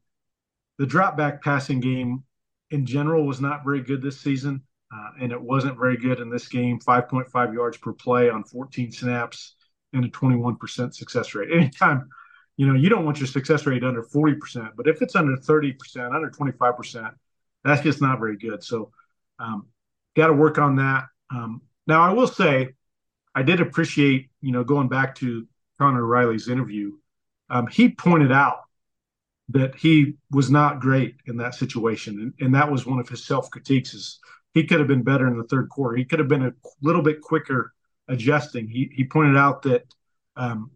the 0.78 0.86
drop 0.86 1.18
back 1.18 1.42
passing 1.44 1.80
game 1.80 2.24
in 2.72 2.86
general 2.86 3.26
was 3.26 3.42
not 3.42 3.64
very 3.64 3.82
good 3.82 4.02
this 4.02 4.20
season, 4.20 4.62
uh, 4.94 5.10
and 5.22 5.32
it 5.32 5.42
wasn't 5.42 5.78
very 5.78 5.98
good 5.98 6.20
in 6.20 6.30
this 6.30 6.48
game. 6.48 6.80
5.5 6.80 7.54
yards 7.54 7.78
per 7.78 7.94
play 7.94 8.30
on 8.30 8.44
14 8.44 8.92
snaps 8.92 9.56
and 9.94 10.06
a 10.06 10.10
21% 10.10 10.94
success 10.94 11.34
rate. 11.34 11.50
Anytime, 11.52 12.10
you 12.58 12.68
know, 12.68 12.76
you 12.76 12.90
don't 12.90 13.06
want 13.06 13.20
your 13.20 13.28
success 13.28 13.66
rate 13.66 13.84
under 13.84 14.04
40%, 14.04 14.72
but 14.76 14.88
if 14.88 15.02
it's 15.02 15.16
under 15.16 15.36
30%, 15.36 16.16
under 16.16 16.30
25%, 16.30 17.12
that's 17.64 17.82
just 17.82 18.02
not 18.02 18.20
very 18.20 18.38
good. 18.38 18.64
So, 18.64 18.92
um, 19.40 19.68
got 20.20 20.28
to 20.28 20.34
work 20.34 20.58
on 20.58 20.76
that. 20.78 21.06
Um, 21.32 21.62
now, 21.88 22.02
I 22.02 22.14
will 22.14 22.28
say, 22.28 22.70
I 23.34 23.44
did 23.44 23.62
appreciate, 23.62 24.30
you 24.42 24.52
know, 24.52 24.64
going 24.64 24.88
back 24.88 25.16
to 25.16 25.48
Conor 25.80 26.06
Riley's 26.06 26.50
interview. 26.50 26.94
Um, 27.50 27.68
he 27.68 27.90
pointed 27.90 28.32
out 28.32 28.62
that 29.50 29.76
he 29.76 30.16
was 30.32 30.52
not 30.52 30.80
great 30.80 31.16
in 31.26 31.38
that 31.38 31.56
situation, 31.56 32.20
and, 32.20 32.34
and 32.40 32.56
that 32.56 32.72
was 32.72 32.86
one 32.86 33.00
of 33.00 33.10
his 33.10 33.26
self 33.26 33.50
critiques. 33.50 33.94
Is 33.94 34.20
he 34.54 34.66
could 34.66 34.80
have 34.80 34.88
been 34.88 35.04
better 35.04 35.28
in 35.28 35.38
the 35.38 35.46
third 35.46 35.70
quarter. 35.70 35.96
He 35.96 36.06
could 36.06 36.20
have 36.20 36.28
been 36.28 36.46
a 36.46 36.54
little 36.82 37.02
bit 37.02 37.22
quicker 37.22 37.74
adjusting. 38.08 38.68
He 38.68 38.92
he 38.94 39.04
pointed 39.06 39.38
out 39.38 39.64
that 39.64 39.86
um, 40.36 40.72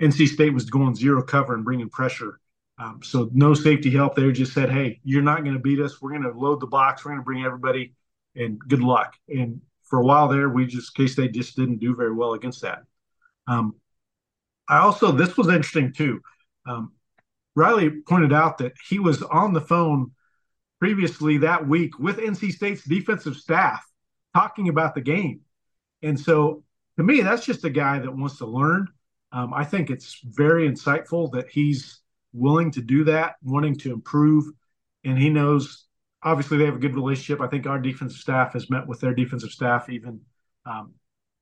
NC 0.00 0.28
State 0.28 0.54
was 0.54 0.68
going 0.68 0.94
zero 0.94 1.22
cover 1.22 1.54
and 1.54 1.64
bringing 1.64 1.88
pressure. 1.88 2.40
Um, 2.78 3.00
so 3.02 3.28
no 3.32 3.52
safety 3.52 3.90
help 3.90 4.14
there. 4.14 4.32
Just 4.32 4.54
said, 4.54 4.70
hey, 4.70 5.00
you're 5.04 5.22
not 5.22 5.42
going 5.42 5.52
to 5.52 5.60
beat 5.60 5.80
us. 5.80 6.00
We're 6.00 6.10
going 6.10 6.22
to 6.22 6.30
load 6.30 6.60
the 6.60 6.66
box. 6.66 7.04
We're 7.04 7.10
going 7.10 7.20
to 7.20 7.24
bring 7.24 7.44
everybody, 7.44 7.92
and 8.36 8.58
good 8.58 8.82
luck. 8.82 9.14
And 9.28 9.60
for 9.84 10.00
a 10.00 10.04
while 10.04 10.28
there, 10.28 10.48
we 10.48 10.66
just 10.66 10.94
K 10.94 11.06
State 11.06 11.32
just 11.32 11.56
didn't 11.56 11.78
do 11.78 11.94
very 11.94 12.12
well 12.12 12.34
against 12.34 12.62
that. 12.62 12.82
Um, 13.46 13.74
I 14.68 14.78
also 14.78 15.10
this 15.12 15.36
was 15.36 15.48
interesting 15.48 15.92
too. 15.92 16.20
Um, 16.66 16.92
Riley 17.56 17.90
pointed 18.08 18.32
out 18.32 18.58
that 18.58 18.72
he 18.88 18.98
was 18.98 19.22
on 19.22 19.52
the 19.52 19.60
phone 19.60 20.12
previously 20.78 21.38
that 21.38 21.66
week 21.66 21.98
with 21.98 22.18
NC 22.18 22.52
State's 22.52 22.84
defensive 22.84 23.36
staff 23.36 23.84
talking 24.34 24.68
about 24.68 24.94
the 24.94 25.00
game, 25.00 25.40
and 26.02 26.18
so 26.18 26.62
to 26.96 27.02
me, 27.02 27.22
that's 27.22 27.46
just 27.46 27.64
a 27.64 27.70
guy 27.70 27.98
that 27.98 28.14
wants 28.14 28.38
to 28.38 28.46
learn. 28.46 28.86
Um, 29.32 29.54
I 29.54 29.64
think 29.64 29.90
it's 29.90 30.20
very 30.22 30.68
insightful 30.68 31.32
that 31.32 31.48
he's 31.48 32.00
willing 32.32 32.70
to 32.72 32.82
do 32.82 33.04
that, 33.04 33.36
wanting 33.42 33.76
to 33.78 33.92
improve, 33.92 34.44
and 35.04 35.18
he 35.18 35.30
knows. 35.30 35.86
Obviously, 36.22 36.58
they 36.58 36.66
have 36.66 36.76
a 36.76 36.80
good 36.80 36.94
relationship. 36.94 37.40
I 37.40 37.46
think 37.46 37.66
our 37.66 37.78
defensive 37.78 38.18
staff 38.18 38.52
has 38.52 38.68
met 38.68 38.86
with 38.86 39.00
their 39.00 39.14
defensive 39.14 39.50
staff 39.50 39.88
even 39.88 40.20
um, 40.66 40.92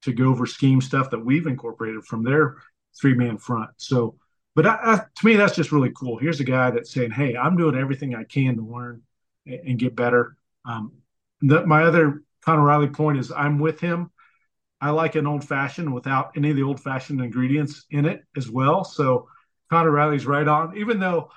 to 0.03 0.13
go 0.13 0.27
over 0.27 0.47
scheme 0.47 0.81
stuff 0.81 1.11
that 1.11 1.25
we've 1.25 1.47
incorporated 1.47 2.05
from 2.05 2.23
their 2.23 2.57
three 3.01 3.15
man 3.15 3.39
front. 3.39 3.71
So, 3.77 4.17
but 4.55 4.67
I, 4.67 4.79
I, 4.83 4.97
to 4.97 5.27
me, 5.27 5.37
that's 5.37 5.57
just 5.57 5.73
really 5.73 5.93
cool. 5.97 6.19
Here's 6.19 6.41
a 6.41 6.45
guy 6.45 6.71
that's 6.71 6.93
saying, 6.93 7.11
"Hey, 7.11 7.37
I'm 7.37 7.57
doing 7.57 7.77
everything 7.77 8.15
I 8.15 8.25
can 8.25 8.57
to 8.57 8.63
learn 8.63 9.03
and, 9.47 9.61
and 9.61 9.79
get 9.79 9.97
better." 9.97 10.37
Um, 10.65 10.93
the, 11.41 11.67
my 11.67 11.83
other 11.85 12.23
Conor 12.45 12.65
Riley 12.65 12.89
point 12.89 13.19
is 13.19 13.33
I'm 13.33 13.59
with 13.59 13.81
him. 13.81 14.11
I 14.81 14.91
like 14.91 15.17
an 15.17 15.27
old 15.27 15.45
fashioned 15.45 15.93
without 15.93 16.33
any 16.37 16.51
of 16.51 16.57
the 16.57 16.63
old 16.63 16.81
fashioned 16.81 17.21
ingredients 17.21 17.85
in 17.91 18.05
it 18.07 18.25
as 18.37 18.49
well. 18.49 18.85
So 18.85 19.29
Conor 19.71 19.91
Riley's 19.91 20.27
right 20.27 20.47
on, 20.47 20.77
even 20.77 21.01
though 21.01 21.31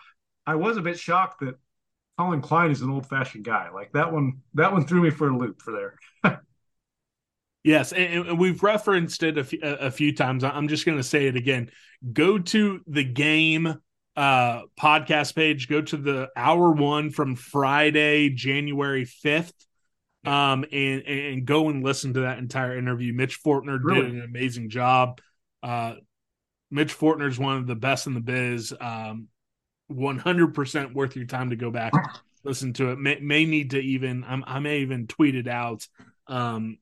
I 0.45 0.55
was 0.55 0.77
a 0.77 0.81
bit 0.81 0.99
shocked 0.99 1.39
that 1.41 1.55
Collin 2.21 2.41
Klein 2.41 2.69
is 2.69 2.81
an 2.81 2.91
old 2.91 3.07
fashioned 3.07 3.43
guy. 3.43 3.69
Like 3.73 3.93
that 3.93 4.13
one, 4.13 4.41
that 4.53 4.71
one 4.71 4.85
threw 4.85 5.01
me 5.01 5.09
for 5.09 5.29
a 5.29 5.35
loop 5.35 5.61
for 5.61 5.71
there. 6.23 6.41
Yes, 7.63 7.93
and, 7.93 8.39
we've 8.39 8.63
referenced 8.63 9.21
it 9.21 9.37
a, 9.37 9.41
f- 9.41 9.53
a 9.61 9.91
few 9.91 10.15
times. 10.15 10.43
I'm 10.43 10.67
just 10.67 10.83
going 10.83 10.97
to 10.97 11.03
say 11.03 11.27
it 11.27 11.35
again. 11.35 11.69
Go 12.11 12.39
to 12.39 12.81
the 12.87 13.03
game 13.03 13.79
uh, 14.15 14.61
podcast 14.79 15.35
page. 15.35 15.69
Go 15.69 15.79
to 15.79 15.97
the 15.97 16.29
hour 16.35 16.71
one 16.71 17.11
from 17.11 17.35
Friday, 17.35 18.31
January 18.31 19.05
5th, 19.05 19.53
um, 20.25 20.65
and 20.71 21.03
and 21.03 21.45
go 21.45 21.69
and 21.69 21.83
listen 21.83 22.15
to 22.15 22.21
that 22.21 22.39
entire 22.39 22.75
interview. 22.75 23.13
Mitch 23.13 23.39
Fortner 23.43 23.77
really? 23.79 24.07
did 24.07 24.15
an 24.15 24.23
amazing 24.23 24.71
job. 24.71 25.21
Uh, 25.61 25.97
Mitch 26.71 26.97
Fortner 26.97 27.29
is 27.29 27.37
one 27.37 27.57
of 27.57 27.67
the 27.67 27.75
best 27.75 28.07
in 28.07 28.15
the 28.15 28.21
biz. 28.21 28.73
Um, 28.81 29.27
100% 29.95 30.93
worth 30.93 31.15
your 31.15 31.25
time 31.25 31.49
to 31.49 31.55
go 31.55 31.71
back 31.71 31.93
listen 32.43 32.73
to 32.73 32.91
it. 32.91 32.99
May, 32.99 33.19
may 33.19 33.45
need 33.45 33.71
to 33.71 33.79
even 33.79 34.23
I'm, 34.23 34.43
i 34.45 34.59
may 34.59 34.79
even 34.79 35.07
tweet 35.07 35.35
it 35.35 35.47
out. 35.47 35.87
Um, 36.27 36.77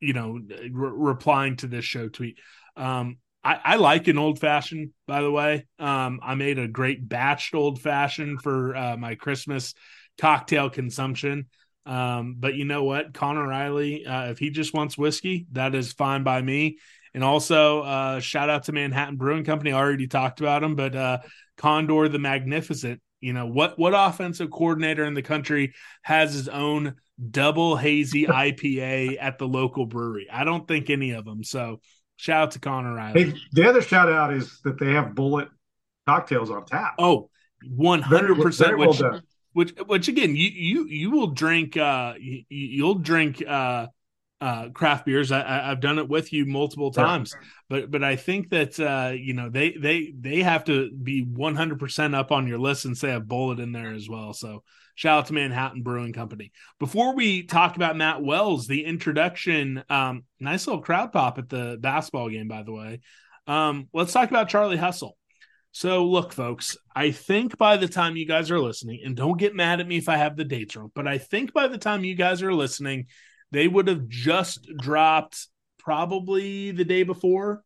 you 0.00 0.12
know, 0.12 0.40
re- 0.48 0.68
replying 0.72 1.56
to 1.56 1.66
this 1.66 1.84
show 1.84 2.08
tweet. 2.08 2.38
Um, 2.76 3.18
I, 3.42 3.58
I, 3.64 3.76
like 3.76 4.08
an 4.08 4.18
old 4.18 4.38
fashioned, 4.38 4.90
by 5.06 5.22
the 5.22 5.30
way. 5.30 5.66
Um, 5.78 6.20
I 6.22 6.34
made 6.34 6.58
a 6.58 6.68
great 6.68 7.08
batched 7.08 7.54
old 7.54 7.80
fashioned 7.80 8.42
for 8.42 8.76
uh, 8.76 8.96
my 8.96 9.14
Christmas 9.14 9.74
cocktail 10.18 10.70
consumption. 10.70 11.46
Um, 11.86 12.36
but 12.38 12.54
you 12.54 12.64
know 12.64 12.84
what, 12.84 13.14
Conor 13.14 13.46
Riley, 13.46 14.06
uh, 14.06 14.30
if 14.30 14.38
he 14.38 14.50
just 14.50 14.74
wants 14.74 14.96
whiskey, 14.96 15.46
that 15.52 15.74
is 15.74 15.92
fine 15.92 16.22
by 16.22 16.40
me. 16.40 16.78
And 17.12 17.24
also, 17.24 17.80
uh, 17.80 18.20
shout 18.20 18.50
out 18.50 18.64
to 18.64 18.72
Manhattan 18.72 19.16
Brewing 19.16 19.44
Company. 19.44 19.72
I 19.72 19.78
already 19.78 20.06
talked 20.06 20.40
about 20.40 20.62
them, 20.62 20.76
but 20.76 20.94
uh, 20.94 21.18
Condor 21.60 22.08
the 22.08 22.18
Magnificent. 22.18 23.00
You 23.20 23.34
know 23.34 23.46
what? 23.46 23.78
What 23.78 23.92
offensive 23.94 24.50
coordinator 24.50 25.04
in 25.04 25.12
the 25.12 25.22
country 25.22 25.74
has 26.02 26.32
his 26.32 26.48
own 26.48 26.94
double 27.30 27.76
hazy 27.76 28.26
IPA 28.26 29.18
at 29.20 29.38
the 29.38 29.46
local 29.46 29.84
brewery. 29.84 30.26
I 30.32 30.44
don't 30.44 30.66
think 30.66 30.88
any 30.88 31.10
of 31.10 31.26
them. 31.26 31.44
So 31.44 31.80
shout 32.16 32.42
out 32.44 32.50
to 32.52 32.60
Conor 32.60 32.94
Riley. 32.94 33.24
Hey, 33.24 33.34
the 33.52 33.68
other 33.68 33.82
shout 33.82 34.10
out 34.10 34.32
is 34.32 34.60
that 34.64 34.78
they 34.78 34.92
have 34.94 35.08
Bulleit 35.08 35.48
cocktails 36.06 36.50
on 36.50 36.64
tap. 36.64 36.94
Oh, 36.98 37.28
100% 37.78 38.78
which, 38.78 39.00
well 39.00 39.20
which 39.52 39.74
which 39.86 40.08
again 40.08 40.34
you 40.34 40.48
you 40.48 40.86
you 40.86 41.10
will 41.10 41.26
drink 41.26 41.76
uh 41.76 42.14
you, 42.18 42.44
you'll 42.48 42.94
drink 42.94 43.42
uh 43.46 43.86
uh, 44.40 44.70
craft 44.70 45.04
beers. 45.04 45.30
I, 45.30 45.68
have 45.68 45.80
done 45.80 45.98
it 45.98 46.08
with 46.08 46.32
you 46.32 46.46
multiple 46.46 46.90
times, 46.90 47.34
yeah. 47.34 47.46
but 47.68 47.90
but 47.90 48.02
I 48.02 48.16
think 48.16 48.50
that 48.50 48.80
uh, 48.80 49.12
you 49.14 49.34
know 49.34 49.50
they 49.50 49.72
they 49.72 50.12
they 50.18 50.42
have 50.42 50.64
to 50.64 50.90
be 50.90 51.22
100 51.22 51.78
percent 51.78 52.14
up 52.14 52.32
on 52.32 52.46
your 52.46 52.58
list 52.58 52.84
and 52.84 52.96
say 52.96 53.12
a 53.12 53.20
bullet 53.20 53.60
in 53.60 53.72
there 53.72 53.92
as 53.92 54.08
well. 54.08 54.32
So 54.32 54.62
shout 54.94 55.18
out 55.18 55.26
to 55.26 55.34
Manhattan 55.34 55.82
Brewing 55.82 56.12
Company. 56.12 56.52
Before 56.78 57.14
we 57.14 57.42
talk 57.42 57.76
about 57.76 57.96
Matt 57.96 58.22
Wells, 58.22 58.66
the 58.66 58.84
introduction, 58.84 59.82
um, 59.90 60.24
nice 60.38 60.66
little 60.66 60.82
crowd 60.82 61.12
pop 61.12 61.38
at 61.38 61.48
the 61.48 61.78
basketball 61.80 62.30
game, 62.30 62.48
by 62.48 62.62
the 62.62 62.72
way. 62.72 63.00
Um, 63.46 63.88
let's 63.92 64.12
talk 64.12 64.30
about 64.30 64.48
Charlie 64.48 64.76
Hustle. 64.76 65.16
So, 65.72 66.06
look, 66.06 66.32
folks, 66.32 66.76
I 66.96 67.12
think 67.12 67.56
by 67.56 67.76
the 67.76 67.86
time 67.86 68.16
you 68.16 68.26
guys 68.26 68.50
are 68.50 68.58
listening, 68.58 69.02
and 69.04 69.16
don't 69.16 69.38
get 69.38 69.54
mad 69.54 69.80
at 69.80 69.86
me 69.86 69.98
if 69.98 70.08
I 70.08 70.16
have 70.16 70.36
the 70.36 70.44
dates 70.44 70.74
wrong, 70.74 70.90
but 70.94 71.06
I 71.06 71.18
think 71.18 71.52
by 71.52 71.68
the 71.68 71.78
time 71.78 72.02
you 72.02 72.16
guys 72.16 72.42
are 72.42 72.52
listening, 72.52 73.06
they 73.52 73.68
would 73.68 73.88
have 73.88 74.08
just 74.08 74.66
dropped 74.78 75.48
probably 75.78 76.70
the 76.70 76.84
day 76.84 77.02
before, 77.02 77.64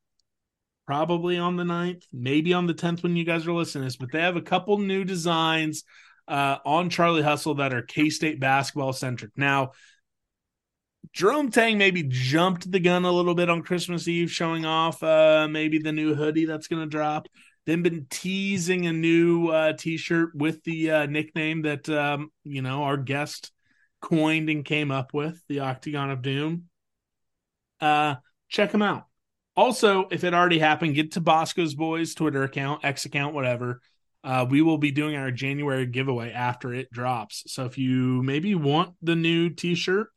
probably 0.87 1.37
on 1.37 1.57
the 1.57 1.64
9th, 1.64 2.05
maybe 2.12 2.55
on 2.55 2.66
the 2.66 2.74
10th 2.74 3.03
when 3.03 3.16
you 3.16 3.24
guys 3.24 3.47
are 3.47 3.53
listening 3.53 3.82
to 3.82 3.87
this, 3.87 3.97
but 3.97 4.12
they 4.12 4.20
have 4.20 4.37
a 4.37 4.43
couple 4.43 4.78
new 4.78 5.05
designs 5.05 5.85
uh, 6.28 6.59
on 6.64 6.91
Charlie 6.91 7.22
Hustle 7.22 7.57
that 7.57 7.74
are 7.74 7.82
K 7.82 8.11
State 8.11 8.41
basketball 8.41 8.93
centric. 8.93 9.32
Now, 9.37 9.72
Jerome 11.12 11.51
Tang 11.51 11.76
maybe 11.76 12.03
jumped 12.03 12.70
the 12.70 12.80
gun 12.80 13.05
a 13.05 13.12
little 13.12 13.35
bit 13.35 13.51
on 13.51 13.62
Christmas 13.62 14.09
Eve, 14.09 14.30
showing 14.30 14.64
off 14.64 15.03
uh, 15.03 15.47
maybe 15.51 15.78
the 15.78 15.93
new 15.93 16.14
hoodie 16.14 16.47
that's 16.47 16.66
going 16.66 16.82
to 16.82 16.89
drop. 16.89 17.28
Then 17.66 17.82
been 17.82 18.07
teasing 18.11 18.87
a 18.87 18.93
new 18.93 19.49
uh, 19.49 19.74
T-shirt 19.74 20.35
with 20.35 20.62
the 20.64 20.91
uh, 20.91 21.07
nickname 21.07 21.62
that 21.62 21.89
um, 21.89 22.30
you 22.43 22.62
know 22.62 22.85
our 22.85 22.97
guest 22.97 23.53
coined 24.05 24.50
and 24.50 24.64
came 24.64 24.90
up 24.90 25.14
with, 25.14 25.42
the 25.48 25.61
Octagon 25.61 26.11
of 26.11 26.22
Doom. 26.22 26.64
Uh, 27.80 28.16
check 28.48 28.70
them 28.70 28.82
out. 28.82 29.07
Also, 29.57 30.09
if 30.11 30.24
it 30.24 30.34
already 30.34 30.59
happened, 30.59 30.94
get 30.94 31.12
to 31.12 31.20
Bosco's 31.20 31.74
Boys 31.74 32.14
Twitter 32.14 32.42
account, 32.42 32.84
X 32.84 33.07
account, 33.07 33.34
whatever. 33.34 33.80
Uh, 34.22 34.46
we 34.48 34.62
will 34.62 34.78
be 34.78 34.90
doing 34.90 35.16
our 35.16 35.30
January 35.30 35.86
giveaway 35.86 36.32
after 36.32 36.72
it 36.74 36.90
drops. 36.90 37.44
So 37.46 37.64
if 37.64 37.78
you 37.78 38.22
maybe 38.22 38.55
want 38.55 38.94
the 39.02 39.16
new 39.16 39.50
t 39.50 39.74
shirt, 39.74 40.09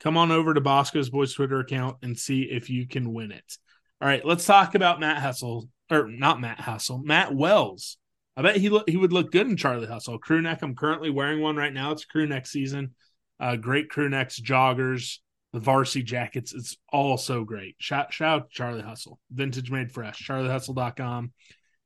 come 0.00 0.16
on 0.16 0.30
over 0.30 0.52
to 0.52 0.60
Bosco's 0.60 1.10
Boys 1.10 1.32
Twitter 1.32 1.60
account 1.60 1.98
and 2.02 2.18
see 2.18 2.42
if 2.42 2.70
you 2.70 2.86
can 2.86 3.12
win 3.12 3.32
it. 3.32 3.56
All 4.00 4.08
right, 4.08 4.24
let's 4.24 4.44
talk 4.44 4.74
about 4.74 5.00
Matt 5.00 5.22
Hustle 5.22 5.68
or 5.90 6.08
not 6.08 6.40
Matt 6.40 6.60
Hustle, 6.60 6.98
Matt 6.98 7.34
Wells. 7.34 7.98
I 8.36 8.42
bet 8.42 8.56
he 8.56 8.68
look, 8.68 8.88
he 8.88 8.96
would 8.96 9.12
look 9.12 9.32
good 9.32 9.46
in 9.46 9.56
Charlie 9.56 9.86
Hustle. 9.86 10.18
Crew 10.18 10.42
neck. 10.42 10.60
I'm 10.62 10.74
currently 10.74 11.10
wearing 11.10 11.40
one 11.40 11.56
right 11.56 11.72
now. 11.72 11.92
It's 11.92 12.04
crew 12.04 12.26
neck 12.26 12.46
season. 12.46 12.94
Uh, 13.38 13.56
great 13.56 13.90
crew 13.90 14.08
necks, 14.08 14.40
joggers, 14.40 15.18
the 15.52 15.60
varsity 15.60 16.02
jackets. 16.02 16.54
It's 16.54 16.76
all 16.92 17.16
so 17.16 17.44
great. 17.44 17.76
Shout, 17.78 18.12
shout 18.12 18.42
out 18.42 18.50
Charlie 18.50 18.82
Hustle, 18.82 19.18
vintage 19.30 19.70
made 19.70 19.92
fresh, 19.92 20.26
charliehustle.com 20.26 21.32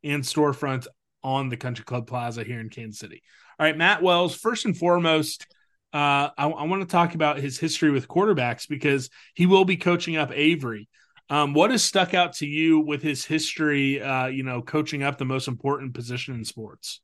and 0.03 0.23
storefront 0.23 0.87
on 1.23 1.49
the 1.49 1.57
Country 1.57 1.85
Club 1.85 2.07
Plaza 2.07 2.45
here 2.45 2.61
in 2.61 2.71
Kansas 2.71 2.99
City. 2.99 3.23
All 3.59 3.67
right, 3.67 3.77
Matt 3.77 4.03
Wells, 4.03 4.35
first 4.35 4.65
and 4.65 4.77
foremost, 4.77 5.47
uh, 5.93 6.31
I, 6.39 6.49
I 6.49 6.65
want 6.65 6.83
to 6.83 6.89
talk 6.89 7.15
about 7.15 7.39
his 7.39 7.59
history 7.59 7.91
with 7.91 8.09
quarterbacks 8.09 8.69
because 8.69 9.11
he 9.35 9.47
will 9.47 9.65
be 9.65 9.77
coaching 9.77 10.17
up 10.17 10.31
Avery. 10.33 10.89
Um, 11.29 11.53
what 11.53 11.71
has 11.71 11.85
stuck 11.85 12.15
out 12.15 12.35
to 12.35 12.47
you 12.47 12.81
with 12.81 13.03
his 13.03 13.25
history, 13.25 14.03
uh, 14.03 14.27
you 14.27 14.43
know, 14.43 14.63
coaching 14.63 15.03
up 15.03 15.19
the 15.19 15.25
most 15.25 15.47
important 15.47 15.95
position 15.95 16.35
in 16.35 16.45
sports? 16.45 17.01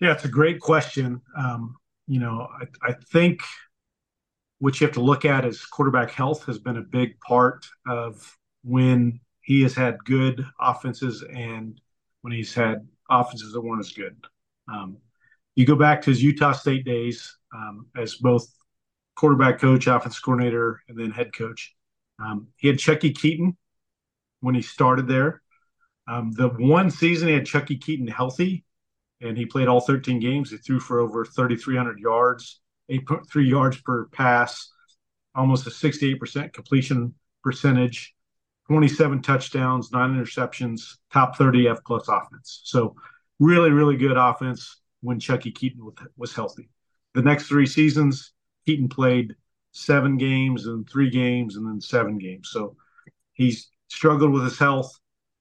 Yeah, 0.00 0.12
it's 0.12 0.24
a 0.24 0.28
great 0.28 0.60
question. 0.60 1.20
Um, 1.36 1.76
you 2.06 2.20
know, 2.20 2.48
I, 2.60 2.90
I 2.90 2.94
think 3.12 3.42
what 4.58 4.80
you 4.80 4.86
have 4.86 4.94
to 4.94 5.02
look 5.02 5.24
at 5.24 5.44
is 5.44 5.64
quarterback 5.64 6.10
health 6.10 6.44
has 6.46 6.58
been 6.58 6.76
a 6.76 6.82
big 6.82 7.18
part 7.20 7.66
of 7.86 8.36
when 8.62 9.20
he 9.40 9.62
has 9.62 9.74
had 9.74 10.04
good 10.04 10.46
offenses 10.60 11.24
and 11.34 11.80
when 12.20 12.32
he's 12.32 12.54
had 12.54 12.86
offenses 13.10 13.52
that 13.52 13.60
weren't 13.60 13.80
as 13.80 13.92
good. 13.92 14.16
Um, 14.72 14.98
you 15.56 15.66
go 15.66 15.76
back 15.76 16.00
to 16.02 16.10
his 16.10 16.22
Utah 16.22 16.52
State 16.52 16.84
days 16.84 17.36
um, 17.54 17.86
as 17.96 18.14
both 18.14 18.46
quarterback 19.16 19.60
coach, 19.60 19.86
offense 19.86 20.18
coordinator, 20.18 20.80
and 20.88 20.98
then 20.98 21.10
head 21.10 21.34
coach. 21.34 21.74
Um, 22.24 22.48
he 22.56 22.68
had 22.68 22.78
Chuckie 22.78 23.12
Keeton 23.12 23.56
when 24.40 24.54
he 24.54 24.62
started 24.62 25.08
there. 25.08 25.42
Um, 26.08 26.32
the 26.32 26.48
one 26.48 26.90
season 26.90 27.28
he 27.28 27.34
had 27.34 27.46
Chuckie 27.46 27.78
Keeton 27.78 28.08
healthy, 28.08 28.64
and 29.22 29.38
he 29.38 29.46
played 29.46 29.68
all 29.68 29.80
13 29.80 30.18
games. 30.18 30.50
He 30.50 30.58
threw 30.58 30.80
for 30.80 31.00
over 31.00 31.24
3,300 31.24 31.98
yards, 31.98 32.60
8.3 32.90 33.48
yards 33.48 33.80
per 33.80 34.06
pass, 34.06 34.70
almost 35.34 35.66
a 35.66 35.70
68% 35.70 36.52
completion 36.52 37.14
percentage, 37.42 38.14
27 38.68 39.22
touchdowns, 39.22 39.92
nine 39.92 40.14
interceptions, 40.14 40.96
top 41.12 41.36
30 41.36 41.68
F 41.68 41.78
plus 41.86 42.08
offense. 42.08 42.60
So 42.64 42.94
really, 43.38 43.70
really 43.70 43.96
good 43.96 44.16
offense 44.16 44.80
when 45.00 45.20
Chuckie 45.20 45.52
Keeton 45.52 45.90
was 46.16 46.34
healthy. 46.34 46.68
The 47.14 47.22
next 47.22 47.48
three 47.48 47.66
seasons, 47.66 48.32
Keeton 48.66 48.88
played 48.88 49.34
seven 49.72 50.16
games 50.16 50.66
and 50.66 50.88
three 50.88 51.10
games 51.10 51.56
and 51.56 51.66
then 51.66 51.80
seven 51.80 52.18
games. 52.18 52.50
So 52.50 52.76
he's 53.32 53.70
struggled 53.88 54.32
with 54.32 54.44
his 54.44 54.58
health. 54.58 54.98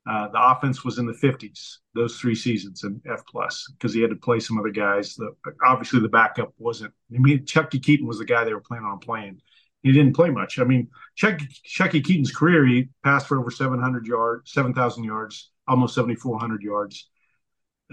Uh, 0.09 0.27
the 0.29 0.51
offense 0.51 0.83
was 0.83 0.97
in 0.97 1.05
the 1.05 1.13
50s 1.13 1.77
those 1.93 2.17
three 2.17 2.33
seasons 2.33 2.83
in 2.83 2.99
F 3.07 3.21
plus 3.27 3.71
because 3.73 3.93
he 3.93 4.01
had 4.01 4.09
to 4.09 4.15
play 4.15 4.39
some 4.39 4.57
other 4.57 4.71
guys. 4.71 5.15
The, 5.15 5.31
obviously, 5.63 5.99
the 5.99 6.09
backup 6.09 6.53
wasn't. 6.57 6.93
I 7.13 7.19
mean, 7.19 7.45
Chuckie 7.45 7.79
Keeton 7.79 8.07
was 8.07 8.17
the 8.17 8.25
guy 8.25 8.43
they 8.43 8.53
were 8.53 8.61
planning 8.61 8.87
on 8.87 8.99
playing. 8.99 9.41
He 9.83 9.91
didn't 9.91 10.15
play 10.15 10.29
much. 10.29 10.59
I 10.59 10.63
mean, 10.63 10.89
Chuckie, 11.15 11.47
Chuckie 11.63 12.01
Keeton's 12.01 12.31
career, 12.31 12.65
he 12.65 12.89
passed 13.03 13.27
for 13.27 13.39
over 13.39 13.51
700 13.51 14.05
yards, 14.05 14.51
7,000 14.53 15.03
yards, 15.03 15.51
almost 15.67 15.95
7,400 15.95 16.61
yards, 16.61 17.09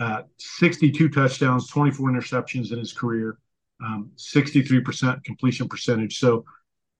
uh, 0.00 0.22
62 0.38 1.09
touchdowns, 1.09 1.68
24 1.68 2.11
interceptions 2.11 2.72
in 2.72 2.78
his 2.78 2.92
career 2.92 3.38
um, 3.84 4.11
63% 4.16 5.24
completion 5.24 5.68
percentage. 5.68 6.18
So 6.18 6.44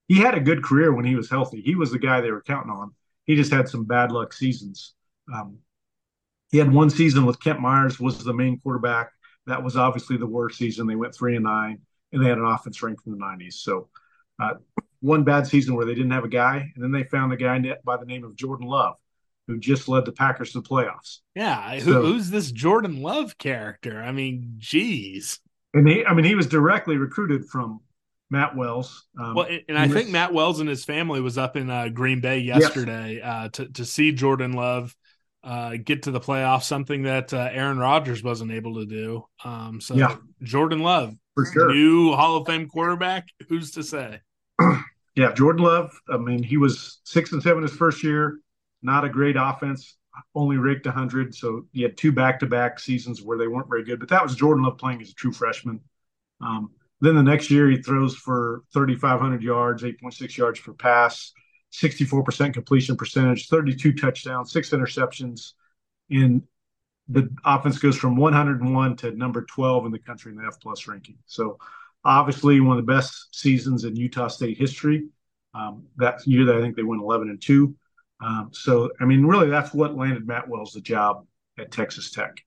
he 0.07 0.17
had 0.17 0.35
a 0.35 0.39
good 0.39 0.63
career 0.63 0.93
when 0.93 1.05
he 1.05 1.15
was 1.15 1.29
healthy. 1.29 1.61
He 1.61 1.75
was 1.75 1.91
the 1.91 1.99
guy 1.99 2.21
they 2.21 2.31
were 2.31 2.41
counting 2.41 2.71
on. 2.71 2.93
He 3.25 3.35
just 3.35 3.51
had 3.51 3.69
some 3.69 3.85
bad 3.85 4.11
luck 4.11 4.33
seasons. 4.33 4.95
Um, 5.33 5.59
he 6.51 6.57
had 6.57 6.71
one 6.71 6.89
season 6.89 7.25
with 7.25 7.39
Kent 7.39 7.59
Myers 7.59 7.99
was 7.99 8.23
the 8.23 8.33
main 8.33 8.59
quarterback. 8.59 9.11
That 9.45 9.63
was 9.63 9.77
obviously 9.77 10.17
the 10.17 10.27
worst 10.27 10.57
season. 10.57 10.87
They 10.87 10.95
went 10.95 11.15
three 11.15 11.35
and 11.35 11.43
nine, 11.43 11.79
and 12.11 12.23
they 12.23 12.29
had 12.29 12.37
an 12.37 12.45
offense 12.45 12.81
ranked 12.81 13.05
in 13.05 13.13
the 13.13 13.19
90s. 13.19 13.53
So 13.53 13.89
uh, 14.39 14.55
one 15.01 15.23
bad 15.23 15.47
season 15.47 15.75
where 15.75 15.85
they 15.85 15.95
didn't 15.95 16.11
have 16.11 16.23
a 16.23 16.29
guy, 16.29 16.71
and 16.73 16.83
then 16.83 16.91
they 16.91 17.03
found 17.03 17.33
a 17.33 17.37
guy 17.37 17.59
by 17.83 17.97
the 17.97 18.05
name 18.05 18.23
of 18.23 18.35
Jordan 18.35 18.67
Love, 18.67 18.95
who 19.47 19.59
just 19.59 19.87
led 19.87 20.05
the 20.05 20.11
Packers 20.11 20.51
to 20.53 20.61
the 20.61 20.67
playoffs. 20.67 21.19
Yeah, 21.35 21.79
so, 21.79 22.01
who's 22.01 22.29
this 22.29 22.51
Jordan 22.51 23.01
Love 23.01 23.37
character? 23.37 24.01
I 24.01 24.11
mean, 24.11 24.55
geez. 24.57 25.39
And 25.73 25.87
he, 25.87 26.05
I 26.05 26.13
mean, 26.13 26.25
he 26.25 26.35
was 26.35 26.47
directly 26.47 26.97
recruited 26.97 27.45
from 27.45 27.81
Matt 28.29 28.55
Wells. 28.55 29.07
Um, 29.19 29.35
well, 29.35 29.47
and 29.67 29.77
I 29.77 29.85
was, 29.85 29.95
think 29.95 30.09
Matt 30.09 30.33
Wells 30.33 30.59
and 30.59 30.69
his 30.69 30.83
family 30.83 31.21
was 31.21 31.37
up 31.37 31.55
in 31.55 31.69
uh, 31.69 31.89
Green 31.89 32.21
Bay 32.21 32.39
yesterday 32.39 33.15
yes. 33.15 33.25
uh, 33.25 33.49
to 33.53 33.69
to 33.69 33.85
see 33.85 34.11
Jordan 34.11 34.53
Love 34.53 34.95
uh, 35.43 35.77
get 35.83 36.03
to 36.03 36.11
the 36.11 36.19
playoffs, 36.19 36.63
something 36.63 37.03
that 37.03 37.33
uh, 37.33 37.49
Aaron 37.51 37.79
Rodgers 37.79 38.23
wasn't 38.23 38.51
able 38.51 38.75
to 38.75 38.85
do. 38.85 39.25
Um, 39.43 39.79
so 39.81 39.95
yeah. 39.95 40.17
Jordan 40.43 40.79
Love, 40.79 41.15
for 41.35 41.45
sure, 41.45 41.71
new 41.71 42.13
Hall 42.13 42.37
of 42.37 42.47
Fame 42.47 42.67
quarterback. 42.67 43.27
Who's 43.47 43.71
to 43.71 43.83
say? 43.83 44.19
yeah, 45.15 45.31
Jordan 45.33 45.63
Love. 45.63 45.91
I 46.09 46.17
mean, 46.17 46.43
he 46.43 46.57
was 46.57 46.99
six 47.03 47.31
and 47.31 47.41
seven 47.41 47.63
his 47.63 47.73
first 47.73 48.03
year. 48.03 48.39
Not 48.81 49.05
a 49.05 49.09
great 49.09 49.35
offense 49.37 49.97
only 50.35 50.57
raked 50.57 50.85
100. 50.85 51.35
So 51.35 51.65
he 51.71 51.81
had 51.81 51.97
two 51.97 52.11
back 52.11 52.39
to 52.39 52.45
back 52.45 52.79
seasons 52.79 53.21
where 53.21 53.37
they 53.37 53.47
weren't 53.47 53.69
very 53.69 53.83
good. 53.83 53.99
But 53.99 54.09
that 54.09 54.23
was 54.23 54.35
Jordan 54.35 54.63
Love 54.63 54.77
playing 54.77 55.01
as 55.01 55.11
a 55.11 55.13
true 55.13 55.31
freshman. 55.31 55.79
Um, 56.41 56.71
then 57.01 57.15
the 57.15 57.23
next 57.23 57.49
year, 57.49 57.69
he 57.69 57.81
throws 57.81 58.15
for 58.15 58.63
3,500 58.73 59.41
yards, 59.41 59.83
8.6 59.83 60.37
yards 60.37 60.59
per 60.59 60.73
pass, 60.73 61.31
64% 61.73 62.53
completion 62.53 62.97
percentage, 62.97 63.47
32 63.47 63.93
touchdowns, 63.93 64.51
six 64.51 64.71
interceptions. 64.71 65.53
And 66.09 66.43
the 67.07 67.29
offense 67.45 67.77
goes 67.77 67.97
from 67.97 68.15
101 68.15 68.95
to 68.97 69.11
number 69.11 69.43
12 69.43 69.85
in 69.85 69.91
the 69.91 69.99
country 69.99 70.31
in 70.31 70.37
the 70.37 70.45
F 70.45 70.59
plus 70.59 70.87
ranking. 70.87 71.17
So 71.25 71.57
obviously 72.03 72.59
one 72.59 72.77
of 72.77 72.85
the 72.85 72.91
best 72.91 73.35
seasons 73.35 73.83
in 73.83 73.95
Utah 73.95 74.27
State 74.27 74.57
history. 74.57 75.07
Um, 75.53 75.87
that 75.97 76.25
year, 76.27 76.45
that 76.45 76.55
I 76.55 76.61
think 76.61 76.75
they 76.75 76.83
went 76.83 77.01
11 77.01 77.29
and 77.29 77.41
two. 77.41 77.75
Um, 78.21 78.49
so, 78.51 78.91
I 78.99 79.05
mean, 79.05 79.25
really, 79.25 79.49
that's 79.49 79.73
what 79.73 79.95
landed 79.95 80.27
Matt 80.27 80.47
Wells 80.47 80.73
the 80.73 80.81
job 80.81 81.25
at 81.57 81.71
Texas 81.71 82.11
Tech. 82.11 82.37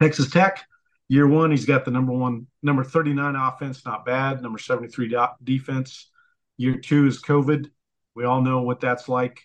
Texas 0.00 0.30
Tech, 0.30 0.64
year 1.08 1.26
one, 1.26 1.50
he's 1.50 1.66
got 1.66 1.84
the 1.84 1.90
number 1.90 2.12
one, 2.12 2.46
number 2.62 2.82
39 2.82 3.36
offense, 3.36 3.84
not 3.84 4.06
bad. 4.06 4.40
Number 4.40 4.58
73 4.58 5.14
defense. 5.44 6.10
Year 6.56 6.76
two 6.76 7.06
is 7.06 7.22
COVID. 7.22 7.70
We 8.14 8.24
all 8.24 8.42
know 8.42 8.62
what 8.62 8.80
that's 8.80 9.08
like. 9.08 9.40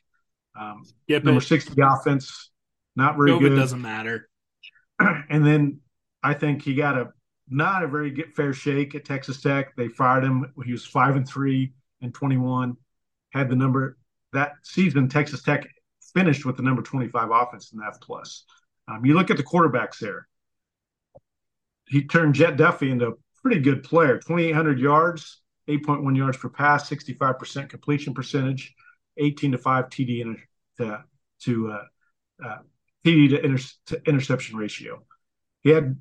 Um, 0.59 0.83
yep, 1.07 1.23
number 1.23 1.41
60 1.41 1.73
offense, 1.81 2.49
not 2.95 3.15
very 3.15 3.31
COVID 3.31 3.39
good. 3.39 3.55
doesn't 3.55 3.81
matter. 3.81 4.29
and 4.99 5.45
then 5.45 5.79
I 6.23 6.33
think 6.33 6.63
he 6.63 6.75
got 6.75 6.97
a 6.97 7.09
not 7.49 7.83
a 7.83 7.87
very 7.87 8.11
good 8.11 8.33
fair 8.35 8.53
shake 8.53 8.95
at 8.95 9.05
Texas 9.05 9.41
Tech. 9.41 9.75
They 9.75 9.87
fired 9.87 10.23
him. 10.23 10.51
He 10.65 10.71
was 10.71 10.85
five 10.85 11.15
and 11.15 11.27
three 11.27 11.73
and 12.01 12.13
21. 12.13 12.75
Had 13.33 13.49
the 13.49 13.55
number 13.55 13.97
that 14.33 14.53
season, 14.63 15.07
Texas 15.07 15.43
Tech 15.43 15.67
finished 16.13 16.45
with 16.45 16.57
the 16.57 16.63
number 16.63 16.81
25 16.81 17.29
offense 17.31 17.71
in 17.71 17.79
the 17.79 17.85
F 17.85 17.99
plus. 18.01 18.43
Um, 18.87 19.05
you 19.05 19.13
look 19.13 19.29
at 19.29 19.37
the 19.37 19.43
quarterbacks 19.43 19.99
there. 19.99 20.27
He 21.87 22.03
turned 22.03 22.35
Jett 22.35 22.57
Duffey 22.57 22.89
into 22.89 23.07
a 23.07 23.13
pretty 23.41 23.61
good 23.61 23.83
player. 23.83 24.17
2,800 24.17 24.79
yards, 24.79 25.41
8.1 25.67 26.15
yards 26.15 26.37
per 26.37 26.49
pass, 26.49 26.89
65% 26.89 27.69
completion 27.69 28.13
percentage, 28.13 28.73
18 29.17 29.53
to 29.53 29.57
5 29.57 29.89
TD 29.89 30.37
to, 30.77 31.03
to 31.41 31.71
uh, 31.71 31.83
uh, 32.45 32.57
TD 33.05 33.29
to, 33.29 33.45
inter- 33.45 33.63
to 33.87 34.01
interception 34.05 34.57
ratio. 34.57 35.03
He 35.61 35.71
had 35.71 35.97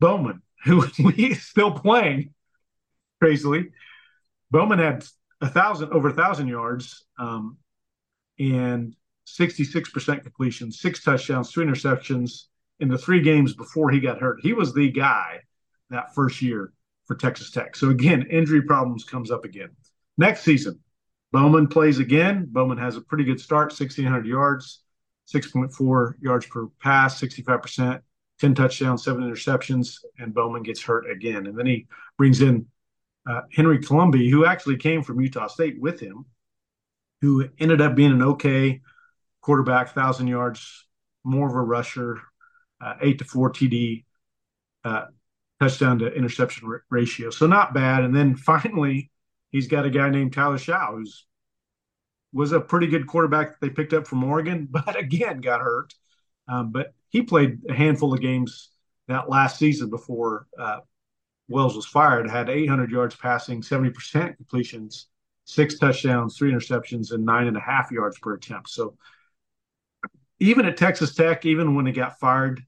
Bowman, 0.00 0.42
who 0.64 0.80
he's 1.10 1.42
still 1.42 1.72
playing 1.72 2.34
crazily. 3.20 3.70
Bowman 4.50 4.78
had 4.78 5.04
a 5.40 5.48
thousand 5.48 5.92
over 5.92 6.08
a 6.08 6.12
thousand 6.12 6.48
yards 6.48 7.04
um, 7.18 7.58
and 8.38 8.94
66% 9.26 10.22
completion, 10.22 10.70
six 10.70 11.02
touchdowns, 11.02 11.52
two 11.52 11.60
interceptions 11.60 12.44
in 12.80 12.88
the 12.88 12.98
three 12.98 13.22
games 13.22 13.54
before 13.54 13.90
he 13.90 14.00
got 14.00 14.20
hurt. 14.20 14.40
He 14.42 14.52
was 14.52 14.74
the 14.74 14.90
guy 14.90 15.40
that 15.90 16.14
first 16.14 16.42
year 16.42 16.72
for 17.06 17.16
Texas 17.16 17.50
Tech. 17.50 17.76
So 17.76 17.90
again, 17.90 18.26
injury 18.30 18.62
problems 18.62 19.04
comes 19.04 19.30
up 19.30 19.44
again. 19.44 19.70
Next 20.16 20.42
season, 20.42 20.80
Bowman 21.32 21.66
plays 21.66 21.98
again. 21.98 22.46
Bowman 22.48 22.78
has 22.78 22.96
a 22.96 23.00
pretty 23.00 23.24
good 23.24 23.40
start, 23.40 23.72
1,600 23.72 24.26
yards, 24.26 24.80
6.4 25.34 26.14
yards 26.20 26.46
per 26.46 26.68
pass, 26.80 27.20
65%, 27.20 28.00
10 28.40 28.54
touchdowns, 28.54 29.04
seven 29.04 29.28
interceptions, 29.28 29.98
and 30.18 30.34
Bowman 30.34 30.62
gets 30.62 30.82
hurt 30.82 31.10
again. 31.10 31.46
And 31.46 31.58
then 31.58 31.66
he 31.66 31.86
brings 32.16 32.40
in 32.40 32.66
uh, 33.28 33.42
Henry 33.52 33.78
Colombi, 33.78 34.30
who 34.30 34.44
actually 34.44 34.76
came 34.76 35.02
from 35.02 35.20
Utah 35.20 35.46
State 35.46 35.80
with 35.80 36.00
him, 36.00 36.24
who 37.20 37.48
ended 37.58 37.80
up 37.80 37.94
being 37.94 38.12
an 38.12 38.22
okay 38.22 38.80
quarterback, 39.40 39.86
1,000 39.86 40.26
yards, 40.26 40.86
more 41.24 41.48
of 41.48 41.54
a 41.54 41.60
rusher, 41.60 42.20
uh, 42.80 42.94
8 43.00 43.18
to 43.18 43.24
4 43.24 43.50
TD, 43.50 44.04
uh, 44.84 45.06
touchdown 45.60 45.98
to 46.00 46.12
interception 46.12 46.68
ratio. 46.90 47.30
So 47.30 47.46
not 47.46 47.74
bad. 47.74 48.04
And 48.04 48.14
then 48.14 48.36
finally, 48.36 49.10
he's 49.50 49.68
got 49.68 49.86
a 49.86 49.90
guy 49.90 50.10
named 50.10 50.32
Tyler 50.32 50.58
Shough 50.58 50.92
who's 50.92 51.26
was 52.32 52.50
a 52.50 52.60
pretty 52.60 52.88
good 52.88 53.06
quarterback 53.06 53.50
that 53.50 53.60
they 53.60 53.70
picked 53.70 53.92
up 53.92 54.06
from 54.06 54.24
Oregon, 54.24 54.66
but 54.70 54.98
again 54.98 55.40
got 55.40 55.60
hurt. 55.60 55.94
Um, 56.48 56.72
but 56.72 56.92
he 57.08 57.22
played 57.22 57.60
a 57.68 57.72
handful 57.72 58.12
of 58.12 58.20
games 58.20 58.70
that 59.08 59.30
last 59.30 59.58
season 59.58 59.88
before 59.88 60.46
uh, 60.58 60.80
Wells 61.48 61.76
was 61.76 61.86
fired. 61.86 62.28
Had 62.28 62.50
800 62.50 62.90
yards 62.90 63.14
passing, 63.14 63.62
70% 63.62 64.36
completions, 64.36 65.06
six 65.44 65.78
touchdowns, 65.78 66.36
three 66.36 66.52
interceptions, 66.52 67.12
and 67.12 67.24
nine 67.24 67.46
and 67.46 67.56
a 67.56 67.60
half 67.60 67.90
yards 67.90 68.18
per 68.18 68.34
attempt. 68.34 68.68
So 68.70 68.96
even 70.40 70.66
at 70.66 70.76
Texas 70.76 71.14
Tech, 71.14 71.46
even 71.46 71.74
when 71.74 71.86
he 71.86 71.92
got 71.92 72.18
fired, 72.18 72.62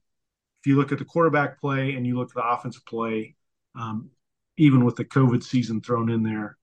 if 0.66 0.70
you 0.70 0.76
look 0.76 0.90
at 0.90 0.98
the 0.98 1.04
quarterback 1.04 1.60
play 1.60 1.94
and 1.94 2.04
you 2.04 2.18
look 2.18 2.30
at 2.30 2.34
the 2.34 2.44
offensive 2.44 2.84
play, 2.86 3.36
um, 3.78 4.10
even 4.56 4.84
with 4.84 4.96
the 4.96 5.04
COVID 5.04 5.44
season 5.44 5.80
thrown 5.80 6.10
in 6.10 6.24
there, 6.24 6.58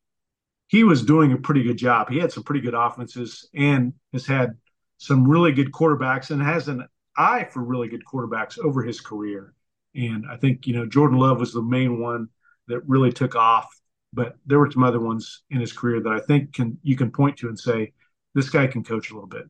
he 0.68 0.84
was 0.84 1.06
doing 1.06 1.32
a 1.32 1.38
pretty 1.38 1.64
good 1.64 1.78
job. 1.78 2.10
He 2.10 2.20
had 2.20 2.30
some 2.30 2.44
pretty 2.44 2.60
good 2.60 2.74
offenses 2.74 3.48
and 3.56 3.94
has 4.12 4.26
had 4.26 4.58
some 4.98 5.26
really 5.26 5.54
good 5.54 5.72
quarterbacks 5.72 6.32
and 6.32 6.44
has 6.44 6.68
an 6.68 6.86
eye 7.16 7.48
for 7.50 7.64
really 7.64 7.88
good 7.88 8.04
quarterbacks 8.04 8.60
over 8.60 8.84
his 8.84 9.00
career. 9.00 9.54
And 9.96 10.26
I 10.30 10.36
think, 10.36 10.68
you 10.68 10.74
know, 10.74 10.86
Jordan 10.86 11.18
Love 11.18 11.40
was 11.40 11.54
the 11.54 11.62
main 11.62 12.02
one 12.02 12.28
that 12.68 12.82
really 12.86 13.14
took 13.14 13.38
off, 13.38 13.74
but 14.12 14.36
there 14.46 14.60
were 14.60 14.70
some 14.70 14.84
other 14.84 15.00
ones 15.00 15.44
in 15.50 15.62
his 15.62 15.72
career 15.72 16.02
that 16.02 16.12
I 16.12 16.20
think 16.20 16.52
can 16.52 16.78
you 16.84 16.98
can 16.98 17.10
point 17.10 17.38
to 17.38 17.48
and 17.48 17.58
say, 17.58 17.94
this 18.36 18.50
guy 18.50 18.68
can 18.68 18.84
coach 18.84 19.12
a 19.12 19.14
little 19.14 19.30
bit. 19.30 19.46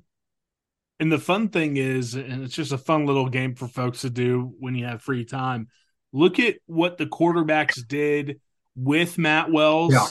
And 0.99 1.11
the 1.11 1.19
fun 1.19 1.49
thing 1.49 1.77
is, 1.77 2.13
and 2.15 2.43
it's 2.43 2.55
just 2.55 2.71
a 2.71 2.77
fun 2.77 3.05
little 3.05 3.27
game 3.27 3.55
for 3.55 3.67
folks 3.67 4.01
to 4.01 4.09
do 4.09 4.53
when 4.59 4.75
you 4.75 4.85
have 4.85 5.01
free 5.01 5.25
time. 5.25 5.67
Look 6.11 6.39
at 6.39 6.55
what 6.65 6.97
the 6.97 7.07
quarterbacks 7.07 7.85
did 7.87 8.39
with 8.75 9.17
Matt 9.17 9.51
Wells 9.51 9.93
yeah 9.93 10.07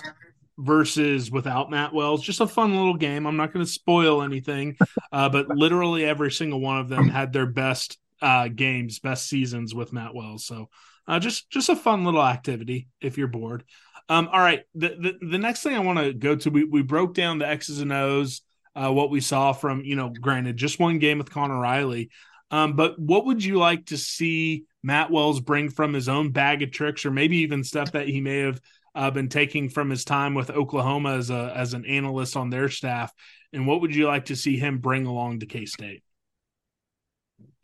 versus 0.58 1.30
without 1.30 1.70
Matt 1.70 1.92
Wells. 1.92 2.22
Just 2.22 2.40
a 2.40 2.46
fun 2.46 2.74
little 2.74 2.96
game. 2.96 3.26
I'm 3.26 3.36
not 3.36 3.52
going 3.52 3.64
to 3.64 3.70
spoil 3.70 4.22
anything, 4.22 4.76
uh, 5.10 5.28
but 5.28 5.48
literally 5.48 6.04
every 6.04 6.30
single 6.30 6.60
one 6.60 6.78
of 6.78 6.88
them 6.88 7.08
had 7.08 7.32
their 7.32 7.46
best 7.46 7.98
uh, 8.20 8.48
games, 8.48 8.98
best 8.98 9.28
seasons 9.28 9.74
with 9.74 9.92
Matt 9.92 10.14
Wells. 10.14 10.44
So 10.44 10.68
uh, 11.08 11.18
just 11.18 11.50
just 11.50 11.68
a 11.68 11.76
fun 11.76 12.04
little 12.04 12.22
activity 12.22 12.88
if 13.00 13.18
you're 13.18 13.28
bored. 13.28 13.64
Um, 14.08 14.28
all 14.32 14.40
right, 14.40 14.62
the, 14.74 14.88
the, 14.88 15.26
the 15.30 15.38
next 15.38 15.62
thing 15.62 15.74
I 15.74 15.80
want 15.80 15.98
to 15.98 16.12
go 16.12 16.36
to, 16.36 16.50
we 16.50 16.64
we 16.64 16.82
broke 16.82 17.14
down 17.14 17.38
the 17.38 17.48
X's 17.48 17.80
and 17.80 17.92
O's, 17.92 18.42
uh, 18.74 18.92
what 18.92 19.10
we 19.10 19.20
saw 19.20 19.52
from 19.52 19.84
you 19.84 19.96
know, 19.96 20.08
granted, 20.08 20.56
just 20.56 20.78
one 20.80 20.98
game 20.98 21.18
with 21.18 21.30
Conor 21.30 21.58
Riley. 21.58 22.10
Um, 22.50 22.74
but 22.74 22.98
what 22.98 23.26
would 23.26 23.42
you 23.42 23.58
like 23.58 23.86
to 23.86 23.96
see 23.96 24.64
Matt 24.82 25.10
Wells 25.10 25.40
bring 25.40 25.70
from 25.70 25.94
his 25.94 26.08
own 26.08 26.32
bag 26.32 26.62
of 26.62 26.70
tricks, 26.70 27.06
or 27.06 27.10
maybe 27.10 27.38
even 27.38 27.64
stuff 27.64 27.92
that 27.92 28.08
he 28.08 28.20
may 28.20 28.40
have 28.40 28.60
uh, 28.94 29.10
been 29.10 29.28
taking 29.28 29.68
from 29.68 29.88
his 29.88 30.04
time 30.04 30.34
with 30.34 30.50
Oklahoma 30.50 31.14
as 31.14 31.30
a 31.30 31.52
as 31.56 31.74
an 31.74 31.86
analyst 31.86 32.36
on 32.36 32.50
their 32.50 32.68
staff, 32.68 33.12
and 33.52 33.66
what 33.66 33.80
would 33.80 33.94
you 33.94 34.06
like 34.06 34.26
to 34.26 34.36
see 34.36 34.56
him 34.56 34.78
bring 34.78 35.06
along 35.06 35.40
to 35.40 35.46
K 35.46 35.64
State? 35.64 36.02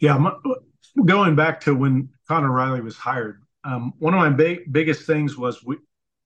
Yeah, 0.00 0.16
my, 0.16 0.32
going 1.04 1.34
back 1.36 1.60
to 1.62 1.74
when 1.74 2.10
Conor 2.28 2.52
Riley 2.52 2.80
was 2.80 2.96
hired, 2.96 3.42
um, 3.64 3.92
one 3.98 4.14
of 4.14 4.20
my 4.20 4.30
big, 4.30 4.72
biggest 4.72 5.06
things 5.06 5.36
was 5.36 5.62
we. 5.64 5.76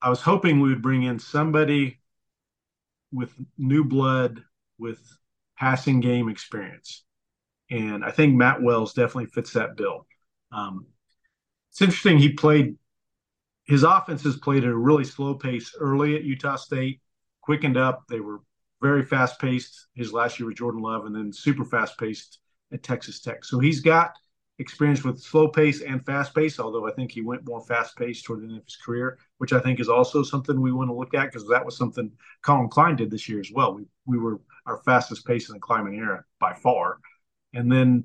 I 0.00 0.10
was 0.10 0.20
hoping 0.20 0.60
we 0.60 0.68
would 0.70 0.82
bring 0.82 1.04
in 1.04 1.18
somebody 1.18 2.00
with 3.12 3.32
new 3.56 3.84
blood, 3.84 4.42
with 4.82 5.00
passing 5.58 6.00
game 6.00 6.28
experience, 6.28 7.04
and 7.70 8.04
I 8.04 8.10
think 8.10 8.34
Matt 8.34 8.62
Wells 8.62 8.92
definitely 8.92 9.26
fits 9.26 9.54
that 9.54 9.76
bill. 9.76 10.06
Um, 10.50 10.86
it's 11.70 11.80
interesting. 11.80 12.18
He 12.18 12.32
played 12.32 12.76
his 13.64 13.84
offenses 13.84 14.36
played 14.36 14.64
at 14.64 14.70
a 14.70 14.76
really 14.76 15.04
slow 15.04 15.34
pace 15.34 15.74
early 15.78 16.16
at 16.16 16.24
Utah 16.24 16.56
State, 16.56 17.00
quickened 17.40 17.76
up. 17.76 18.02
They 18.08 18.20
were 18.20 18.40
very 18.80 19.04
fast 19.04 19.40
paced 19.40 19.86
his 19.94 20.12
last 20.12 20.38
year 20.38 20.48
with 20.48 20.56
Jordan 20.56 20.82
Love, 20.82 21.06
and 21.06 21.14
then 21.14 21.32
super 21.32 21.64
fast 21.64 21.98
paced 21.98 22.40
at 22.72 22.82
Texas 22.82 23.20
Tech. 23.20 23.44
So 23.44 23.58
he's 23.58 23.80
got 23.80 24.16
experience 24.58 25.02
with 25.02 25.20
slow 25.20 25.48
pace 25.48 25.82
and 25.82 26.04
fast 26.04 26.34
pace, 26.34 26.60
although 26.60 26.86
I 26.86 26.92
think 26.92 27.10
he 27.10 27.22
went 27.22 27.46
more 27.46 27.60
fast 27.60 27.96
pace 27.96 28.22
toward 28.22 28.40
the 28.40 28.46
end 28.46 28.58
of 28.58 28.64
his 28.64 28.76
career, 28.76 29.18
which 29.38 29.52
I 29.52 29.60
think 29.60 29.80
is 29.80 29.88
also 29.88 30.22
something 30.22 30.60
we 30.60 30.72
want 30.72 30.88
to 30.88 30.94
look 30.94 31.14
at 31.14 31.26
because 31.26 31.48
that 31.48 31.64
was 31.64 31.76
something 31.76 32.10
Collin 32.42 32.68
Klein 32.68 32.96
did 32.96 33.10
this 33.10 33.28
year 33.28 33.40
as 33.40 33.50
well. 33.52 33.74
We, 33.74 33.84
we 34.06 34.18
were 34.18 34.40
our 34.66 34.82
fastest 34.84 35.26
pace 35.26 35.48
in 35.48 35.54
the 35.54 35.60
Klieman 35.60 35.96
era 35.96 36.24
by 36.38 36.54
far. 36.54 36.98
And 37.54 37.70
then 37.70 38.04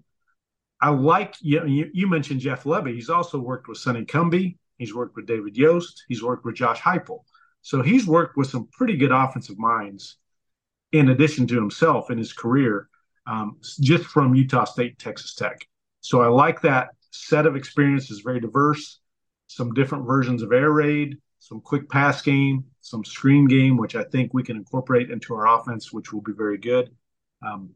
I 0.82 0.90
like 0.90 1.36
you, 1.42 1.90
you, 1.94 2.08
mentioned 2.08 2.42
Jeff 2.42 2.64
Lebby. 2.64 2.94
He's 2.94 3.10
also 3.10 3.40
worked 3.40 3.68
with 3.68 3.78
Sonny 3.78 4.06
Cumbie. 4.06 4.58
He's 4.78 4.94
worked 4.94 5.16
with 5.16 5.26
David 5.26 5.58
Yost. 5.58 6.04
He's 6.08 6.24
worked 6.24 6.46
with 6.46 6.56
Josh 6.56 6.80
Heupel. 6.80 7.20
So 7.62 7.82
he's 7.82 8.06
worked 8.06 8.38
with 8.38 8.48
some 8.48 8.68
pretty 8.72 8.96
good 8.96 9.12
offensive 9.12 9.58
minds 9.58 10.18
in 10.92 11.10
addition 11.10 11.48
to 11.48 11.56
himself 11.56 12.12
in 12.12 12.18
his 12.18 12.32
career, 12.32 12.90
um, 13.26 13.58
just 13.82 14.06
from 14.06 14.36
Utah 14.36 14.66
State, 14.66 15.00
Texas 15.00 15.34
Tech. 15.36 15.68
So 16.02 16.22
I 16.22 16.28
like 16.28 16.62
that 16.62 16.90
set 17.12 17.46
of 17.46 17.56
experiences, 17.56 18.22
very 18.24 18.40
diverse, 18.40 19.00
some 19.48 19.74
different 19.74 20.06
versions 20.06 20.42
of 20.44 20.52
air 20.52 20.72
raid, 20.72 21.18
some 21.40 21.62
quick 21.62 21.90
pass 21.90 22.22
game, 22.22 22.66
some 22.82 23.04
screen 23.04 23.48
game, 23.48 23.78
which 23.78 23.96
I 23.96 24.04
think 24.04 24.34
we 24.34 24.44
can 24.44 24.58
incorporate 24.58 25.10
into 25.10 25.34
our 25.34 25.48
offense, 25.48 25.92
which 25.92 26.14
will 26.14 26.22
be 26.22 26.34
very 26.34 26.58
good. 26.58 26.90
Um, 27.46 27.72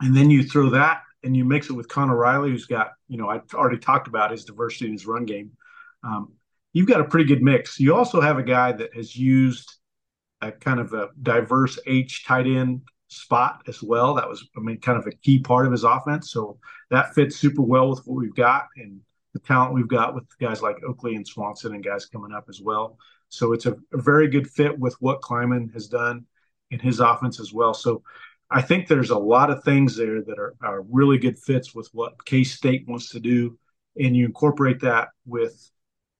and 0.00 0.16
then 0.16 0.30
you 0.30 0.44
throw 0.44 0.70
that 0.70 1.02
and 1.24 1.36
you 1.36 1.44
mix 1.44 1.68
it 1.68 1.72
with 1.72 1.88
Conor 1.88 2.16
Riley, 2.16 2.50
who's 2.50 2.66
got, 2.66 2.92
you 3.08 3.16
know, 3.16 3.28
I 3.28 3.40
already 3.54 3.78
talked 3.78 4.06
about 4.08 4.30
his 4.30 4.44
diversity 4.44 4.86
in 4.86 4.92
his 4.92 5.06
run 5.06 5.24
game 5.24 5.52
um, 6.02 6.32
you've 6.72 6.88
got 6.88 7.00
a 7.00 7.04
pretty 7.04 7.26
good 7.26 7.42
mix. 7.42 7.78
You 7.78 7.94
also 7.94 8.20
have 8.20 8.38
a 8.38 8.42
guy 8.42 8.72
that 8.72 8.94
has 8.94 9.16
used 9.16 9.76
a 10.40 10.52
kind 10.52 10.80
of 10.80 10.92
a 10.92 11.08
diverse 11.20 11.78
H 11.86 12.24
tight 12.26 12.46
end 12.46 12.82
spot 13.08 13.62
as 13.66 13.82
well. 13.82 14.14
That 14.14 14.28
was, 14.28 14.46
I 14.56 14.60
mean, 14.60 14.80
kind 14.80 14.98
of 14.98 15.06
a 15.06 15.10
key 15.10 15.40
part 15.40 15.66
of 15.66 15.72
his 15.72 15.84
offense. 15.84 16.30
So 16.30 16.58
that 16.90 17.14
fits 17.14 17.36
super 17.36 17.62
well 17.62 17.90
with 17.90 18.00
what 18.06 18.20
we've 18.20 18.34
got 18.34 18.66
and 18.76 19.00
the 19.34 19.40
talent 19.40 19.74
we've 19.74 19.88
got 19.88 20.14
with 20.14 20.24
guys 20.38 20.62
like 20.62 20.76
Oakley 20.86 21.14
and 21.14 21.26
Swanson 21.26 21.74
and 21.74 21.84
guys 21.84 22.06
coming 22.06 22.32
up 22.32 22.46
as 22.48 22.60
well. 22.60 22.98
So 23.28 23.52
it's 23.52 23.66
a, 23.66 23.76
a 23.92 24.00
very 24.00 24.28
good 24.28 24.48
fit 24.48 24.78
with 24.78 24.94
what 25.00 25.20
Klieman 25.20 25.72
has 25.74 25.88
done 25.88 26.24
in 26.70 26.78
his 26.78 27.00
offense 27.00 27.40
as 27.40 27.52
well. 27.52 27.74
So 27.74 28.02
I 28.50 28.62
think 28.62 28.88
there's 28.88 29.10
a 29.10 29.18
lot 29.18 29.50
of 29.50 29.62
things 29.64 29.96
there 29.96 30.22
that 30.22 30.38
are, 30.38 30.54
are 30.62 30.82
really 30.82 31.18
good 31.18 31.38
fits 31.38 31.74
with 31.74 31.88
what 31.92 32.24
K 32.24 32.44
State 32.44 32.88
wants 32.88 33.10
to 33.10 33.20
do. 33.20 33.58
And 34.00 34.16
you 34.16 34.24
incorporate 34.24 34.80
that 34.80 35.08
with 35.26 35.70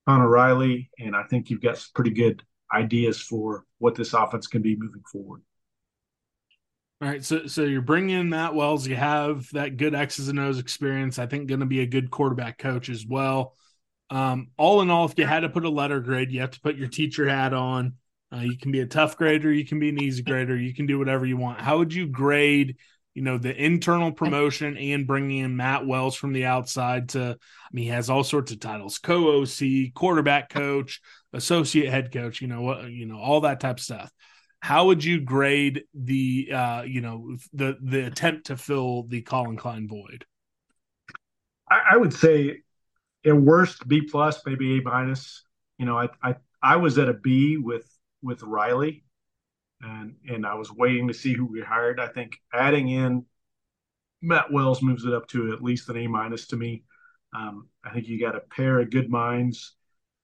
Conor 0.06 0.28
Riley, 0.28 0.90
and 0.98 1.14
I 1.14 1.22
think 1.24 1.48
you've 1.48 1.62
got 1.62 1.78
some 1.78 1.90
pretty 1.94 2.10
good 2.10 2.42
ideas 2.72 3.20
for 3.20 3.64
what 3.78 3.94
this 3.94 4.14
offense 4.14 4.46
can 4.46 4.62
be 4.62 4.76
moving 4.76 5.02
forward. 5.10 5.42
All 7.00 7.08
right, 7.08 7.24
so 7.24 7.46
so 7.46 7.62
you're 7.62 7.80
bringing 7.80 8.18
in 8.18 8.28
Matt 8.28 8.54
Wells. 8.54 8.86
You 8.86 8.96
have 8.96 9.48
that 9.52 9.76
good 9.76 9.94
X's 9.94 10.28
and 10.28 10.40
O's 10.40 10.58
experience. 10.58 11.18
I 11.18 11.26
think 11.26 11.48
going 11.48 11.60
to 11.60 11.66
be 11.66 11.80
a 11.80 11.86
good 11.86 12.10
quarterback 12.10 12.58
coach 12.58 12.88
as 12.88 13.06
well. 13.06 13.54
Um, 14.10 14.48
all 14.56 14.80
in 14.80 14.90
all, 14.90 15.04
if 15.04 15.16
you 15.16 15.24
had 15.24 15.40
to 15.40 15.48
put 15.48 15.64
a 15.64 15.70
letter 15.70 16.00
grade, 16.00 16.32
you 16.32 16.40
have 16.40 16.50
to 16.52 16.60
put 16.60 16.76
your 16.76 16.88
teacher 16.88 17.28
hat 17.28 17.54
on. 17.54 17.94
Uh, 18.32 18.38
you 18.38 18.58
can 18.58 18.72
be 18.72 18.80
a 18.80 18.86
tough 18.86 19.16
grader, 19.16 19.52
you 19.52 19.64
can 19.64 19.78
be 19.78 19.88
an 19.88 20.02
easy 20.02 20.22
grader, 20.22 20.56
you 20.56 20.74
can 20.74 20.86
do 20.86 20.98
whatever 20.98 21.24
you 21.24 21.36
want. 21.36 21.60
How 21.60 21.78
would 21.78 21.94
you 21.94 22.06
grade 22.06 22.76
you 23.18 23.24
know, 23.24 23.36
the 23.36 23.52
internal 23.52 24.12
promotion 24.12 24.76
and 24.76 25.04
bringing 25.04 25.38
in 25.38 25.56
Matt 25.56 25.84
Wells 25.84 26.14
from 26.14 26.32
the 26.32 26.44
outside 26.44 27.08
to, 27.08 27.30
I 27.30 27.68
mean, 27.72 27.86
he 27.86 27.90
has 27.90 28.08
all 28.08 28.22
sorts 28.22 28.52
of 28.52 28.60
titles, 28.60 28.98
co-OC, 28.98 29.92
quarterback 29.92 30.50
coach, 30.50 31.00
associate 31.32 31.90
head 31.90 32.12
coach, 32.12 32.40
you 32.40 32.46
know, 32.46 32.62
what? 32.62 32.88
you 32.92 33.06
know, 33.06 33.18
all 33.18 33.40
that 33.40 33.58
type 33.58 33.78
of 33.78 33.82
stuff. 33.82 34.12
How 34.60 34.86
would 34.86 35.04
you 35.04 35.20
grade 35.20 35.84
the, 35.94 36.50
uh, 36.52 36.82
you 36.82 37.00
know, 37.00 37.36
the, 37.52 37.76
the 37.80 38.06
attempt 38.06 38.46
to 38.46 38.56
fill 38.56 39.04
the 39.04 39.22
Collin 39.22 39.56
Klein 39.56 39.88
void? 39.88 40.24
I, 41.70 41.82
I 41.92 41.96
would 41.96 42.12
say 42.12 42.62
at 43.24 43.36
worst 43.36 43.86
B 43.86 44.02
plus, 44.02 44.40
maybe 44.44 44.78
A 44.78 44.82
minus. 44.82 45.44
You 45.78 45.86
know, 45.86 45.96
I, 45.96 46.08
I, 46.22 46.34
I 46.62 46.76
was 46.76 46.98
at 46.98 47.08
a 47.08 47.14
B 47.14 47.56
with, 47.56 47.86
with 48.22 48.42
Riley 48.42 49.04
and 49.80 50.16
and 50.28 50.46
I 50.46 50.54
was 50.54 50.72
waiting 50.72 51.08
to 51.08 51.14
see 51.14 51.34
who 51.34 51.46
we 51.46 51.60
hired. 51.60 52.00
I 52.00 52.08
think 52.08 52.38
adding 52.52 52.88
in 52.88 53.24
Matt 54.20 54.52
Wells 54.52 54.82
moves 54.82 55.04
it 55.04 55.14
up 55.14 55.28
to 55.28 55.52
at 55.52 55.62
least 55.62 55.88
an 55.88 55.96
A 55.96 56.06
minus 56.06 56.48
to 56.48 56.56
me. 56.56 56.84
Um, 57.34 57.68
I 57.84 57.90
think 57.90 58.08
you 58.08 58.20
got 58.20 58.36
a 58.36 58.40
pair 58.40 58.80
of 58.80 58.90
good 58.90 59.10
minds 59.10 59.76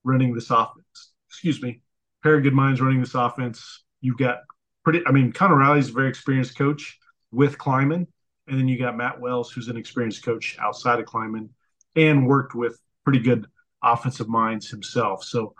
running 0.03 0.35
this 0.35 0.51
offense. 0.51 1.13
Excuse 1.29 1.63
me, 1.63 1.83
pair 2.23 2.37
of 2.37 2.43
good 2.43 2.55
minds 2.55 2.81
running 2.81 3.01
this 3.01 3.15
offense. 3.15 3.84
You've 4.05 4.19
got 4.19 4.41
pretty. 4.85 5.01
I 5.07 5.13
mean, 5.13 5.33
Conor 5.33 5.57
Riley's 5.57 5.89
a 5.89 5.93
very 5.93 6.11
experienced 6.11 6.59
coach 6.59 6.99
with 7.33 7.57
Klieman, 7.57 8.07
and 8.47 8.59
then 8.59 8.69
you 8.69 8.79
got 8.79 8.99
Matt 8.99 9.19
Wells, 9.19 9.51
who's 9.51 9.69
an 9.69 9.79
experienced 9.79 10.23
coach 10.23 10.59
outside 10.61 11.01
of 11.01 11.07
Klieman, 11.07 11.49
and 11.97 12.27
worked 12.27 12.55
with 12.55 12.79
pretty 13.03 13.21
good 13.21 13.47
offensive 13.83 14.29
minds 14.29 14.69
himself. 14.69 15.25
So 15.25 15.55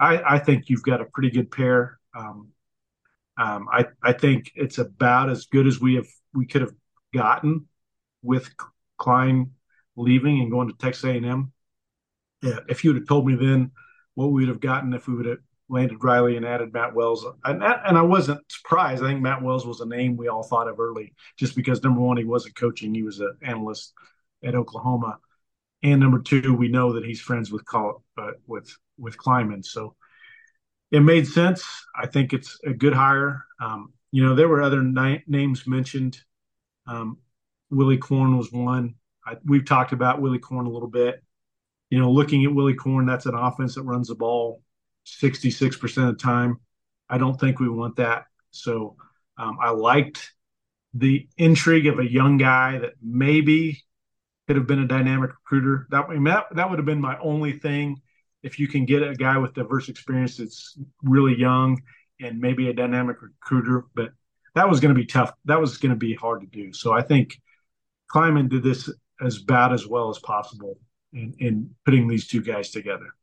I, 0.00 0.20
I 0.34 0.38
think 0.40 0.68
you've 0.68 0.82
got 0.82 1.00
a 1.00 1.04
pretty 1.04 1.30
good 1.30 1.48
pair. 1.52 2.00
Um, 2.12 2.48
um, 3.38 3.68
I 3.70 3.86
I 4.02 4.12
think 4.12 4.50
it's 4.56 4.78
about 4.78 5.30
as 5.30 5.46
good 5.46 5.68
as 5.68 5.80
we 5.80 5.94
have 5.94 6.08
we 6.34 6.44
could 6.44 6.62
have 6.62 6.74
gotten 7.14 7.66
with 8.22 8.50
Klein 8.98 9.52
leaving 9.94 10.40
and 10.40 10.50
going 10.50 10.68
to 10.68 10.74
Texas 10.74 11.04
A&M. 11.04 11.52
Yeah, 12.42 12.58
if 12.68 12.82
you 12.82 12.90
would 12.90 13.02
have 13.02 13.08
told 13.08 13.26
me 13.26 13.36
then 13.36 13.70
what 14.14 14.32
we 14.32 14.42
would 14.42 14.48
have 14.48 14.60
gotten 14.60 14.92
if 14.92 15.06
we 15.06 15.14
would 15.14 15.26
have 15.26 15.38
landed 15.68 16.02
Riley 16.02 16.36
and 16.36 16.46
added 16.46 16.72
Matt 16.72 16.94
Wells, 16.94 17.26
and, 17.44 17.62
and 17.62 17.98
I 17.98 18.02
wasn't 18.02 18.40
surprised. 18.50 19.02
I 19.02 19.08
think 19.08 19.20
Matt 19.20 19.42
Wells 19.42 19.66
was 19.66 19.80
a 19.80 19.86
name 19.86 20.16
we 20.16 20.28
all 20.28 20.42
thought 20.42 20.68
of 20.68 20.78
early, 20.78 21.14
just 21.36 21.56
because 21.56 21.82
number 21.82 22.00
one 22.00 22.16
he 22.16 22.24
wasn't 22.24 22.56
coaching; 22.56 22.94
he 22.94 23.02
was 23.02 23.20
an 23.20 23.36
analyst 23.42 23.92
at 24.44 24.54
Oklahoma, 24.54 25.18
and 25.82 26.00
number 26.00 26.20
two 26.20 26.54
we 26.54 26.68
know 26.68 26.92
that 26.92 27.04
he's 27.04 27.20
friends 27.20 27.50
with 27.50 27.64
uh, 27.74 27.92
with 28.46 28.76
with 28.98 29.16
Klieman, 29.16 29.64
so 29.64 29.96
it 30.90 31.00
made 31.00 31.26
sense. 31.26 31.64
I 31.94 32.06
think 32.06 32.32
it's 32.32 32.58
a 32.64 32.72
good 32.72 32.94
hire. 32.94 33.44
Um, 33.60 33.92
you 34.12 34.24
know, 34.24 34.34
there 34.34 34.48
were 34.48 34.62
other 34.62 34.82
ni- 34.82 35.24
names 35.26 35.66
mentioned. 35.66 36.20
Um, 36.86 37.18
Willie 37.70 37.98
Corn 37.98 38.38
was 38.38 38.52
one. 38.52 38.94
I, 39.26 39.36
we've 39.44 39.64
talked 39.64 39.92
about 39.92 40.20
Willie 40.20 40.38
Corn 40.38 40.66
a 40.66 40.70
little 40.70 40.88
bit. 40.88 41.22
You 41.90 41.98
know, 41.98 42.10
looking 42.10 42.44
at 42.44 42.54
Willie 42.54 42.74
Corn, 42.74 43.06
that's 43.06 43.26
an 43.26 43.34
offense 43.34 43.74
that 43.74 43.82
runs 43.82 44.08
the 44.08 44.14
ball 44.14 44.62
66% 45.06 46.08
of 46.08 46.18
the 46.18 46.22
time. 46.22 46.60
I 47.08 47.18
don't 47.18 47.38
think 47.38 47.60
we 47.60 47.68
want 47.68 47.96
that. 47.96 48.24
So 48.50 48.96
um, 49.38 49.58
I 49.60 49.70
liked 49.70 50.32
the 50.94 51.28
intrigue 51.36 51.86
of 51.86 51.98
a 51.98 52.10
young 52.10 52.36
guy 52.36 52.78
that 52.78 52.94
maybe 53.02 53.82
could 54.46 54.56
have 54.56 54.66
been 54.66 54.80
a 54.80 54.86
dynamic 54.86 55.30
recruiter. 55.30 55.86
That, 55.90 56.06
I 56.08 56.14
mean, 56.14 56.24
that, 56.24 56.46
that 56.54 56.68
would 56.68 56.78
have 56.78 56.86
been 56.86 57.00
my 57.00 57.18
only 57.18 57.58
thing. 57.58 58.00
If 58.42 58.58
you 58.58 58.68
can 58.68 58.84
get 58.84 59.02
a 59.02 59.14
guy 59.14 59.38
with 59.38 59.54
diverse 59.54 59.88
experience 59.88 60.36
that's 60.36 60.78
really 61.02 61.36
young 61.36 61.82
and 62.20 62.40
maybe 62.40 62.68
a 62.68 62.72
dynamic 62.72 63.16
recruiter, 63.20 63.84
but 63.94 64.10
that 64.54 64.68
was 64.68 64.80
going 64.80 64.94
to 64.94 64.98
be 64.98 65.06
tough. 65.06 65.32
That 65.44 65.60
was 65.60 65.78
going 65.78 65.90
to 65.90 65.96
be 65.96 66.14
hard 66.14 66.40
to 66.40 66.46
do. 66.46 66.72
So 66.72 66.92
I 66.92 67.02
think 67.02 67.40
Klieman 68.12 68.48
did 68.48 68.62
this 68.62 68.88
as 69.20 69.38
bad 69.38 69.72
as 69.72 69.86
well 69.86 70.10
as 70.10 70.18
possible 70.18 70.78
in, 71.12 71.34
in 71.38 71.70
putting 71.84 72.08
these 72.08 72.26
two 72.26 72.40
guys 72.40 72.70
together. 72.70 73.14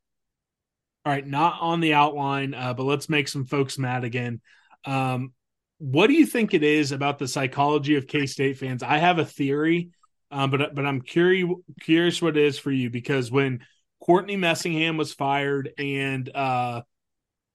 All 1.04 1.12
right, 1.12 1.26
not 1.26 1.60
on 1.60 1.80
the 1.80 1.94
outline, 1.94 2.54
uh, 2.54 2.72
but 2.72 2.84
let's 2.84 3.08
make 3.08 3.28
some 3.28 3.44
folks 3.44 3.78
mad 3.78 4.04
again. 4.04 4.40
Um, 4.86 5.32
what 5.78 6.06
do 6.06 6.14
you 6.14 6.24
think 6.24 6.54
it 6.54 6.62
is 6.62 6.92
about 6.92 7.18
the 7.18 7.28
psychology 7.28 7.96
of 7.96 8.06
K 8.06 8.26
State 8.26 8.58
fans? 8.58 8.82
I 8.82 8.98
have 8.98 9.18
a 9.18 9.24
theory, 9.24 9.90
um, 10.30 10.50
but 10.50 10.74
but 10.74 10.86
I'm 10.86 11.02
curious 11.02 11.50
curious 11.80 12.22
what 12.22 12.36
it 12.36 12.44
is 12.44 12.58
for 12.58 12.70
you 12.70 12.88
because 12.88 13.30
when 13.30 13.60
Courtney 14.00 14.36
Messingham 14.36 14.96
was 14.96 15.12
fired 15.12 15.72
and 15.76 16.34
uh, 16.34 16.82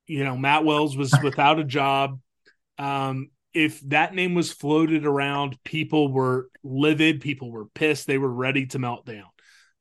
you 0.05 0.23
know 0.23 0.37
Matt 0.37 0.63
Wells 0.63 0.95
was 0.95 1.11
without 1.23 1.59
a 1.59 1.63
job, 1.63 2.19
um, 2.77 3.31
if 3.53 3.79
that 3.89 4.13
name 4.13 4.35
was 4.35 4.51
floated 4.51 5.05
around, 5.05 5.57
people 5.63 6.11
were 6.11 6.49
livid, 6.63 7.21
people 7.21 7.51
were 7.51 7.65
pissed, 7.65 8.05
they 8.05 8.17
were 8.17 8.31
ready 8.31 8.67
to 8.67 8.79
melt 8.79 9.05
down. 9.05 9.25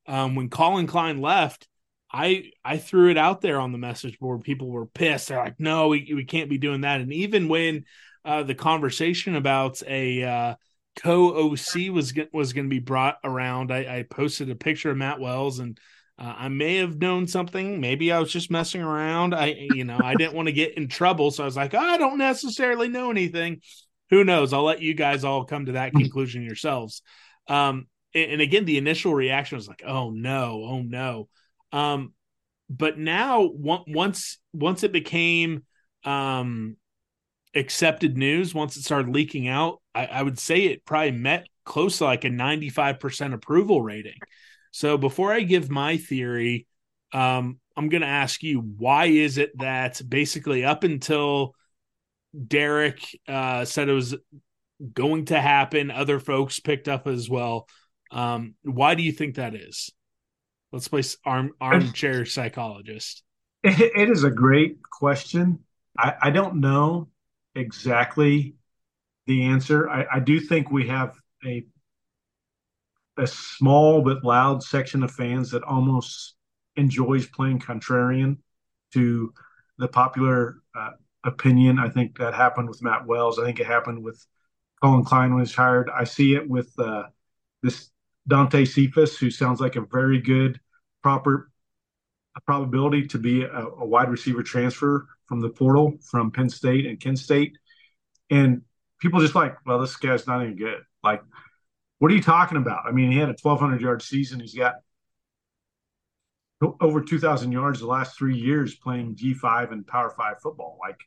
Um, 0.06 0.34
when 0.34 0.48
Collin 0.48 0.86
Klein 0.86 1.20
left, 1.20 1.68
I 2.10 2.52
I 2.64 2.78
threw 2.78 3.10
it 3.10 3.18
out 3.18 3.40
there 3.40 3.60
on 3.60 3.72
the 3.72 3.78
message 3.78 4.18
board. 4.18 4.42
People 4.42 4.68
were 4.68 4.86
pissed. 4.86 5.28
They're 5.28 5.38
like, 5.38 5.60
"No, 5.60 5.88
we 5.88 6.12
we 6.14 6.24
can't 6.24 6.50
be 6.50 6.58
doing 6.58 6.82
that." 6.82 7.00
And 7.00 7.12
even 7.12 7.48
when 7.48 7.84
uh, 8.24 8.42
the 8.42 8.54
conversation 8.54 9.36
about 9.36 9.82
a 9.86 10.24
uh, 10.24 10.54
co 10.96 11.50
OC 11.52 11.90
was 11.92 12.12
was 12.32 12.52
going 12.52 12.66
to 12.66 12.70
be 12.70 12.78
brought 12.78 13.18
around, 13.24 13.72
I, 13.72 13.98
I, 13.98 14.02
posted 14.08 14.50
a 14.50 14.54
picture 14.54 14.90
of 14.90 14.96
Matt 14.96 15.20
Wells, 15.20 15.58
and 15.58 15.78
uh, 16.18 16.34
I 16.36 16.48
may 16.48 16.76
have 16.76 16.98
known 16.98 17.26
something. 17.26 17.80
Maybe 17.80 18.10
I 18.10 18.18
was 18.18 18.32
just 18.32 18.50
messing 18.50 18.80
around. 18.80 19.34
I 19.34 19.68
you 19.74 19.84
know 19.84 19.98
I 20.02 20.14
didn't 20.14 20.34
want 20.34 20.48
to 20.48 20.52
get 20.52 20.76
in 20.78 20.88
trouble, 20.88 21.30
so 21.30 21.44
I 21.44 21.46
was 21.46 21.56
like, 21.56 21.74
I 21.74 21.98
don't 21.98 22.18
necessarily 22.18 22.88
know 22.88 23.10
anything. 23.10 23.60
Who 24.10 24.24
knows? 24.24 24.54
I'll 24.54 24.64
let 24.64 24.80
you 24.80 24.94
guys 24.94 25.24
all 25.24 25.44
come 25.44 25.66
to 25.66 25.72
that 25.72 25.92
conclusion 25.92 26.42
yourselves. 26.42 27.02
Um, 27.48 27.86
and, 28.14 28.32
and 28.32 28.40
again, 28.40 28.64
the 28.64 28.78
initial 28.78 29.14
reaction 29.14 29.56
was 29.56 29.68
like, 29.68 29.82
"Oh 29.86 30.10
no, 30.10 30.64
oh 30.64 30.82
no." 30.82 31.28
Um, 31.72 32.12
but 32.70 32.98
now 32.98 33.42
once 33.42 34.38
once 34.52 34.82
it 34.82 34.92
became 34.92 35.64
um, 36.04 36.76
accepted 37.54 38.16
news, 38.16 38.54
once 38.54 38.76
it 38.76 38.82
started 38.82 39.14
leaking 39.14 39.48
out, 39.48 39.80
I, 39.94 40.06
I 40.06 40.22
would 40.22 40.38
say 40.38 40.66
it 40.66 40.84
probably 40.84 41.12
met 41.12 41.46
close 41.64 41.98
to 41.98 42.04
like 42.04 42.24
a 42.24 42.30
95% 42.30 43.34
approval 43.34 43.82
rating. 43.82 44.18
So 44.70 44.98
before 44.98 45.32
I 45.32 45.40
give 45.42 45.70
my 45.70 45.96
theory, 45.96 46.66
um, 47.12 47.58
I'm 47.76 47.88
going 47.88 48.02
to 48.02 48.08
ask 48.08 48.42
you 48.42 48.60
why 48.60 49.06
is 49.06 49.38
it 49.38 49.56
that 49.58 50.00
basically 50.06 50.64
up 50.64 50.84
until 50.84 51.54
Derek 52.46 53.00
uh, 53.26 53.64
said 53.64 53.88
it 53.88 53.92
was 53.92 54.16
going 54.92 55.26
to 55.26 55.40
happen, 55.40 55.90
other 55.90 56.20
folks 56.20 56.60
picked 56.60 56.88
up 56.88 57.06
as 57.06 57.28
well. 57.28 57.66
Um, 58.10 58.54
why 58.62 58.94
do 58.94 59.02
you 59.02 59.12
think 59.12 59.36
that 59.36 59.54
is? 59.54 59.90
Let's 60.72 60.88
play 60.88 61.02
arm 61.24 61.52
armchair 61.60 62.24
psychologist. 62.26 63.22
It, 63.62 63.80
it 63.80 64.10
is 64.10 64.24
a 64.24 64.30
great 64.30 64.78
question. 64.82 65.60
I, 65.98 66.14
I 66.22 66.30
don't 66.30 66.60
know 66.60 67.08
exactly 67.54 68.54
the 69.26 69.46
answer. 69.46 69.88
I, 69.88 70.06
I 70.14 70.20
do 70.20 70.40
think 70.40 70.70
we 70.70 70.88
have 70.88 71.16
a 71.44 71.66
a 73.16 73.26
small 73.26 74.02
but 74.02 74.24
loud 74.24 74.62
section 74.62 75.02
of 75.02 75.10
fans 75.10 75.50
that 75.50 75.64
almost 75.64 76.36
enjoys 76.76 77.26
playing 77.26 77.58
contrarian 77.58 78.38
to 78.92 79.32
the 79.78 79.88
popular 79.88 80.58
uh, 80.74 80.90
opinion. 81.24 81.78
I 81.78 81.88
think 81.88 82.18
that 82.18 82.34
happened 82.34 82.68
with 82.68 82.82
Matt 82.82 83.06
Wells. 83.06 83.38
I 83.38 83.44
think 83.44 83.58
it 83.58 83.66
happened 83.66 84.04
with 84.04 84.24
Collin 84.80 85.04
Klein 85.04 85.34
when 85.34 85.44
he's 85.44 85.54
hired. 85.54 85.90
I 85.90 86.04
see 86.04 86.34
it 86.34 86.48
with 86.48 86.72
uh, 86.78 87.04
this 87.62 87.90
Dante 88.28 88.64
Cephas, 88.64 89.18
who 89.18 89.30
sounds 89.30 89.60
like 89.60 89.76
a 89.76 89.80
very 89.80 90.20
good, 90.20 90.60
proper 91.02 91.50
probability 92.46 93.06
to 93.08 93.18
be 93.18 93.42
a, 93.42 93.48
a, 93.48 93.84
wide 93.84 94.10
receiver 94.10 94.42
transfer 94.42 95.08
from 95.26 95.40
the 95.40 95.48
portal 95.48 95.98
from 96.08 96.30
Penn 96.30 96.48
State 96.48 96.86
and 96.86 97.00
Kent 97.00 97.18
State. 97.18 97.58
And 98.30 98.62
people 99.00 99.20
just 99.20 99.34
like, 99.34 99.56
well, 99.66 99.80
this 99.80 99.96
guy's 99.96 100.26
not 100.26 100.42
even 100.42 100.56
good. 100.56 100.82
Like, 101.02 101.22
what 101.98 102.12
are 102.12 102.14
you 102.14 102.22
talking 102.22 102.58
about? 102.58 102.86
I 102.86 102.92
mean, 102.92 103.10
he 103.10 103.18
had 103.18 103.28
a 103.28 103.36
1,200 103.40 103.80
yard 103.80 104.02
season. 104.02 104.40
He's 104.40 104.54
got 104.54 104.76
over 106.80 107.00
2,000 107.00 107.52
yards 107.52 107.80
the 107.80 107.86
last 107.86 108.16
three 108.16 108.36
years 108.36 108.74
playing 108.76 109.16
G5 109.16 109.72
and 109.72 109.86
Power 109.86 110.10
Five 110.10 110.40
football. 110.40 110.78
Like, 110.80 111.00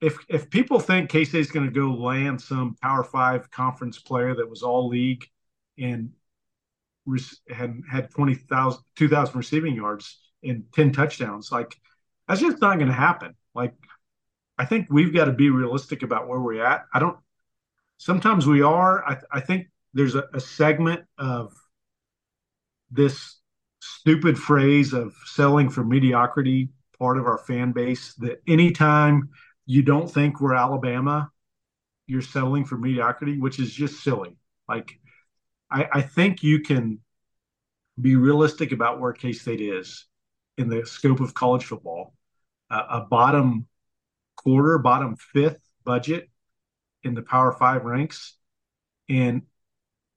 if 0.00 0.18
if 0.28 0.50
people 0.50 0.78
think 0.78 1.08
K 1.08 1.24
going 1.24 1.66
to 1.66 1.70
go 1.70 1.94
land 1.94 2.40
some 2.40 2.76
Power 2.82 3.04
Five 3.04 3.50
conference 3.50 3.98
player 3.98 4.34
that 4.34 4.48
was 4.48 4.62
all 4.62 4.88
league 4.88 5.24
and 5.78 6.10
had 7.48 7.80
had 7.90 8.10
20,000 8.10 8.82
2,000 8.96 9.36
receiving 9.36 9.74
yards 9.74 10.18
and 10.42 10.64
10 10.74 10.92
touchdowns. 10.92 11.52
Like 11.52 11.76
that's 12.26 12.40
just 12.40 12.60
not 12.60 12.76
going 12.76 12.88
to 12.88 12.94
happen. 12.94 13.34
Like 13.54 13.74
I 14.58 14.64
think 14.64 14.88
we've 14.90 15.14
got 15.14 15.26
to 15.26 15.32
be 15.32 15.50
realistic 15.50 16.02
about 16.02 16.28
where 16.28 16.40
we're 16.40 16.64
at. 16.64 16.86
I 16.92 16.98
don't 16.98 17.18
sometimes 17.98 18.46
we 18.46 18.62
are. 18.62 19.04
I, 19.04 19.18
I 19.32 19.40
think 19.40 19.68
there's 19.94 20.14
a, 20.14 20.24
a 20.34 20.40
segment 20.40 21.04
of 21.18 21.54
this 22.90 23.36
stupid 23.80 24.38
phrase 24.38 24.92
of 24.92 25.14
selling 25.26 25.68
for 25.68 25.84
mediocrity 25.84 26.70
part 26.98 27.18
of 27.18 27.26
our 27.26 27.38
fan 27.38 27.72
base 27.72 28.14
that 28.14 28.42
anytime 28.46 29.28
you 29.66 29.82
don't 29.82 30.10
think 30.10 30.40
we're 30.40 30.54
Alabama, 30.54 31.30
you're 32.06 32.22
settling 32.22 32.64
for 32.64 32.76
mediocrity, 32.78 33.38
which 33.38 33.58
is 33.58 33.72
just 33.72 34.02
silly. 34.02 34.36
Like 34.68 34.98
I, 35.70 35.88
I 35.92 36.02
think 36.02 36.42
you 36.42 36.60
can 36.60 37.00
be 38.00 38.16
realistic 38.16 38.72
about 38.72 39.00
where 39.00 39.12
K 39.12 39.32
State 39.32 39.60
is 39.60 40.06
in 40.58 40.68
the 40.68 40.84
scope 40.86 41.20
of 41.20 41.34
college 41.34 41.64
football. 41.64 42.14
Uh, 42.70 42.86
a 42.90 43.00
bottom 43.02 43.66
quarter, 44.36 44.78
bottom 44.78 45.16
fifth 45.16 45.60
budget 45.84 46.28
in 47.02 47.14
the 47.14 47.22
Power 47.22 47.52
Five 47.52 47.84
ranks, 47.84 48.36
and 49.08 49.42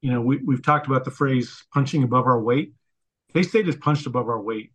you 0.02 0.12
know 0.12 0.22
we, 0.22 0.38
we've 0.38 0.64
talked 0.64 0.88
about 0.88 1.06
the 1.06 1.12
phrase 1.12 1.64
punching 1.74 2.04
above 2.04 2.26
our 2.26 2.42
weight. 2.42 2.74
K 3.34 3.44
State 3.44 3.68
has 3.68 3.76
punched 3.76 4.08
above 4.08 4.28
our 4.28 4.42
weight 4.42 4.72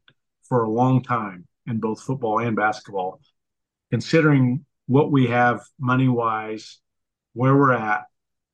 for 0.48 0.62
a 0.62 0.70
long 0.70 1.02
time 1.02 1.46
in 1.66 1.80
both 1.80 2.00
football 2.00 2.38
and 2.38 2.56
basketball. 2.56 3.20
Considering 3.90 4.64
what 4.86 5.10
we 5.10 5.26
have 5.26 5.62
money 5.78 6.08
wise, 6.08 6.78
where 7.32 7.56
we're 7.56 7.72
at, 7.72 8.04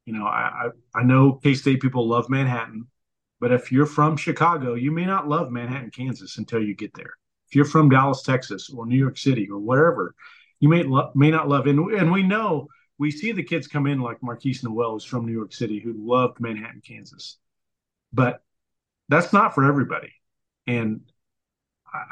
you 0.05 0.13
know, 0.13 0.25
I, 0.25 0.69
I 0.95 1.03
know 1.03 1.35
K 1.35 1.55
State 1.55 1.81
people 1.81 2.09
love 2.09 2.29
Manhattan, 2.29 2.87
but 3.41 3.53
if 3.53 3.71
you're 3.71 3.87
from 3.87 4.17
Chicago, 4.17 4.75
you 4.75 4.91
may 4.91 5.05
not 5.05 5.29
love 5.29 5.51
Manhattan, 5.51 5.91
Kansas 5.91 6.39
until 6.39 6.63
you 6.63 6.75
get 6.75 6.95
there. 6.95 7.13
If 7.49 7.57
you're 7.57 7.65
from 7.65 7.89
Dallas, 7.89 8.23
Texas, 8.23 8.71
or 8.71 8.87
New 8.87 8.99
York 8.99 9.19
City, 9.19 9.49
or 9.51 9.59
wherever, 9.59 10.15
you 10.61 10.69
may 10.69 10.83
lo- 10.83 11.11
may 11.15 11.31
not 11.31 11.49
love. 11.49 11.67
And 11.67 11.93
and 11.93 12.13
we 12.13 12.23
know 12.23 12.69
we 12.99 13.11
see 13.11 13.33
the 13.33 13.43
kids 13.43 13.67
come 13.67 13.87
in 13.87 14.01
like 14.01 14.21
Markquis 14.21 14.63
Nowell 14.63 14.97
is 14.97 15.05
from 15.05 15.27
New 15.27 15.33
York 15.33 15.53
City, 15.53 15.81
who 15.81 15.95
loved 15.97 16.39
Manhattan, 16.41 16.83
Kansas. 16.87 17.39
But 18.13 18.43
that's 19.09 19.33
not 19.33 19.55
for 19.55 19.65
everybody. 19.65 20.13
And 20.67 21.01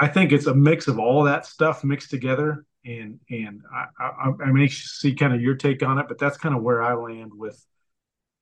I 0.00 0.08
think 0.08 0.32
it's 0.32 0.46
a 0.46 0.54
mix 0.54 0.88
of 0.88 0.98
all 0.98 1.24
that 1.24 1.46
stuff 1.46 1.84
mixed 1.84 2.10
together. 2.10 2.64
And 2.84 3.20
and 3.30 3.62
I, 3.72 4.04
I, 4.04 4.32
I 4.46 4.52
may 4.52 4.68
see 4.68 5.14
kind 5.14 5.34
of 5.34 5.40
your 5.40 5.56
take 5.56 5.82
on 5.82 5.98
it, 5.98 6.06
but 6.08 6.18
that's 6.18 6.38
kind 6.38 6.54
of 6.54 6.62
where 6.62 6.82
I 6.82 6.94
land 6.94 7.32
with. 7.34 7.62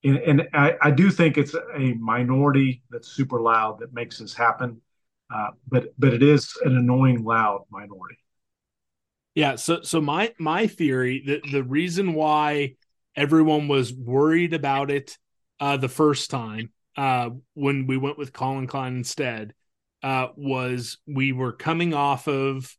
And, 0.05 0.17
and 0.19 0.49
I, 0.53 0.75
I 0.81 0.91
do 0.91 1.11
think 1.11 1.39
it's 1.39 1.55
a 1.55 1.95
minority 1.95 2.83
that's 2.91 3.09
super 3.09 3.41
loud 3.41 3.81
that 3.81 3.93
makes 3.93 4.19
this 4.19 4.35
happen, 4.35 4.81
uh, 5.35 5.49
but 5.69 5.95
but 5.99 6.13
it 6.15 6.23
is 6.23 6.53
an 6.65 6.77
annoying 6.77 7.25
loud 7.25 7.65
minority. 7.71 8.19
Yeah. 9.35 9.57
So 9.57 9.83
so 9.83 10.01
my 10.01 10.33
my 10.39 10.67
theory 10.67 11.23
the 11.27 11.41
the 11.51 11.63
reason 11.63 12.15
why 12.15 12.77
everyone 13.15 13.69
was 13.69 13.93
worried 13.93 14.55
about 14.55 14.91
it 14.91 15.17
uh, 15.61 15.77
the 15.77 15.89
first 15.89 16.31
time 16.31 16.71
uh, 16.97 17.31
when 17.55 17.87
we 17.87 17.97
went 17.97 18.19
with 18.19 18.33
Collin 18.33 18.67
Klein 18.67 18.97
instead 18.97 19.55
uh, 20.03 20.29
was 20.37 20.99
we 21.07 21.33
were 21.33 21.53
coming 21.53 21.95
off 21.95 22.29
of 22.29 22.75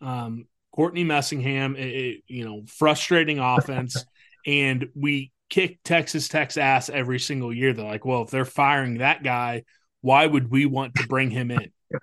um, 0.00 0.46
Courtney 0.74 1.04
Messingham, 1.04 2.20
you 2.26 2.44
know, 2.44 2.62
frustrating 2.66 3.38
offense, 3.38 4.04
and 4.46 4.88
we 4.94 5.32
kick 5.48 5.78
Texas 5.84 6.28
Tech's 6.28 6.56
ass 6.56 6.88
every 6.88 7.18
single 7.18 7.52
year. 7.52 7.72
They're 7.72 7.84
like, 7.84 8.04
well, 8.04 8.22
if 8.22 8.30
they're 8.30 8.44
firing 8.44 8.98
that 8.98 9.22
guy, 9.22 9.64
why 10.00 10.26
would 10.26 10.50
we 10.50 10.66
want 10.66 10.94
to 10.96 11.06
bring 11.06 11.30
him 11.30 11.50
in? 11.50 11.72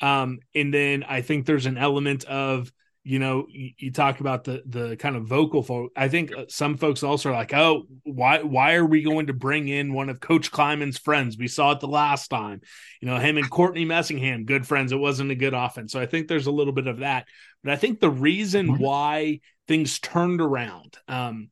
Um, 0.00 0.40
and 0.52 0.74
then 0.74 1.04
I 1.04 1.20
think 1.20 1.46
there's 1.46 1.66
an 1.66 1.78
element 1.78 2.24
of 2.24 2.72
you 3.04 3.18
know 3.18 3.46
you, 3.48 3.70
you, 3.78 3.92
talk 3.92 4.20
about 4.20 4.44
the 4.44 4.62
the 4.66 4.96
kind 4.96 5.16
of 5.16 5.26
vocal 5.26 5.62
folk 5.62 5.90
i 5.96 6.08
think 6.08 6.36
uh, 6.36 6.44
some 6.48 6.76
folks 6.76 7.02
also 7.02 7.30
are 7.30 7.32
like 7.32 7.52
oh 7.52 7.84
why 8.04 8.42
why 8.42 8.74
are 8.74 8.84
we 8.84 9.02
going 9.02 9.26
to 9.26 9.32
bring 9.32 9.68
in 9.68 9.92
one 9.92 10.08
of 10.08 10.20
coach 10.20 10.52
Klieman's 10.52 10.98
friends 10.98 11.36
we 11.36 11.48
saw 11.48 11.72
it 11.72 11.80
the 11.80 11.88
last 11.88 12.28
time 12.28 12.60
you 13.00 13.08
know 13.08 13.18
him 13.18 13.38
and 13.38 13.50
courtney 13.50 13.84
messingham 13.84 14.44
good 14.44 14.66
friends 14.66 14.92
it 14.92 14.96
wasn't 14.96 15.30
a 15.30 15.36
good 15.36 15.54
offense 15.54 15.92
so 15.92 16.00
i 16.00 16.06
think 16.06 16.28
there's 16.28 16.46
a 16.46 16.52
little 16.52 16.72
bit 16.72 16.86
of 16.86 16.98
that 16.98 17.26
but 17.64 17.72
i 17.72 17.76
think 17.76 17.98
the 17.98 18.10
reason 18.10 18.68
mm-hmm. 18.68 18.82
why 18.82 19.40
things 19.66 19.98
turned 19.98 20.40
around 20.40 20.96
um 21.08 21.48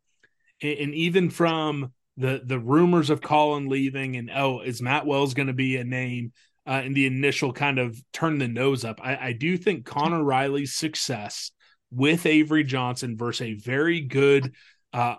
and, 0.62 0.94
even 0.94 1.30
from 1.30 1.92
the 2.16 2.42
the 2.44 2.58
rumors 2.58 3.10
of 3.10 3.20
Collin 3.20 3.68
leaving 3.68 4.16
and 4.16 4.30
oh 4.34 4.60
is 4.60 4.82
Matt 4.82 5.06
Wells 5.06 5.34
going 5.34 5.46
to 5.46 5.52
be 5.52 5.76
a 5.76 5.84
name 5.84 6.32
uh, 6.66 6.82
in 6.84 6.92
the 6.92 7.06
initial 7.06 7.52
kind 7.52 7.78
of 7.78 8.00
turn 8.12 8.38
the 8.38 8.48
nose 8.48 8.84
up. 8.84 9.00
I, 9.02 9.16
I 9.16 9.32
do 9.32 9.56
think 9.56 9.84
Conor 9.84 10.22
Riley's 10.22 10.74
success 10.74 11.50
with 11.90 12.26
Avery 12.26 12.64
Johnson 12.64 13.16
versus 13.16 13.42
a 13.42 13.54
very 13.54 14.00
good 14.00 14.54
uh, 14.92 15.16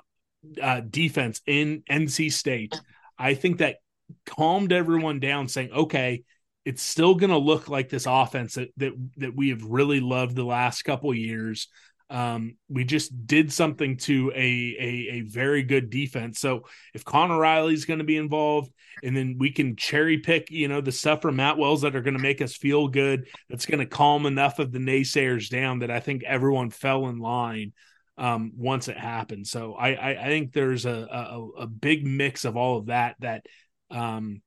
uh, 0.61 0.81
defense 0.81 1.41
in 1.45 1.83
NC 1.89 2.31
State, 2.31 2.79
I 3.17 3.33
think 3.35 3.59
that 3.59 3.77
calmed 4.25 4.71
everyone 4.71 5.19
down, 5.19 5.47
saying, 5.47 5.71
okay, 5.71 6.23
it's 6.65 6.81
still 6.81 7.15
going 7.15 7.29
to 7.29 7.37
look 7.37 7.69
like 7.69 7.89
this 7.89 8.05
offense 8.07 8.55
that, 8.55 8.69
that 8.77 8.93
that 9.17 9.35
we 9.35 9.49
have 9.49 9.63
really 9.63 9.99
loved 9.99 10.35
the 10.35 10.43
last 10.43 10.83
couple 10.83 11.13
years. 11.13 11.67
Um, 12.11 12.57
we 12.67 12.83
just 12.83 13.25
did 13.25 13.53
something 13.53 13.95
to 13.97 14.31
a, 14.35 14.37
a, 14.37 15.07
a 15.11 15.21
very 15.21 15.63
good 15.63 15.89
defense. 15.89 16.39
So 16.39 16.65
if 16.93 17.05
Conor 17.05 17.39
Riley's 17.39 17.85
going 17.85 17.99
to 17.99 18.05
be 18.05 18.17
involved, 18.17 18.69
and 19.01 19.15
then 19.15 19.37
we 19.39 19.49
can 19.51 19.77
cherry 19.77 20.17
pick, 20.17 20.51
you 20.51 20.67
know, 20.67 20.81
the 20.81 20.91
stuff 20.91 21.21
from 21.21 21.37
Matt 21.37 21.57
Wells 21.57 21.83
that 21.83 21.95
are 21.95 22.01
going 22.01 22.17
to 22.17 22.21
make 22.21 22.41
us 22.41 22.55
feel 22.55 22.89
good. 22.89 23.27
That's 23.49 23.65
going 23.65 23.79
to 23.79 23.85
calm 23.85 24.25
enough 24.25 24.59
of 24.59 24.73
the 24.73 24.79
naysayers 24.79 25.49
down 25.49 25.79
that 25.79 25.89
I 25.89 26.01
think 26.01 26.23
everyone 26.23 26.69
fell 26.69 27.07
in 27.07 27.19
line 27.19 27.71
um, 28.17 28.51
once 28.57 28.89
it 28.89 28.97
happened. 28.97 29.47
So 29.47 29.73
I, 29.73 29.93
I, 29.93 30.25
I 30.25 30.27
think 30.27 30.51
there's 30.51 30.85
a, 30.85 31.07
a, 31.09 31.47
a 31.61 31.67
big 31.67 32.05
mix 32.05 32.43
of 32.43 32.57
all 32.57 32.77
of 32.77 32.87
that 32.87 33.15
that 33.19 33.45
um, 33.89 34.41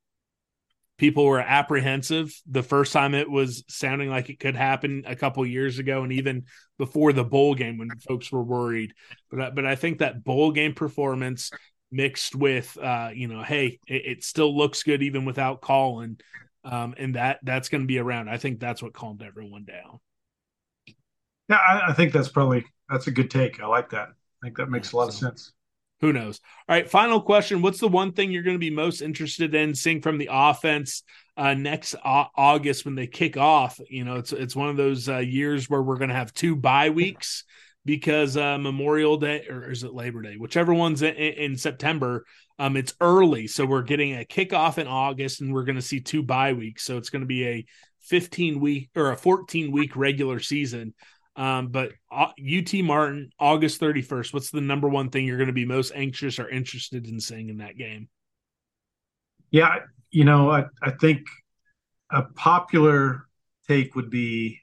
people 0.97 1.25
were 1.25 1.41
apprehensive 1.41 2.33
the 2.47 2.63
first 2.63 2.93
time 2.93 3.15
it 3.15 3.29
was 3.29 3.65
sounding 3.69 4.09
like 4.09 4.31
it 4.31 4.39
could 4.39 4.55
happen 4.55 5.03
a 5.07 5.17
couple 5.17 5.45
years 5.45 5.79
ago 5.79 6.03
and 6.03 6.13
even 6.13 6.45
before 6.79 7.13
the 7.13 7.25
bowl 7.25 7.55
game 7.55 7.79
when 7.79 7.91
folks 7.99 8.31
were 8.31 8.43
worried. 8.43 8.95
But 9.31 9.55
but 9.55 9.67
I 9.67 9.75
think 9.75 9.99
that 9.99 10.23
bowl 10.23 10.53
game 10.53 10.75
performance 10.75 11.51
mixed 11.91 12.35
with 12.35 12.77
uh 12.79 13.11
you 13.15 13.29
know 13.29 13.43
hey 13.43 13.79
it, 13.87 14.07
it 14.07 14.25
still 14.25 14.57
looks 14.57 14.83
good 14.83 15.03
even 15.03 15.25
without 15.25 15.61
Collin 15.61 16.17
um 16.65 16.95
and 16.97 17.15
that 17.15 17.39
that's 17.43 17.69
going 17.69 17.83
to 17.83 17.87
be 17.87 17.99
around. 17.99 18.29
I 18.29 18.39
think 18.39 18.61
that's 18.61 18.83
what 18.83 18.93
calmed 18.93 19.23
everyone 19.23 19.65
down. 19.65 20.01
Yeah 21.49 21.57
I, 21.57 21.91
I, 21.91 21.93
think 21.93 22.13
that's 22.13 22.29
probably 22.29 22.65
that's 22.89 23.07
a 23.07 23.11
good 23.11 23.31
take. 23.31 23.61
I 23.61 23.67
like 23.67 23.91
that. 23.91 24.09
I 24.09 24.47
think 24.47 24.57
that 24.57 24.71
makes 24.71 24.93
a 24.93 24.97
lot 24.97 25.05
so. 25.05 25.09
of 25.09 25.15
sense 25.15 25.53
who 26.05 26.13
knows? 26.13 26.41
All 26.69 26.77
right, 26.77 26.89
final 26.89 27.21
question. 27.21 27.63
What's 27.63 27.81
the 27.81 27.89
one 27.89 28.13
thing 28.13 28.31
you're 28.31 28.43
going 28.43 28.57
to 28.57 28.59
be 28.59 28.71
most 28.71 29.01
interested 29.01 29.55
in 29.55 29.75
seeing 29.75 30.03
from 30.03 30.19
the 30.19 30.29
offense 30.31 31.03
uh, 31.37 31.55
next 31.55 31.95
August 32.05 32.85
when 32.85 32.95
they 32.95 33.07
kick 33.07 33.39
off? 33.39 33.81
You 33.89 34.05
know, 34.05 34.17
it's 34.17 34.33
it's 34.33 34.55
one 34.55 34.69
of 34.69 34.77
those 34.77 35.09
uh, 35.09 35.19
years 35.19 35.71
where 35.71 35.83
we're 35.83 35.97
going 35.97 36.11
to 36.11 36.15
have 36.15 36.35
two 36.35 36.57
bye 36.57 36.91
weeks 36.91 37.45
because 37.87 38.37
uh, 38.37 38.59
Memorial 38.59 39.17
Day 39.17 39.47
or 39.49 39.71
is 39.71 39.83
it 39.83 39.95
Labor 39.95 40.21
Day, 40.21 40.35
whichever 40.37 40.75
one's 40.75 41.01
in, 41.01 41.15
in 41.15 41.57
September. 41.57 42.27
Um, 42.59 42.77
it's 42.77 42.95
early, 43.01 43.47
so 43.47 43.65
we're 43.65 43.83
getting 43.83 44.13
a 44.13 44.25
kickoff 44.25 44.79
in 44.79 44.87
August, 44.87 45.41
and 45.41 45.53
we're 45.53 45.65
going 45.65 45.75
to 45.75 45.83
see 45.83 46.01
two 46.01 46.23
bye 46.23 46.53
weeks. 46.53 46.85
So 46.85 46.99
it's 46.99 47.11
going 47.11 47.23
to 47.23 47.27
be 47.27 47.47
a 47.47 47.65
15 48.03 48.61
week 48.61 48.91
or 48.95 49.11
a 49.11 49.17
14 49.17 49.73
week 49.73 49.97
regular 49.97 50.39
season. 50.39 50.93
Um, 51.37 51.69
but 51.69 51.93
UT 52.13 52.75
uh, 52.75 52.83
Martin, 52.83 53.31
August 53.41 53.81
31st, 53.81 54.33
what's 54.33 54.51
the 54.51 54.61
number 54.61 54.89
one 54.89 55.11
thing 55.11 55.27
you're 55.27 55.37
going 55.37 55.49
to 55.49 55.53
be 55.53 55.65
most 55.65 55.93
anxious 55.95 56.39
or 56.39 56.49
interested 56.49 57.07
in 57.09 57.19
seeing 57.21 57.49
in 57.49 57.59
that 57.59 57.77
game? 57.77 58.09
Yeah, 59.51 59.81
you 60.11 60.25
know, 60.25 60.51
I, 60.51 60.65
I 60.83 60.93
think 60.93 61.27
a 62.11 62.23
popular 62.23 63.27
take 63.67 63.95
would 63.95 64.11
be 64.11 64.61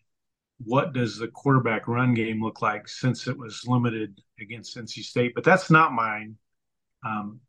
what 0.64 0.94
does 0.94 1.18
the 1.18 1.28
quarterback 1.28 1.88
run 1.88 2.14
game 2.14 2.42
look 2.42 2.62
like 2.62 2.88
since 2.88 3.28
it 3.28 3.38
was 3.38 3.64
limited 3.66 4.22
against 4.40 4.78
NC 4.78 5.04
State? 5.04 5.34
But 5.36 5.44
that's 5.44 5.70
not 5.70 5.94
mine. 5.94 6.38
Um, 7.06 7.40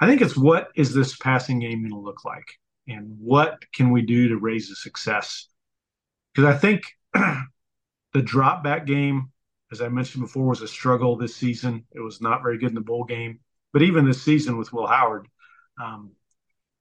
I 0.00 0.06
think 0.06 0.20
it's 0.20 0.36
what 0.36 0.68
is 0.76 0.94
this 0.94 1.16
passing 1.16 1.60
game 1.60 1.82
going 1.82 1.90
to 1.92 1.98
look 1.98 2.24
like, 2.24 2.46
and 2.88 3.16
what 3.18 3.58
can 3.74 3.90
we 3.90 4.02
do 4.02 4.28
to 4.28 4.36
raise 4.36 4.68
the 4.68 4.76
success? 4.76 5.48
Because 6.34 6.54
I 6.54 6.58
think 6.58 6.82
The 8.14 8.22
drop 8.22 8.64
back 8.64 8.86
game, 8.86 9.30
as 9.70 9.80
I 9.80 9.88
mentioned 9.88 10.24
before, 10.24 10.46
was 10.46 10.62
a 10.62 10.68
struggle 10.68 11.16
this 11.16 11.36
season. 11.36 11.84
It 11.92 12.00
was 12.00 12.20
not 12.20 12.42
very 12.42 12.58
good 12.58 12.70
in 12.70 12.74
the 12.74 12.80
bowl 12.80 13.04
game. 13.04 13.40
But 13.72 13.82
even 13.82 14.06
this 14.06 14.22
season 14.22 14.56
with 14.56 14.72
Will 14.72 14.86
Howard, 14.86 15.26
um, 15.82 16.12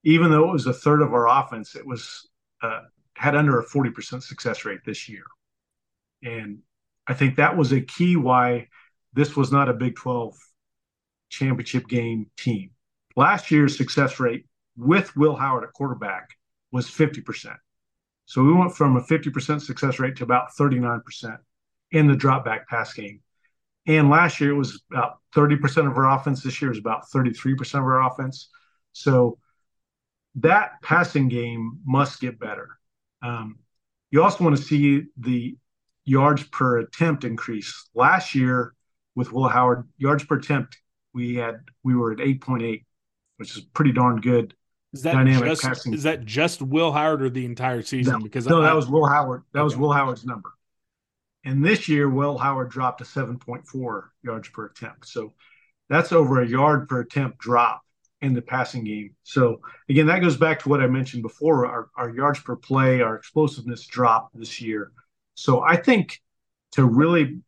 even 0.03 0.29
though 0.29 0.49
it 0.49 0.53
was 0.53 0.67
a 0.67 0.73
third 0.73 1.01
of 1.01 1.11
our 1.13 1.27
offense, 1.27 1.75
it 1.75 1.85
was 1.85 2.29
uh, 2.61 2.81
had 3.15 3.35
under 3.35 3.59
a 3.59 3.65
40% 3.65 4.21
success 4.21 4.63
rate 4.63 4.81
this 4.85 5.09
year. 5.09 5.23
And 6.21 6.59
I 7.07 7.13
think 7.15 7.35
that 7.35 7.57
was 7.57 7.71
a 7.71 7.81
key 7.81 8.15
why 8.15 8.67
this 9.13 9.35
was 9.35 9.51
not 9.51 9.69
a 9.69 9.73
Big 9.73 9.95
12 9.95 10.35
championship 11.29 11.87
game 11.87 12.27
team. 12.37 12.71
Last 13.15 13.51
year's 13.51 13.77
success 13.77 14.19
rate 14.19 14.45
with 14.77 15.15
Will 15.15 15.35
Howard 15.35 15.63
at 15.63 15.73
quarterback 15.73 16.29
was 16.71 16.87
50%. 16.87 17.55
So 18.33 18.41
we 18.41 18.51
went 18.51 18.75
from 18.75 18.97
a 18.97 18.99
50% 18.99 19.61
success 19.61 19.99
rate 19.99 20.15
to 20.15 20.23
about 20.23 20.55
39% 20.59 21.37
in 21.91 22.07
the 22.07 22.15
drop 22.15 22.43
back 22.43 22.67
pass 22.67 22.91
game. 22.91 23.21
And 23.85 24.09
last 24.09 24.41
year 24.41 24.49
it 24.49 24.57
was 24.57 24.81
about 24.91 25.19
30% 25.35 25.87
of 25.87 25.95
our 25.95 26.09
offense. 26.09 26.41
This 26.41 26.59
year 26.59 26.71
is 26.71 26.79
about 26.79 27.03
33% 27.13 27.61
of 27.75 27.83
our 27.83 28.01
offense. 28.01 28.49
So 28.91 29.37
that 30.33 30.81
passing 30.81 31.29
game 31.29 31.77
must 31.85 32.21
get 32.21 32.39
better. 32.39 32.69
Um, 33.21 33.59
you 34.09 34.23
also 34.23 34.43
want 34.43 34.57
to 34.57 34.63
see 34.63 35.03
the 35.15 35.55
yards 36.03 36.41
per 36.41 36.79
attempt 36.79 37.25
increase. 37.25 37.87
Last 37.93 38.33
year 38.33 38.73
with 39.13 39.31
Will 39.31 39.47
Howard, 39.47 39.87
yards 39.99 40.23
per 40.23 40.37
attempt, 40.37 40.79
we 41.13 41.35
had 41.35 41.59
we 41.83 41.93
were 41.93 42.13
at 42.13 42.17
8.8, 42.17 42.83
which 43.37 43.55
is 43.55 43.61
pretty 43.61 43.91
darn 43.91 44.21
good. 44.21 44.55
Is 44.93 45.01
that 45.01 45.13
dynamic 45.13 45.49
just, 45.49 45.63
passing. 45.63 45.93
Is 45.93 46.03
that 46.03 46.23
just 46.23 46.61
Will 46.61 46.91
Howard 46.91 47.23
or 47.23 47.29
the 47.29 47.45
entire 47.45 47.81
season? 47.81 48.13
No, 48.13 48.19
because 48.19 48.45
no, 48.45 48.61
I, 48.61 48.65
that 48.65 48.75
was 48.75 48.87
Will 48.87 49.07
Howard. 49.07 49.43
That 49.53 49.59
okay. 49.59 49.63
was 49.63 49.75
Will 49.75 49.91
Howard's 49.91 50.25
number. 50.25 50.51
And 51.43 51.65
this 51.65 51.89
year, 51.89 52.09
Will 52.09 52.37
Howard 52.37 52.69
dropped 52.69 52.99
to 52.99 53.03
7.4 53.03 54.03
yards 54.23 54.49
per 54.49 54.67
attempt. 54.67 55.07
So 55.07 55.33
that's 55.89 56.11
over 56.11 56.41
a 56.41 56.47
yard 56.47 56.87
per 56.87 57.01
attempt 57.01 57.39
drop 57.39 57.81
in 58.21 58.33
the 58.33 58.41
passing 58.41 58.83
game. 58.83 59.15
So 59.23 59.59
again, 59.89 60.05
that 60.07 60.19
goes 60.19 60.37
back 60.37 60.59
to 60.59 60.69
what 60.69 60.81
I 60.81 60.87
mentioned 60.87 61.23
before. 61.23 61.65
Our, 61.65 61.89
our 61.97 62.09
yards 62.09 62.39
per 62.39 62.55
play, 62.55 63.01
our 63.01 63.15
explosiveness 63.15 63.85
dropped 63.85 64.37
this 64.37 64.61
year. 64.61 64.91
So 65.33 65.61
I 65.61 65.75
think 65.75 66.21
to 66.73 66.85
really 66.85 67.39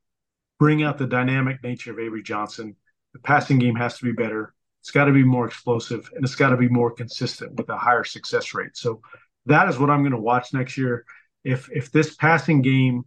bring 0.59 0.83
out 0.83 0.97
the 0.97 1.07
dynamic 1.07 1.63
nature 1.63 1.91
of 1.91 1.99
Avery 1.99 2.23
Johnson, 2.23 2.75
the 3.13 3.19
passing 3.19 3.59
game 3.59 3.75
has 3.75 3.97
to 3.99 4.03
be 4.03 4.11
better. 4.11 4.54
It's 4.85 4.91
got 4.91 5.05
to 5.05 5.11
be 5.11 5.23
more 5.23 5.47
explosive 5.47 6.11
and 6.13 6.23
it's 6.23 6.35
got 6.35 6.49
to 6.49 6.57
be 6.57 6.69
more 6.69 6.91
consistent 6.91 7.55
with 7.55 7.67
a 7.69 7.75
higher 7.75 8.03
success 8.03 8.53
rate. 8.53 8.77
So 8.77 9.01
that 9.47 9.67
is 9.67 9.79
what 9.79 9.89
I'm 9.89 10.03
going 10.03 10.11
to 10.11 10.19
watch 10.19 10.53
next 10.53 10.77
year. 10.77 11.05
If 11.43 11.67
if 11.71 11.91
this 11.91 12.13
passing 12.13 12.61
game 12.61 13.03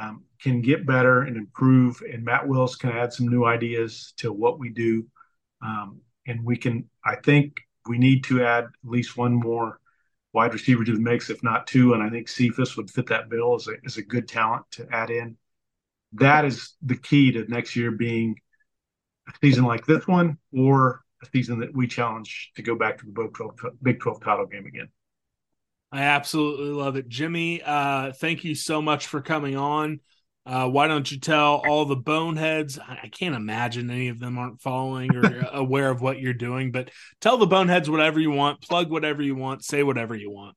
um, 0.00 0.22
can 0.40 0.62
get 0.62 0.86
better 0.86 1.22
and 1.22 1.36
improve, 1.36 2.00
and 2.08 2.24
Matt 2.24 2.46
Wells 2.46 2.76
can 2.76 2.90
add 2.90 3.12
some 3.12 3.26
new 3.26 3.44
ideas 3.44 4.14
to 4.18 4.32
what 4.32 4.60
we 4.60 4.68
do. 4.68 5.04
Um, 5.60 6.00
and 6.28 6.44
we 6.44 6.56
can, 6.56 6.88
I 7.04 7.16
think, 7.16 7.56
we 7.88 7.98
need 7.98 8.22
to 8.24 8.44
add 8.44 8.66
at 8.66 8.70
least 8.84 9.16
one 9.16 9.34
more 9.34 9.80
wide 10.32 10.52
receiver 10.52 10.84
to 10.84 10.92
the 10.92 11.00
mix, 11.00 11.28
if 11.28 11.42
not 11.42 11.66
two. 11.66 11.92
And 11.92 12.04
I 12.04 12.08
think 12.08 12.28
Cephas 12.28 12.76
would 12.76 12.88
fit 12.88 13.08
that 13.08 13.28
bill 13.28 13.56
as 13.56 13.66
a, 13.66 13.72
as 13.84 13.96
a 13.96 14.02
good 14.02 14.28
talent 14.28 14.64
to 14.72 14.86
add 14.92 15.10
in. 15.10 15.36
That 16.12 16.44
is 16.44 16.74
the 16.82 16.96
key 16.96 17.32
to 17.32 17.46
next 17.48 17.74
year 17.74 17.90
being 17.90 18.36
a 19.34 19.46
season 19.46 19.64
like 19.64 19.86
this 19.86 20.06
one 20.06 20.38
or 20.56 21.02
a 21.22 21.26
season 21.26 21.60
that 21.60 21.74
we 21.74 21.86
challenge 21.86 22.52
to 22.56 22.62
go 22.62 22.74
back 22.74 22.98
to 22.98 23.06
the 23.06 23.12
Big 23.12 23.34
12, 23.34 23.52
Big 23.82 24.00
12 24.00 24.20
title 24.22 24.46
game 24.46 24.66
again. 24.66 24.88
I 25.92 26.02
absolutely 26.02 26.70
love 26.70 26.96
it. 26.96 27.08
Jimmy, 27.08 27.62
uh, 27.62 28.12
thank 28.12 28.44
you 28.44 28.54
so 28.54 28.80
much 28.80 29.08
for 29.08 29.20
coming 29.20 29.56
on. 29.56 30.00
Uh, 30.46 30.68
why 30.68 30.86
don't 30.86 31.10
you 31.10 31.18
tell 31.18 31.62
all 31.68 31.84
the 31.84 31.96
boneheads? 31.96 32.78
I 32.78 33.08
can't 33.08 33.34
imagine 33.34 33.90
any 33.90 34.08
of 34.08 34.18
them 34.18 34.38
aren't 34.38 34.62
following 34.62 35.14
or 35.14 35.46
aware 35.52 35.90
of 35.90 36.00
what 36.00 36.18
you're 36.18 36.32
doing, 36.32 36.72
but 36.72 36.90
tell 37.20 37.36
the 37.36 37.46
boneheads 37.46 37.90
whatever 37.90 38.18
you 38.20 38.30
want, 38.30 38.62
plug 38.62 38.90
whatever 38.90 39.22
you 39.22 39.34
want, 39.34 39.64
say 39.64 39.82
whatever 39.82 40.14
you 40.14 40.30
want. 40.30 40.56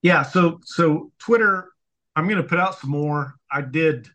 Yeah. 0.00 0.22
So, 0.22 0.60
so 0.64 1.12
Twitter, 1.18 1.68
I'm 2.16 2.26
going 2.26 2.42
to 2.42 2.48
put 2.48 2.60
out 2.60 2.78
some 2.78 2.90
more. 2.90 3.34
I 3.50 3.60
did 3.60 4.08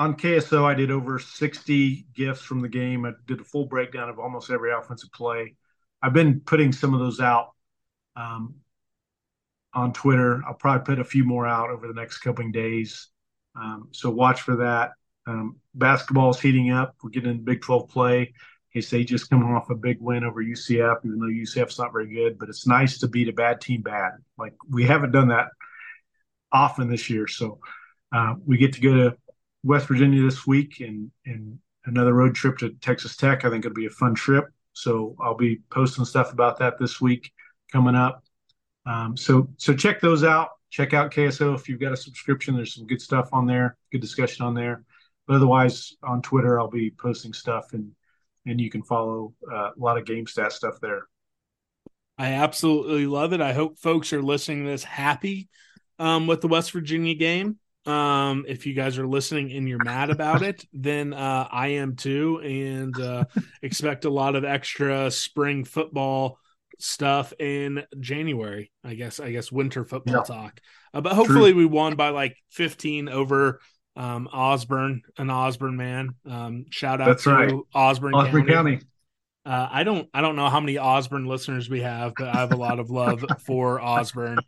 on 0.00 0.16
KSO, 0.16 0.64
I 0.64 0.74
did 0.74 0.90
over 0.90 1.18
60 1.18 2.06
gifts 2.14 2.40
from 2.40 2.60
the 2.60 2.68
game. 2.68 3.04
I 3.04 3.12
did 3.26 3.40
a 3.40 3.44
full 3.44 3.66
breakdown 3.66 4.08
of 4.08 4.18
almost 4.18 4.50
every 4.50 4.72
offensive 4.72 5.12
play. 5.12 5.54
I've 6.02 6.14
been 6.14 6.40
putting 6.40 6.72
some 6.72 6.94
of 6.94 7.00
those 7.00 7.20
out. 7.20 7.50
Um, 8.16 8.56
on 9.74 9.92
Twitter. 9.92 10.42
I'll 10.46 10.54
probably 10.54 10.84
put 10.84 11.00
a 11.00 11.04
few 11.04 11.24
more 11.24 11.46
out 11.46 11.70
over 11.70 11.86
the 11.86 11.94
next 11.94 12.18
couple 12.18 12.46
of 12.46 12.52
days. 12.52 13.08
Um, 13.54 13.88
so 13.92 14.10
watch 14.10 14.42
for 14.42 14.56
that. 14.56 14.92
Um, 15.26 15.56
basketball 15.74 16.30
is 16.30 16.40
heating 16.40 16.70
up. 16.70 16.96
We're 17.02 17.10
getting 17.10 17.30
into 17.30 17.42
Big 17.42 17.60
12 17.60 17.88
play. 17.88 18.32
KSA 18.74 19.06
just 19.06 19.28
coming 19.28 19.48
off 19.48 19.70
a 19.70 19.74
big 19.74 19.98
win 20.00 20.24
over 20.24 20.42
UCF, 20.42 21.04
even 21.04 21.18
though 21.18 21.26
UCF's 21.26 21.78
not 21.78 21.92
very 21.92 22.12
good. 22.12 22.38
But 22.38 22.48
it's 22.48 22.66
nice 22.66 22.98
to 22.98 23.08
beat 23.08 23.28
a 23.28 23.32
bad 23.32 23.60
team 23.60 23.82
bad. 23.82 24.12
Like 24.38 24.54
we 24.68 24.84
haven't 24.84 25.12
done 25.12 25.28
that 25.28 25.46
often 26.52 26.88
this 26.88 27.10
year. 27.10 27.26
So 27.26 27.58
uh, 28.12 28.34
we 28.46 28.58
get 28.58 28.74
to 28.74 28.80
go 28.80 28.94
to 28.94 29.16
West 29.62 29.86
Virginia 29.86 30.22
this 30.22 30.46
week 30.46 30.80
and 30.80 31.10
and 31.26 31.58
another 31.86 32.14
road 32.14 32.34
trip 32.34 32.58
to 32.58 32.70
Texas 32.80 33.16
Tech. 33.16 33.44
I 33.44 33.50
think 33.50 33.64
it'll 33.64 33.74
be 33.74 33.86
a 33.86 33.90
fun 33.90 34.14
trip. 34.14 34.46
So 34.72 35.16
I'll 35.20 35.36
be 35.36 35.60
posting 35.70 36.04
stuff 36.04 36.32
about 36.32 36.58
that 36.58 36.78
this 36.78 37.00
week 37.00 37.32
coming 37.72 37.94
up. 37.94 38.24
Um, 38.86 39.16
so 39.16 39.48
so 39.56 39.74
check 39.74 40.00
those 40.00 40.24
out. 40.24 40.48
Check 40.70 40.94
out 40.94 41.10
KSO 41.10 41.54
if 41.54 41.68
you've 41.68 41.80
got 41.80 41.92
a 41.92 41.96
subscription. 41.96 42.54
There's 42.54 42.74
some 42.74 42.86
good 42.86 43.02
stuff 43.02 43.28
on 43.32 43.46
there, 43.46 43.76
good 43.90 44.00
discussion 44.00 44.44
on 44.46 44.54
there. 44.54 44.84
But 45.26 45.36
otherwise, 45.36 45.96
on 46.02 46.22
Twitter, 46.22 46.58
I'll 46.58 46.70
be 46.70 46.90
posting 46.90 47.32
stuff, 47.32 47.72
and 47.72 47.92
and 48.46 48.60
you 48.60 48.70
can 48.70 48.82
follow 48.82 49.34
uh, 49.52 49.70
a 49.70 49.78
lot 49.78 49.98
of 49.98 50.06
game 50.06 50.26
stat 50.26 50.52
stuff 50.52 50.80
there. 50.80 51.02
I 52.18 52.32
absolutely 52.32 53.06
love 53.06 53.32
it. 53.32 53.40
I 53.40 53.52
hope 53.52 53.78
folks 53.78 54.12
are 54.12 54.22
listening 54.22 54.64
to 54.64 54.70
this 54.70 54.84
happy 54.84 55.48
um, 55.98 56.26
with 56.26 56.40
the 56.40 56.48
West 56.48 56.72
Virginia 56.72 57.14
game. 57.14 57.59
Um, 57.86 58.44
if 58.46 58.66
you 58.66 58.74
guys 58.74 58.98
are 58.98 59.06
listening 59.06 59.52
and 59.52 59.68
you're 59.68 59.82
mad 59.82 60.10
about 60.10 60.42
it, 60.42 60.64
then 60.72 61.14
uh, 61.14 61.48
I 61.50 61.68
am 61.68 61.96
too, 61.96 62.40
and 62.40 62.98
uh, 63.00 63.24
expect 63.62 64.04
a 64.04 64.10
lot 64.10 64.36
of 64.36 64.44
extra 64.44 65.10
spring 65.10 65.64
football 65.64 66.38
stuff 66.78 67.32
in 67.38 67.84
January. 67.98 68.70
I 68.84 68.94
guess 68.94 69.18
I 69.20 69.32
guess 69.32 69.50
winter 69.50 69.84
football 69.84 70.16
yeah. 70.16 70.22
talk. 70.22 70.60
Uh, 70.92 71.00
but 71.00 71.12
hopefully 71.12 71.52
True. 71.52 71.60
we 71.60 71.66
won 71.66 71.94
by 71.96 72.10
like 72.10 72.36
15 72.50 73.08
over 73.08 73.60
um, 73.96 74.28
Osborne, 74.32 75.02
an 75.18 75.30
Osborne 75.30 75.76
man. 75.76 76.14
Um, 76.28 76.66
shout 76.70 77.00
out 77.00 77.08
That's 77.08 77.24
to 77.24 77.30
right. 77.30 77.52
Osborne, 77.74 78.14
Osborne 78.14 78.46
County. 78.46 78.76
County. 78.76 78.86
Uh, 79.46 79.68
I 79.70 79.84
don't 79.84 80.08
I 80.12 80.20
don't 80.20 80.36
know 80.36 80.48
how 80.48 80.60
many 80.60 80.78
Osborne 80.78 81.26
listeners 81.26 81.70
we 81.70 81.80
have, 81.80 82.12
but 82.16 82.28
I 82.28 82.38
have 82.40 82.52
a 82.52 82.56
lot 82.56 82.78
of 82.78 82.90
love 82.90 83.24
for 83.46 83.80
Osborne. 83.80 84.38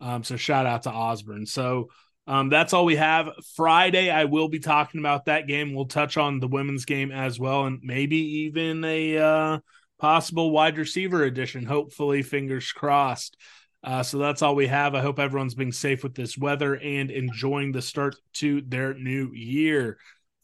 Um, 0.00 0.22
so 0.22 0.36
shout 0.36 0.66
out 0.66 0.84
to 0.84 0.90
Osborne. 0.90 1.46
So 1.46 1.88
um, 2.26 2.48
that's 2.48 2.72
all 2.72 2.84
we 2.84 2.96
have. 2.96 3.30
Friday, 3.54 4.10
I 4.10 4.24
will 4.24 4.48
be 4.48 4.58
talking 4.58 4.98
about 4.98 5.26
that 5.26 5.46
game. 5.46 5.74
We'll 5.74 5.86
touch 5.86 6.16
on 6.16 6.40
the 6.40 6.48
women's 6.48 6.84
game 6.84 7.12
as 7.12 7.38
well, 7.38 7.66
and 7.66 7.80
maybe 7.82 8.16
even 8.16 8.84
a 8.84 9.18
uh, 9.18 9.58
possible 9.98 10.50
wide 10.50 10.76
receiver 10.76 11.22
addition. 11.24 11.64
Hopefully, 11.64 12.22
fingers 12.22 12.72
crossed. 12.72 13.36
Uh, 13.84 14.02
so 14.02 14.18
that's 14.18 14.42
all 14.42 14.56
we 14.56 14.66
have. 14.66 14.96
I 14.96 15.02
hope 15.02 15.20
everyone's 15.20 15.54
being 15.54 15.70
safe 15.70 16.02
with 16.02 16.16
this 16.16 16.36
weather 16.36 16.74
and 16.74 17.10
enjoying 17.10 17.70
the 17.70 17.82
start 17.82 18.16
to 18.34 18.60
their 18.62 18.94
new 18.94 19.30
year. 19.32 19.98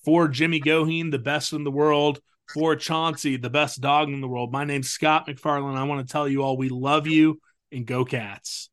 For 0.05 0.29
Jimmy 0.29 0.61
Goheen, 0.61 1.11
the 1.11 1.19
best 1.19 1.53
in 1.53 1.65
the 1.65 1.71
world. 1.71 2.21
For 2.55 2.77
Chauncey, 2.77 3.37
the 3.37 3.51
best 3.51 3.81
dog 3.81 4.09
in 4.09 4.21
the 4.21 4.29
world. 4.29 4.53
My 4.53 4.65
name's 4.65 4.91
Scott 4.91 5.27
McFarland. 5.27 5.77
I 5.77 5.85
want 5.85 6.07
to 6.07 6.13
tell 6.13 6.29
you 6.29 6.43
all 6.43 6.57
we 6.57 6.69
love 6.69 7.07
you 7.07 7.41
and 7.73 7.87
go 7.87 8.05
cats. 8.05 8.69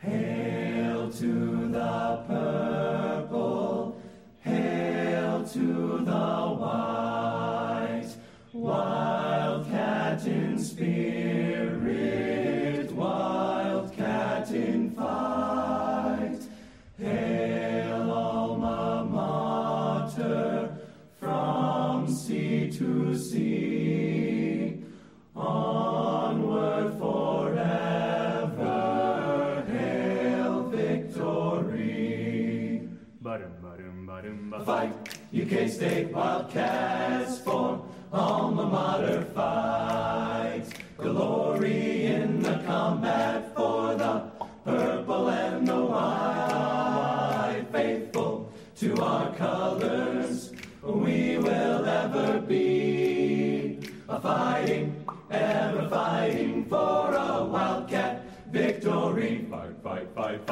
Hail 0.00 0.71
to 1.18 1.68
the 1.68 2.24
purple, 2.26 4.00
hail 4.40 5.44
to 5.44 5.98
the 5.98 6.46
white. 6.58 8.08
Wildcat 8.54 10.26
in 10.26 10.58
spirit, 10.58 11.70
wildcat 12.92 14.50
in 14.52 14.90
fight. 14.92 16.40
Hail 16.98 18.10
alma 18.10 19.04
mater 19.10 20.78
from 21.20 22.08
sea 22.08 22.70
to 22.70 23.14
sea. 23.18 23.81
UK 35.34 35.66
State 35.66 36.12
Wildcats 36.12 37.38
for 37.38 37.82
alma 38.12 38.66
mater 38.66 39.22
fights. 39.34 40.70
Glory 40.98 42.04
in 42.04 42.42
the 42.42 42.62
combat 42.66 43.54
for 43.56 43.94
the 43.94 44.24
purple 44.62 45.30
and 45.30 45.66
the 45.66 45.86
white. 45.86 47.64
Faithful 47.72 48.52
to 48.76 48.94
our 49.00 49.34
colors, 49.36 50.52
we 50.82 51.38
will 51.38 51.86
ever 51.86 52.38
be. 52.42 53.78
A 54.10 54.20
fighting, 54.20 55.02
ever 55.30 55.88
fighting 55.88 56.66
for 56.66 57.14
a 57.14 57.42
wildcat 57.46 58.26
victory. 58.50 59.46
Fight, 59.50 59.82
fight, 59.82 60.08
fight, 60.14 60.46
fight. 60.46 60.51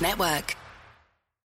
Network. 0.00 0.59